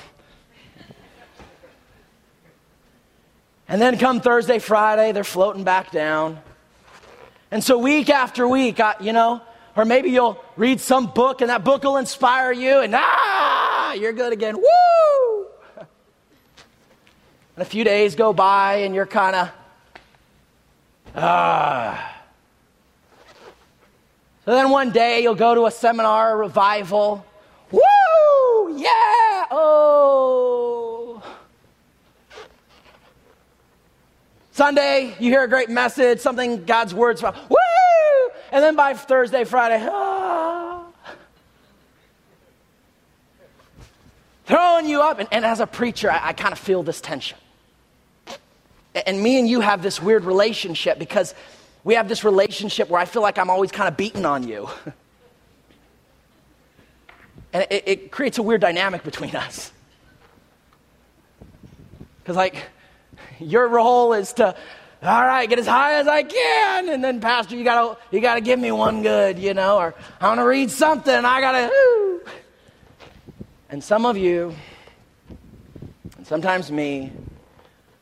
And 3.69 3.81
then 3.81 3.99
come 3.99 4.21
Thursday, 4.21 4.59
Friday, 4.59 5.13
they're 5.13 5.25
floating 5.25 5.65
back 5.65 5.91
down. 5.91 6.41
And 7.51 7.63
so 7.63 7.79
week 7.79 8.11
after 8.11 8.49
week, 8.49 8.81
I, 8.81 8.95
you 9.01 9.13
know, 9.13 9.43
or 9.77 9.85
maybe 9.85 10.11
you'll 10.11 10.43
read 10.57 10.81
some 10.81 11.07
book 11.07 11.41
and 11.41 11.51
that 11.51 11.65
book 11.65 11.83
will 11.83 11.97
inspire 11.97 12.53
you 12.53 12.81
and 12.81 12.95
ah, 12.97 13.93
you're 13.95 14.13
good 14.13 14.33
again. 14.33 14.57
Woo! 14.57 15.47
And 17.55 17.63
a 17.63 17.65
few 17.67 17.85
days 17.85 18.15
go 18.15 18.33
by 18.33 18.77
and 18.77 18.95
you're 18.95 19.07
kind 19.07 19.37
of 19.37 19.51
ah. 21.15 22.23
So 24.45 24.51
then 24.53 24.71
one 24.71 24.91
day 24.91 25.23
you'll 25.23 25.35
go 25.35 25.55
to 25.55 25.67
a 25.67 25.71
seminar, 25.71 26.33
a 26.33 26.37
revival. 26.37 27.25
Woo! 27.71 27.81
Yeah! 28.77 29.45
Oh! 29.51 30.72
Sunday, 34.53 35.15
you 35.19 35.31
hear 35.31 35.43
a 35.43 35.49
great 35.49 35.71
message, 35.71 36.21
something 36.21 36.67
God's 36.67 36.93
words. 36.93 37.23
Woo! 37.23 37.57
And 38.53 38.63
then 38.63 38.77
by 38.77 38.93
Thursday, 38.93 39.45
Friday, 39.45 39.89
ah, 39.91 40.85
throwing 44.45 44.87
you 44.87 45.01
up. 45.01 45.21
And, 45.21 45.29
and 45.33 45.47
as 45.47 45.61
a 45.61 45.67
preacher, 45.67 46.11
I, 46.11 46.29
I 46.29 46.33
kind 46.35 46.53
of 46.53 46.59
feel 46.59 46.83
this 46.83 47.01
tension. 47.01 47.39
And 49.07 49.23
me 49.23 49.39
and 49.39 49.49
you 49.49 49.61
have 49.61 49.83
this 49.83 50.03
weird 50.03 50.25
relationship 50.25 50.99
because 50.99 51.35
we 51.83 51.95
have 51.95 52.11
this 52.11 52.23
relationship 52.23 52.91
where 52.91 53.01
I 53.01 53.07
feel 53.07 53.23
like 53.23 53.39
I'm 53.39 53.49
always 53.49 53.73
kind 53.73 53.89
of 53.89 53.97
beating 53.97 54.27
on 54.27 54.47
you. 54.47 54.69
and 57.55 57.67
it, 57.71 57.85
it 57.87 58.11
creates 58.11 58.37
a 58.37 58.43
weird 58.43 58.61
dynamic 58.61 59.03
between 59.03 59.35
us. 59.35 59.73
Because, 62.19 62.37
like, 62.37 62.67
your 63.41 63.69
role 63.69 64.13
is 64.13 64.33
to 64.35 64.57
all 65.03 65.27
right, 65.27 65.49
get 65.49 65.59
as 65.59 65.67
high 65.67 65.95
as 65.95 66.07
I 66.07 66.23
can. 66.23 66.89
And 66.89 67.03
then, 67.03 67.21
Pastor, 67.21 67.57
you 67.57 67.65
gotta, 67.65 67.99
you 68.13 68.21
gotta 68.21 68.41
give 68.41 68.61
me 68.61 68.71
one 68.71 69.03
good, 69.03 69.37
you 69.37 69.53
know, 69.53 69.79
or 69.79 69.95
I 70.21 70.29
wanna 70.29 70.47
read 70.47 70.71
something, 70.71 71.13
I 71.13 71.41
gotta. 71.41 72.21
And 73.69 73.83
some 73.83 74.07
of 74.07 74.17
you, 74.17 74.55
and 76.17 76.27
sometimes 76.27 76.71
me, 76.71 77.11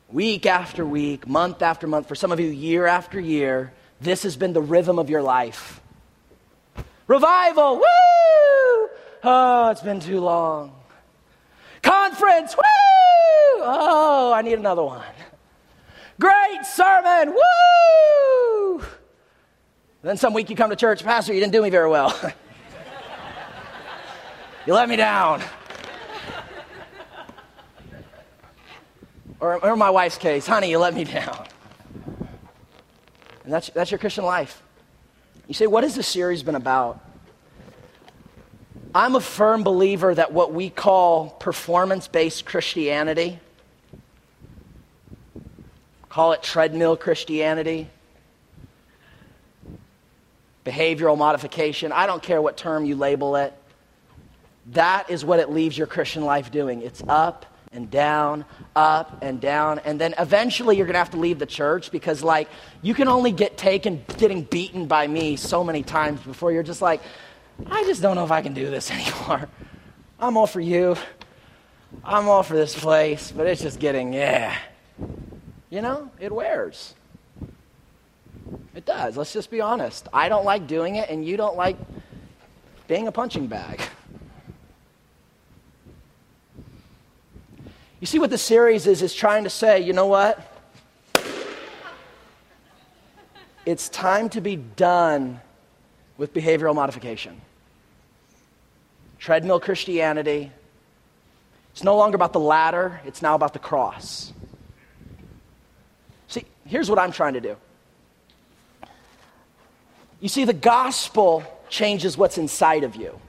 week 0.09 0.45
after 0.45 0.85
week, 0.85 1.27
month 1.27 1.63
after 1.63 1.87
month, 1.87 2.07
for 2.07 2.13
some 2.13 2.31
of 2.31 2.39
you, 2.39 2.47
year 2.47 2.85
after 2.85 3.19
year, 3.19 3.73
this 3.99 4.21
has 4.21 4.35
been 4.35 4.53
the 4.53 4.61
rhythm 4.61 4.99
of 4.99 5.09
your 5.09 5.23
life. 5.23 5.81
Revival, 7.07 7.77
woo! 7.77 8.89
Oh, 9.23 9.69
it's 9.71 9.81
been 9.81 10.01
too 10.01 10.19
long. 10.19 10.80
Conference, 11.81 12.55
woo! 12.55 12.63
Oh, 13.63 14.33
I 14.35 14.41
need 14.41 14.59
another 14.59 14.83
one. 14.83 15.03
Great 16.19 16.65
sermon. 16.65 17.35
Woo! 17.35 18.83
Then 20.03 20.17
some 20.17 20.33
week 20.33 20.49
you 20.49 20.55
come 20.55 20.69
to 20.69 20.75
church, 20.75 21.03
Pastor, 21.03 21.33
you 21.33 21.39
didn't 21.39 21.53
do 21.53 21.61
me 21.61 21.69
very 21.69 21.89
well. 21.89 22.17
you 24.67 24.73
let 24.73 24.89
me 24.89 24.95
down. 24.95 25.41
Or, 29.39 29.75
my 29.75 29.89
wife's 29.89 30.19
case, 30.19 30.45
honey, 30.45 30.69
you 30.69 30.77
let 30.77 30.93
me 30.93 31.03
down. 31.03 31.47
And 33.43 33.51
that's, 33.51 33.71
that's 33.71 33.89
your 33.89 33.97
Christian 33.97 34.23
life. 34.23 34.61
You 35.47 35.55
say, 35.55 35.65
what 35.65 35.83
has 35.83 35.95
this 35.95 36.07
series 36.07 36.43
been 36.43 36.53
about? 36.53 37.03
I'm 38.93 39.15
a 39.15 39.21
firm 39.21 39.63
believer 39.63 40.13
that 40.13 40.33
what 40.33 40.53
we 40.53 40.69
call 40.69 41.29
performance 41.29 42.07
based 42.07 42.45
Christianity 42.45 43.39
Call 46.11 46.33
it 46.33 46.43
treadmill 46.43 46.97
Christianity, 46.97 47.87
behavioral 50.65 51.17
modification. 51.17 51.93
I 51.93 52.05
don't 52.05 52.21
care 52.21 52.41
what 52.41 52.57
term 52.57 52.83
you 52.83 52.97
label 52.97 53.37
it. 53.37 53.53
That 54.73 55.09
is 55.09 55.23
what 55.23 55.39
it 55.39 55.49
leaves 55.49 55.77
your 55.77 55.87
Christian 55.87 56.25
life 56.25 56.51
doing. 56.51 56.81
It's 56.81 57.01
up 57.07 57.45
and 57.71 57.89
down, 57.89 58.43
up 58.75 59.19
and 59.21 59.39
down. 59.39 59.79
And 59.79 60.01
then 60.01 60.13
eventually 60.19 60.75
you're 60.75 60.85
going 60.85 60.95
to 60.95 60.99
have 60.99 61.11
to 61.11 61.17
leave 61.17 61.39
the 61.39 61.45
church 61.45 61.91
because, 61.91 62.23
like, 62.23 62.49
you 62.81 62.93
can 62.93 63.07
only 63.07 63.31
get 63.31 63.57
taken 63.57 64.03
getting 64.17 64.43
beaten 64.43 64.87
by 64.87 65.07
me 65.07 65.37
so 65.37 65.63
many 65.63 65.81
times 65.81 66.19
before 66.19 66.51
you're 66.51 66.61
just 66.61 66.81
like, 66.81 66.99
I 67.69 67.83
just 67.83 68.01
don't 68.01 68.15
know 68.15 68.23
if 68.23 68.31
I 68.31 68.41
can 68.41 68.53
do 68.53 68.69
this 68.69 68.91
anymore. 68.91 69.49
I'm 70.19 70.37
all 70.37 70.47
for 70.47 70.61
you. 70.61 70.95
I'm 72.03 72.27
all 72.27 72.43
for 72.43 72.55
this 72.55 72.77
place, 72.77 73.31
but 73.31 73.47
it's 73.47 73.61
just 73.61 73.79
getting, 73.79 74.13
yeah. 74.13 74.57
You 75.69 75.81
know, 75.81 76.09
it 76.19 76.31
wears. 76.31 76.93
It 78.75 78.85
does. 78.85 79.17
Let's 79.17 79.33
just 79.33 79.51
be 79.51 79.61
honest. 79.61 80.07
I 80.13 80.29
don't 80.29 80.45
like 80.45 80.67
doing 80.67 80.95
it, 80.95 81.09
and 81.09 81.25
you 81.25 81.37
don't 81.37 81.57
like 81.57 81.77
being 82.87 83.07
a 83.07 83.11
punching 83.11 83.47
bag. 83.47 83.81
You 87.99 88.07
see 88.07 88.19
what 88.19 88.29
the 88.29 88.37
series 88.37 88.87
is 88.87 89.01
is 89.01 89.13
trying 89.13 89.43
to 89.43 89.49
say, 89.49 89.79
you 89.81 89.93
know 89.93 90.07
what? 90.07 90.47
It's 93.65 93.89
time 93.89 94.27
to 94.29 94.41
be 94.41 94.55
done 94.55 95.39
with 96.17 96.33
behavioral 96.33 96.73
modification. 96.73 97.39
Treadmill 99.21 99.59
Christianity. 99.59 100.51
It's 101.73 101.83
no 101.83 101.95
longer 101.95 102.15
about 102.15 102.33
the 102.33 102.39
ladder, 102.39 102.99
it's 103.05 103.21
now 103.21 103.35
about 103.35 103.53
the 103.53 103.59
cross. 103.59 104.33
See, 106.27 106.43
here's 106.65 106.89
what 106.89 106.97
I'm 106.97 107.11
trying 107.11 107.35
to 107.35 107.39
do. 107.39 107.55
You 110.19 110.27
see, 110.27 110.43
the 110.43 110.53
gospel 110.53 111.43
changes 111.69 112.17
what's 112.17 112.39
inside 112.39 112.83
of 112.83 112.95
you. 112.95 113.19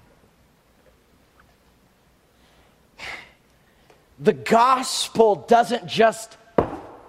The 4.18 4.32
gospel 4.32 5.36
doesn't 5.36 5.86
just 5.86 6.38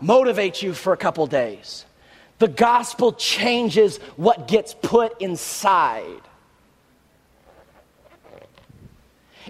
motivate 0.02 0.62
you 0.62 0.74
for 0.74 0.92
a 0.92 0.98
couple 0.98 1.26
days. 1.26 1.86
The 2.40 2.50
gospel 2.50 3.14
changes 3.14 3.98
what 4.18 4.48
gets 4.48 4.74
put 4.74 5.22
inside. 5.22 6.22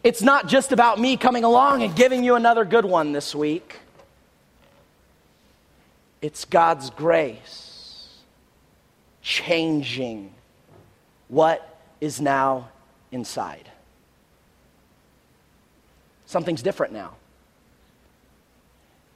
It's 0.02 0.22
not 0.22 0.48
just 0.48 0.72
about 0.72 1.00
me 1.00 1.18
coming 1.18 1.44
along 1.44 1.84
and 1.84 1.96
giving 1.96 2.24
you 2.24 2.36
another 2.36 2.66
good 2.66 2.86
one 2.86 3.12
this 3.12 3.36
week. 3.36 3.80
It's 6.22 6.46
God's 6.46 6.90
grace 6.90 8.10
changing 9.22 10.34
what 11.28 11.80
is 12.02 12.20
now 12.20 12.70
inside. 13.12 13.70
Something's 16.26 16.64
different 16.64 16.94
now. 16.94 17.16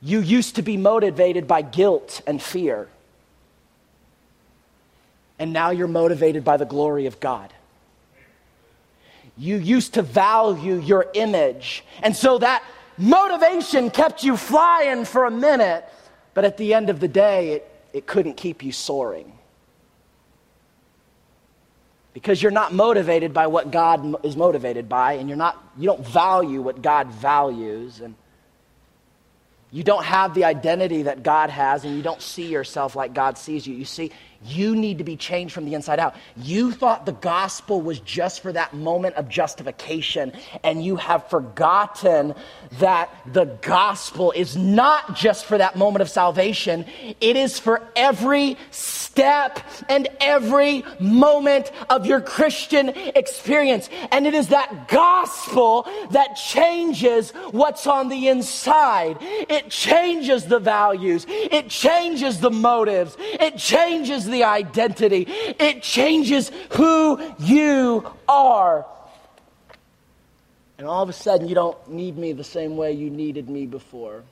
You 0.02 0.20
used 0.20 0.56
to 0.58 0.62
be 0.62 0.78
motivated 0.78 1.48
by 1.48 1.64
guilt 1.64 2.22
and 2.28 2.42
fear 2.42 2.88
and 5.40 5.54
now 5.54 5.70
you're 5.70 5.88
motivated 5.88 6.44
by 6.44 6.58
the 6.58 6.66
glory 6.66 7.06
of 7.06 7.20
God. 7.20 7.54
You 9.38 9.58
used 9.58 9.94
to 9.94 10.02
value 10.02 10.76
your 10.76 11.08
image, 11.14 11.84
and 12.02 12.16
so 12.16 12.40
that 12.40 12.64
motivation 12.98 13.92
kept 13.92 14.24
you 14.24 14.36
flying 14.36 15.06
for 15.06 15.26
a 15.26 15.32
minute, 15.32 15.86
but 16.34 16.44
at 16.44 16.58
the 16.58 16.74
end 16.74 16.90
of 16.90 17.00
the 17.00 17.08
day, 17.08 17.52
it, 17.52 17.72
it 17.94 18.08
couldn't 18.08 18.36
keep 18.36 18.64
you 18.64 18.72
soaring. 18.72 19.32
Because 22.14 22.42
you're 22.42 22.52
not 22.52 22.74
motivated 22.74 23.32
by 23.32 23.46
what 23.46 23.70
God 23.70 24.26
is 24.26 24.36
motivated 24.36 24.90
by, 24.90 25.14
and 25.14 25.30
you're 25.30 25.38
not, 25.38 25.64
you 25.78 25.86
don't 25.86 26.06
value 26.06 26.62
what 26.62 26.82
God 26.82 27.08
values, 27.12 28.02
and 28.02 28.16
you 29.70 29.84
don't 29.84 30.04
have 30.04 30.34
the 30.34 30.46
identity 30.46 31.04
that 31.04 31.22
God 31.22 31.52
has, 31.52 31.86
and 31.86 31.96
you 31.96 32.02
don't 32.02 32.22
see 32.22 32.48
yourself 32.48 32.96
like 32.96 33.14
God 33.14 33.38
sees 33.38 33.68
you. 33.68 33.76
You 33.76 33.86
see, 33.86 34.12
you 34.44 34.76
need 34.76 35.00
to 35.00 35.04
be 35.04 35.16
changed 35.16 35.54
from 35.54 35.66
the 35.66 35.74
inside 35.74 36.00
out. 36.00 36.16
You 36.36 36.72
thought 36.72 37.06
the 37.06 37.12
gospel 37.12 37.82
was 37.82 38.00
just 38.00 38.42
for 38.42 38.52
that 38.52 38.74
moment 38.74 39.16
of 39.16 39.30
justification, 39.30 40.34
and 40.64 40.84
you 40.84 40.96
have 40.98 41.30
forgotten 41.30 42.36
that 42.80 43.10
the 43.26 43.46
gospel 43.46 44.32
is 44.32 44.56
not 44.56 45.16
just 45.16 45.46
for 45.46 45.58
that 45.58 45.76
moment 45.76 46.02
of 46.02 46.10
salvation, 46.10 46.86
it 47.20 47.36
is 47.36 47.60
for 47.60 47.82
every 47.96 48.58
step 48.72 49.60
and 49.90 50.08
every 50.22 50.84
moment 51.00 51.72
of 51.90 52.06
your 52.06 52.22
Christian 52.22 52.90
experience. 52.90 53.90
And 54.12 54.28
it 54.28 54.34
is 54.34 54.50
that 54.50 54.88
gospel 54.88 55.88
that 56.12 56.36
changes 56.36 57.32
what's 57.52 57.88
on 57.88 58.10
the 58.10 58.28
inside. 58.28 59.18
It 59.22 59.70
changes 59.70 60.46
the 60.46 60.60
values, 60.60 61.26
it 61.28 61.70
changes 61.70 62.40
the 62.40 62.52
motives, 62.52 63.18
it 63.20 63.58
changes 63.58 64.27
the 64.28 64.44
identity, 64.44 65.26
it 65.28 65.82
changes 65.82 66.52
who 66.72 67.22
you 67.40 68.12
are. 68.28 68.86
And 70.78 70.86
all 70.86 71.02
of 71.02 71.10
a 71.10 71.14
sudden, 71.14 71.48
you 71.48 71.56
don't 71.56 71.90
need 71.90 72.18
me 72.18 72.34
the 72.34 72.44
same 72.44 72.78
way 72.78 72.92
you 72.92 73.10
needed 73.10 73.50
me 73.50 73.66
before. 73.66 74.24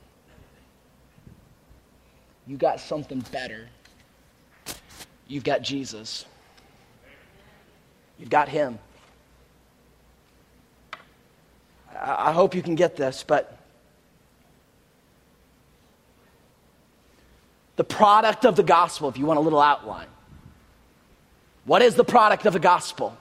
You 2.46 2.56
got 2.56 2.78
something 2.78 3.24
better. 3.32 3.68
You've 5.26 5.42
got 5.42 5.62
Jesus. 5.62 6.24
You've 8.18 8.30
got 8.30 8.48
Him. 8.48 8.78
I, 12.00 12.32
hope 12.32 12.54
you 12.54 12.62
can 12.62 12.74
get 12.74 12.96
this, 12.96 13.24
but 13.26 13.55
the 17.76 17.84
product 17.84 18.44
of 18.44 18.56
the 18.56 18.62
gospel, 18.62 19.08
if 19.08 19.18
you 19.18 19.26
want 19.26 19.38
a 19.38 19.42
little 19.42 19.60
outline. 19.60 20.08
What 21.64 21.82
is 21.82 21.94
the 21.94 22.04
product 22.04 22.46
of 22.46 22.52
the 22.52 22.58
gospel? 22.58 23.16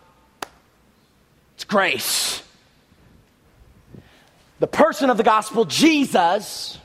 It's 1.55 1.63
grace. 1.63 2.41
The 4.59 4.67
person 4.67 5.09
of 5.09 5.17
the 5.17 5.23
gospel, 5.23 5.65
Jesus, 5.65 6.79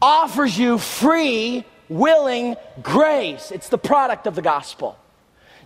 offers 0.00 0.58
you 0.58 0.78
free, 0.78 1.64
willing 1.88 2.56
grace. 2.82 3.50
It's 3.50 3.68
the 3.68 3.78
product 3.78 4.26
of 4.26 4.34
the 4.34 4.42
gospel. 4.42 4.98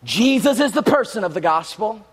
Jesus 0.04 0.60
is 0.60 0.72
the 0.72 0.82
person 0.82 1.24
of 1.24 1.34
the 1.34 1.40
gospel. 1.40 2.04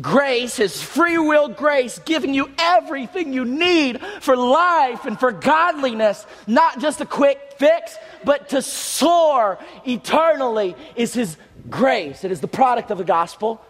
Grace 0.00 0.58
is 0.58 0.82
free 0.82 1.16
will 1.16 1.48
grace, 1.48 1.98
giving 2.00 2.34
you 2.34 2.50
everything 2.58 3.32
you 3.32 3.46
need 3.46 4.00
for 4.20 4.36
life 4.36 5.06
and 5.06 5.18
for 5.18 5.32
godliness, 5.32 6.26
not 6.46 6.80
just 6.80 7.00
a 7.00 7.06
quick 7.06 7.54
fix, 7.56 7.96
but 8.22 8.50
to 8.50 8.60
soar 8.60 9.58
eternally 9.86 10.76
is 10.96 11.14
His 11.14 11.38
grace. 11.70 12.24
It 12.24 12.30
is 12.30 12.42
the 12.42 12.48
product 12.48 12.90
of 12.90 12.98
the 12.98 13.04
gospel, 13.04 13.64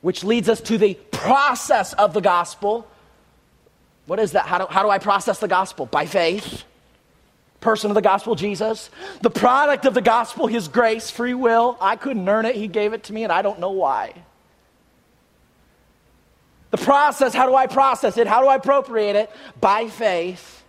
which 0.00 0.24
leads 0.24 0.48
us 0.48 0.62
to 0.62 0.78
the 0.78 0.94
process 1.10 1.92
of 1.92 2.14
the 2.14 2.22
gospel. 2.22 2.88
What 4.06 4.18
is 4.18 4.32
that? 4.32 4.46
How 4.46 4.58
do, 4.58 4.66
how 4.70 4.82
do 4.82 4.88
I 4.88 4.98
process 4.98 5.40
the 5.40 5.48
gospel? 5.48 5.84
By 5.84 6.06
faith. 6.06 6.64
Person 7.60 7.90
of 7.90 7.94
the 7.94 8.02
gospel, 8.02 8.34
Jesus. 8.34 8.88
The 9.20 9.30
product 9.30 9.84
of 9.84 9.92
the 9.92 10.00
gospel, 10.00 10.46
His 10.46 10.68
grace, 10.68 11.10
free 11.10 11.34
will. 11.34 11.76
I 11.82 11.96
couldn't 11.96 12.26
earn 12.26 12.46
it. 12.46 12.56
He 12.56 12.66
gave 12.66 12.94
it 12.94 13.04
to 13.04 13.12
me, 13.12 13.24
and 13.24 13.32
I 13.32 13.42
don't 13.42 13.60
know 13.60 13.72
why. 13.72 14.14
The 16.76 16.84
process, 16.84 17.32
how 17.32 17.46
do 17.46 17.54
I 17.54 17.66
process 17.66 18.18
it? 18.18 18.26
How 18.26 18.42
do 18.42 18.48
I 18.48 18.56
appropriate 18.56 19.16
it? 19.16 19.30
By 19.60 19.88
faith, 19.88 20.62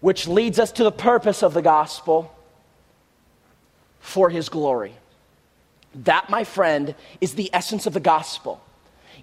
which 0.00 0.26
leads 0.26 0.58
us 0.58 0.72
to 0.72 0.82
the 0.82 0.90
purpose 0.90 1.44
of 1.44 1.54
the 1.54 1.62
gospel 1.62 2.34
for 4.00 4.28
his 4.28 4.48
glory. 4.48 4.94
That, 5.94 6.30
my 6.30 6.42
friend, 6.42 6.96
is 7.20 7.34
the 7.34 7.48
essence 7.52 7.86
of 7.86 7.92
the 7.92 8.00
gospel. 8.00 8.60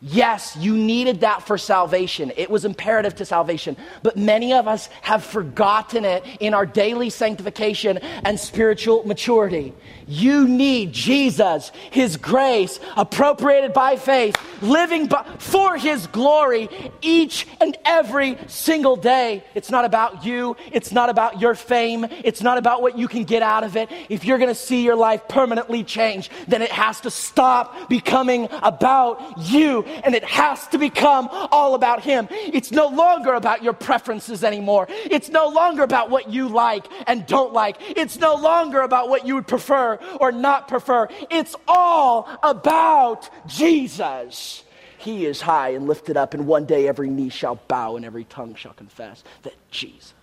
Yes, 0.01 0.55
you 0.57 0.75
needed 0.75 1.21
that 1.21 1.43
for 1.43 1.57
salvation. 1.57 2.31
It 2.37 2.49
was 2.49 2.65
imperative 2.65 3.15
to 3.15 3.25
salvation. 3.25 3.77
But 4.03 4.17
many 4.17 4.53
of 4.53 4.67
us 4.67 4.89
have 5.01 5.23
forgotten 5.23 6.05
it 6.05 6.23
in 6.39 6.53
our 6.53 6.65
daily 6.65 7.09
sanctification 7.09 7.97
and 7.97 8.39
spiritual 8.39 9.05
maturity. 9.05 9.73
You 10.07 10.47
need 10.47 10.93
Jesus, 10.93 11.71
His 11.91 12.15
grace, 12.15 12.79
appropriated 12.95 13.73
by 13.73 13.97
faith, 13.97 14.35
living 14.61 15.07
by, 15.07 15.25
for 15.39 15.77
His 15.77 16.07
glory 16.07 16.69
each 17.01 17.47
and 17.59 17.77
every 17.83 18.37
single 18.47 18.95
day. 18.95 19.43
It's 19.53 19.69
not 19.69 19.83
about 19.83 20.23
you. 20.23 20.55
It's 20.71 20.91
not 20.91 21.09
about 21.09 21.41
your 21.41 21.55
fame. 21.55 22.05
It's 22.23 22.41
not 22.41 22.57
about 22.57 22.81
what 22.81 22.97
you 22.97 23.07
can 23.07 23.23
get 23.23 23.41
out 23.41 23.63
of 23.63 23.75
it. 23.75 23.89
If 24.09 24.23
you're 24.23 24.37
going 24.37 24.49
to 24.49 24.55
see 24.55 24.83
your 24.83 24.95
life 24.95 25.27
permanently 25.27 25.83
change, 25.83 26.29
then 26.47 26.61
it 26.61 26.71
has 26.71 27.01
to 27.01 27.11
stop 27.11 27.89
becoming 27.89 28.47
about 28.61 29.37
you 29.39 29.85
and 29.87 30.15
it 30.15 30.23
has 30.23 30.67
to 30.67 30.77
become 30.77 31.29
all 31.31 31.75
about 31.75 32.03
Him. 32.03 32.27
It's 32.31 32.71
no 32.71 32.87
longer 32.87 33.33
about 33.33 33.63
your 33.63 33.73
preferences 33.73 34.43
anymore. 34.43 34.87
It's 34.89 35.29
no 35.29 35.47
longer 35.49 35.83
about 35.83 36.09
what 36.09 36.29
you 36.29 36.47
like 36.49 36.85
and 37.07 37.25
don't 37.25 37.53
like. 37.53 37.77
It's 37.79 38.17
no 38.17 38.35
longer 38.35 38.81
about 38.81 39.09
what 39.09 39.25
you 39.25 39.35
would 39.35 39.47
prefer 39.47 39.95
or 40.19 40.31
not 40.31 40.67
prefer. 40.67 41.07
It's 41.29 41.55
all 41.67 42.29
about 42.43 43.29
Jesus. 43.47 44.63
He 44.97 45.25
is 45.25 45.41
high 45.41 45.69
and 45.69 45.87
lifted 45.87 46.17
up, 46.17 46.33
and 46.33 46.47
one 46.47 46.65
day 46.65 46.87
every 46.87 47.09
knee 47.09 47.29
shall 47.29 47.55
bow 47.67 47.95
and 47.95 48.05
every 48.05 48.23
tongue 48.23 48.55
shall 48.55 48.73
confess 48.73 49.23
that 49.43 49.53
Jesus, 49.71 50.13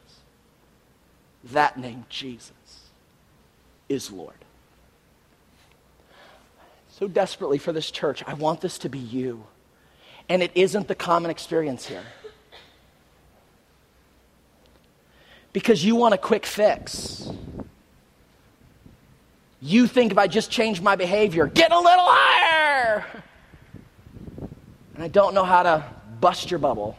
that 1.45 1.79
name 1.79 2.05
Jesus, 2.09 2.53
is 3.89 4.11
Lord. 4.11 4.35
so 6.89 7.09
desperately 7.09 7.59
for 7.59 7.73
this 7.73 7.91
church. 7.91 8.23
I 8.27 8.35
want 8.35 8.61
this 8.61 8.79
to 8.79 8.89
be 8.89 8.99
you. 8.99 9.45
And 10.29 10.43
it 10.43 10.53
isn't 10.55 10.89
the 10.89 10.95
common 10.95 11.31
experience 11.31 11.87
here. 11.87 12.05
Because 15.53 15.85
you 15.85 15.97
want 15.97 16.15
a 16.15 16.19
quick 16.19 16.47
fix. 16.47 17.31
You 19.61 19.87
think 19.87 20.13
if 20.13 20.19
I 20.19 20.27
just 20.27 20.51
change 20.51 20.81
my 20.81 20.97
behavior, 20.97 21.47
get 21.47 21.73
a 21.73 21.79
little 21.79 22.05
higher. 22.07 23.07
And 24.95 25.03
I 25.03 25.09
don't 25.09 25.35
know 25.35 25.45
how 25.45 25.63
to 25.63 25.85
bust 26.21 26.51
your 26.51 26.59
bubble. 26.59 26.99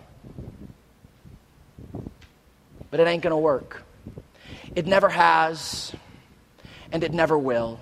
But 2.91 2.99
it 2.99 3.07
ain't 3.07 3.23
going 3.23 3.31
to 3.31 3.37
work. 3.37 3.83
It 4.75 4.85
never 4.85 5.09
has, 5.09 5.93
and 6.91 7.03
it 7.03 7.13
never 7.13 7.37
will. 7.37 7.79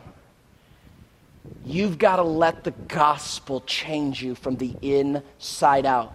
You've 1.66 1.97
got 1.97 2.18
to 2.18 2.24
let 2.24 2.64
the 2.64 2.72
gospel 2.72 3.61
change 3.61 4.22
you 4.22 4.36
from 4.36 4.57
the 4.57 4.76
inside 4.82 5.86
out. 5.86 6.14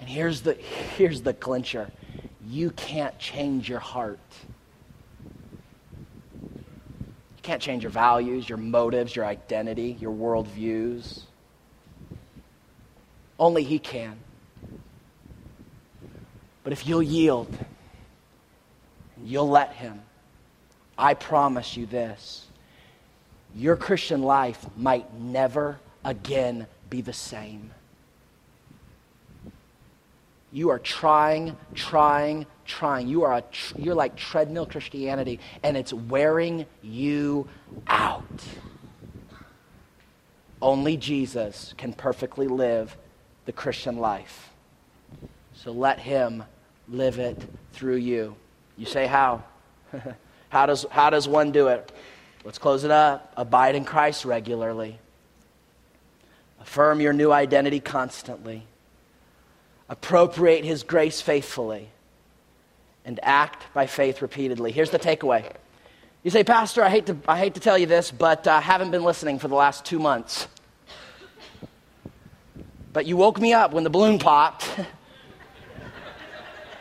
And 0.00 0.08
here's 0.08 0.40
the, 0.40 0.54
here's 0.54 1.22
the 1.22 1.34
clincher 1.34 1.90
you 2.46 2.70
can't 2.70 3.18
change 3.18 3.68
your 3.68 3.80
heart. 3.80 4.18
You 6.42 7.42
can't 7.42 7.60
change 7.60 7.82
your 7.82 7.92
values, 7.92 8.48
your 8.48 8.56
motives, 8.56 9.14
your 9.14 9.26
identity, 9.26 9.98
your 10.00 10.12
worldviews. 10.12 11.20
Only 13.38 13.62
He 13.64 13.78
can. 13.78 14.16
But 16.64 16.72
if 16.72 16.86
you'll 16.86 17.02
yield, 17.02 17.54
you'll 19.22 19.48
let 19.48 19.74
Him, 19.74 20.00
I 20.96 21.12
promise 21.12 21.76
you 21.76 21.84
this 21.84 22.47
your 23.54 23.76
Christian 23.76 24.22
life 24.22 24.64
might 24.76 25.12
never 25.14 25.78
again 26.04 26.66
be 26.90 27.00
the 27.00 27.12
same. 27.12 27.70
You 30.50 30.70
are 30.70 30.78
trying, 30.78 31.56
trying, 31.74 32.46
trying. 32.64 33.08
You 33.08 33.24
are 33.24 33.36
a 33.36 33.42
tr- 33.42 33.78
you're 33.78 33.94
like 33.94 34.16
treadmill 34.16 34.64
Christianity, 34.64 35.40
and 35.62 35.76
it's 35.76 35.92
wearing 35.92 36.64
you 36.82 37.48
out. 37.86 38.24
Only 40.62 40.96
Jesus 40.96 41.74
can 41.76 41.92
perfectly 41.92 42.48
live 42.48 42.96
the 43.44 43.52
Christian 43.52 43.98
life. 43.98 44.50
So 45.54 45.70
let 45.70 45.98
Him 45.98 46.44
live 46.88 47.18
it 47.18 47.38
through 47.72 47.96
you. 47.96 48.34
You 48.76 48.86
say, 48.86 49.06
How? 49.06 49.44
how, 50.48 50.66
does, 50.66 50.86
how 50.90 51.10
does 51.10 51.28
one 51.28 51.52
do 51.52 51.68
it? 51.68 51.92
Let's 52.48 52.56
close 52.56 52.82
it 52.82 52.90
up. 52.90 53.30
Abide 53.36 53.74
in 53.74 53.84
Christ 53.84 54.24
regularly. 54.24 54.98
Affirm 56.62 56.98
your 56.98 57.12
new 57.12 57.30
identity 57.30 57.78
constantly. 57.78 58.62
Appropriate 59.90 60.64
His 60.64 60.82
grace 60.82 61.20
faithfully. 61.20 61.90
And 63.04 63.20
act 63.22 63.66
by 63.74 63.86
faith 63.86 64.22
repeatedly. 64.22 64.72
Here's 64.72 64.88
the 64.88 64.98
takeaway. 64.98 65.52
You 66.22 66.30
say, 66.30 66.42
Pastor, 66.42 66.82
I 66.82 66.88
hate 66.88 67.04
to, 67.08 67.18
I 67.28 67.36
hate 67.36 67.52
to 67.52 67.60
tell 67.60 67.76
you 67.76 67.84
this, 67.84 68.10
but 68.10 68.46
I 68.46 68.56
uh, 68.56 68.60
haven't 68.62 68.92
been 68.92 69.04
listening 69.04 69.38
for 69.38 69.48
the 69.48 69.54
last 69.54 69.84
two 69.84 69.98
months. 69.98 70.48
But 72.94 73.04
you 73.04 73.18
woke 73.18 73.38
me 73.38 73.52
up 73.52 73.74
when 73.74 73.84
the 73.84 73.90
balloon 73.90 74.18
popped. 74.18 74.70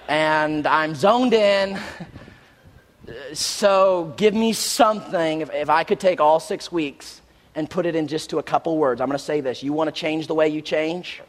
and 0.08 0.66
I'm 0.66 0.96
zoned 0.96 1.34
in 1.34 1.78
so 3.34 4.14
give 4.18 4.34
me 4.34 4.54
something. 4.54 5.42
If, 5.42 5.54
if 5.54 5.70
I 5.70 5.84
could 5.84 6.00
take 6.00 6.20
all 6.20 6.40
six 6.40 6.72
weeks 6.72 7.22
and 7.56 7.70
put 7.70 7.86
it 7.86 7.96
in 7.96 8.08
just 8.08 8.30
to 8.32 8.40
a 8.40 8.44
couple 8.44 8.78
words, 8.78 9.02
I'm 9.02 9.08
going 9.08 9.18
to 9.18 9.24
say 9.24 9.42
this. 9.42 9.64
You 9.64 9.74
want 9.74 9.88
to 9.88 9.92
change 9.92 10.28
the 10.28 10.36
way 10.36 10.50
you 10.50 10.62
change? 10.62 11.22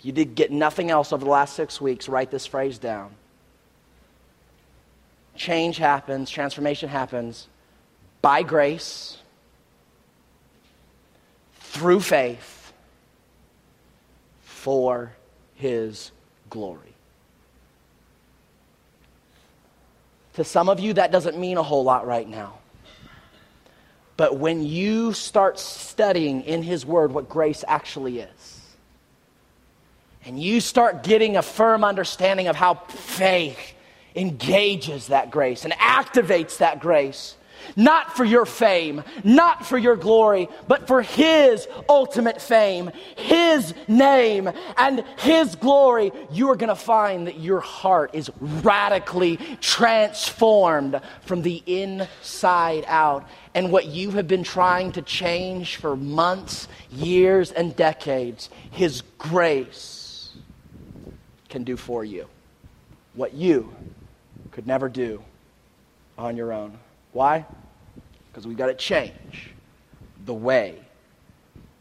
You 0.00 0.12
did 0.12 0.34
get 0.34 0.50
nothing 0.50 0.90
else 0.90 1.12
over 1.12 1.24
the 1.24 1.30
last 1.30 1.54
six 1.56 1.80
weeks. 1.80 2.08
Write 2.08 2.30
this 2.30 2.46
phrase 2.46 2.78
down. 2.78 3.10
Change 5.34 5.76
happens, 5.76 6.30
transformation 6.30 6.88
happens 6.88 7.48
by 8.20 8.42
grace, 8.42 9.18
through 11.60 12.00
faith, 12.00 12.72
for 14.42 15.12
His 15.54 16.10
glory. 16.50 16.87
To 20.38 20.44
some 20.44 20.68
of 20.68 20.78
you, 20.78 20.92
that 20.92 21.10
doesn't 21.10 21.36
mean 21.36 21.56
a 21.56 21.64
whole 21.64 21.82
lot 21.82 22.06
right 22.06 22.28
now. 22.28 22.60
But 24.16 24.38
when 24.38 24.64
you 24.64 25.12
start 25.12 25.58
studying 25.58 26.42
in 26.42 26.62
His 26.62 26.86
Word 26.86 27.10
what 27.10 27.28
grace 27.28 27.64
actually 27.66 28.20
is, 28.20 28.60
and 30.24 30.40
you 30.40 30.60
start 30.60 31.02
getting 31.02 31.36
a 31.36 31.42
firm 31.42 31.82
understanding 31.82 32.46
of 32.46 32.54
how 32.54 32.74
faith 32.74 33.58
engages 34.14 35.08
that 35.08 35.32
grace 35.32 35.64
and 35.64 35.74
activates 35.74 36.58
that 36.58 36.78
grace, 36.78 37.34
not 37.76 38.16
for 38.16 38.24
your 38.24 38.46
fame, 38.46 39.02
not 39.24 39.66
for 39.66 39.78
your 39.78 39.96
glory, 39.96 40.48
but 40.66 40.86
for 40.86 41.02
His 41.02 41.66
ultimate 41.88 42.40
fame, 42.40 42.90
His 43.16 43.74
name, 43.86 44.50
and 44.76 45.04
His 45.18 45.54
glory, 45.54 46.12
you 46.32 46.50
are 46.50 46.56
going 46.56 46.68
to 46.68 46.76
find 46.76 47.26
that 47.26 47.40
your 47.40 47.60
heart 47.60 48.10
is 48.14 48.30
radically 48.40 49.36
transformed 49.60 51.00
from 51.22 51.42
the 51.42 51.62
inside 51.66 52.84
out. 52.86 53.28
And 53.54 53.72
what 53.72 53.86
you 53.86 54.12
have 54.12 54.28
been 54.28 54.44
trying 54.44 54.92
to 54.92 55.02
change 55.02 55.76
for 55.76 55.96
months, 55.96 56.68
years, 56.90 57.50
and 57.50 57.74
decades, 57.74 58.50
His 58.70 59.02
grace 59.18 60.36
can 61.48 61.64
do 61.64 61.76
for 61.76 62.04
you 62.04 62.26
what 63.18 63.34
you 63.34 63.74
could 64.52 64.66
never 64.66 64.88
do 64.88 65.22
on 66.16 66.36
your 66.36 66.52
own. 66.52 66.78
Why? 67.12 67.44
Because 68.30 68.46
we've 68.46 68.56
got 68.56 68.66
to 68.66 68.74
change 68.74 69.50
the 70.24 70.34
way 70.34 70.78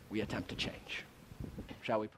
we 0.09 0.21
attempt 0.21 0.49
to 0.49 0.55
change. 0.55 1.03
Shall 1.81 1.99
we 1.99 2.07
pray? 2.07 2.16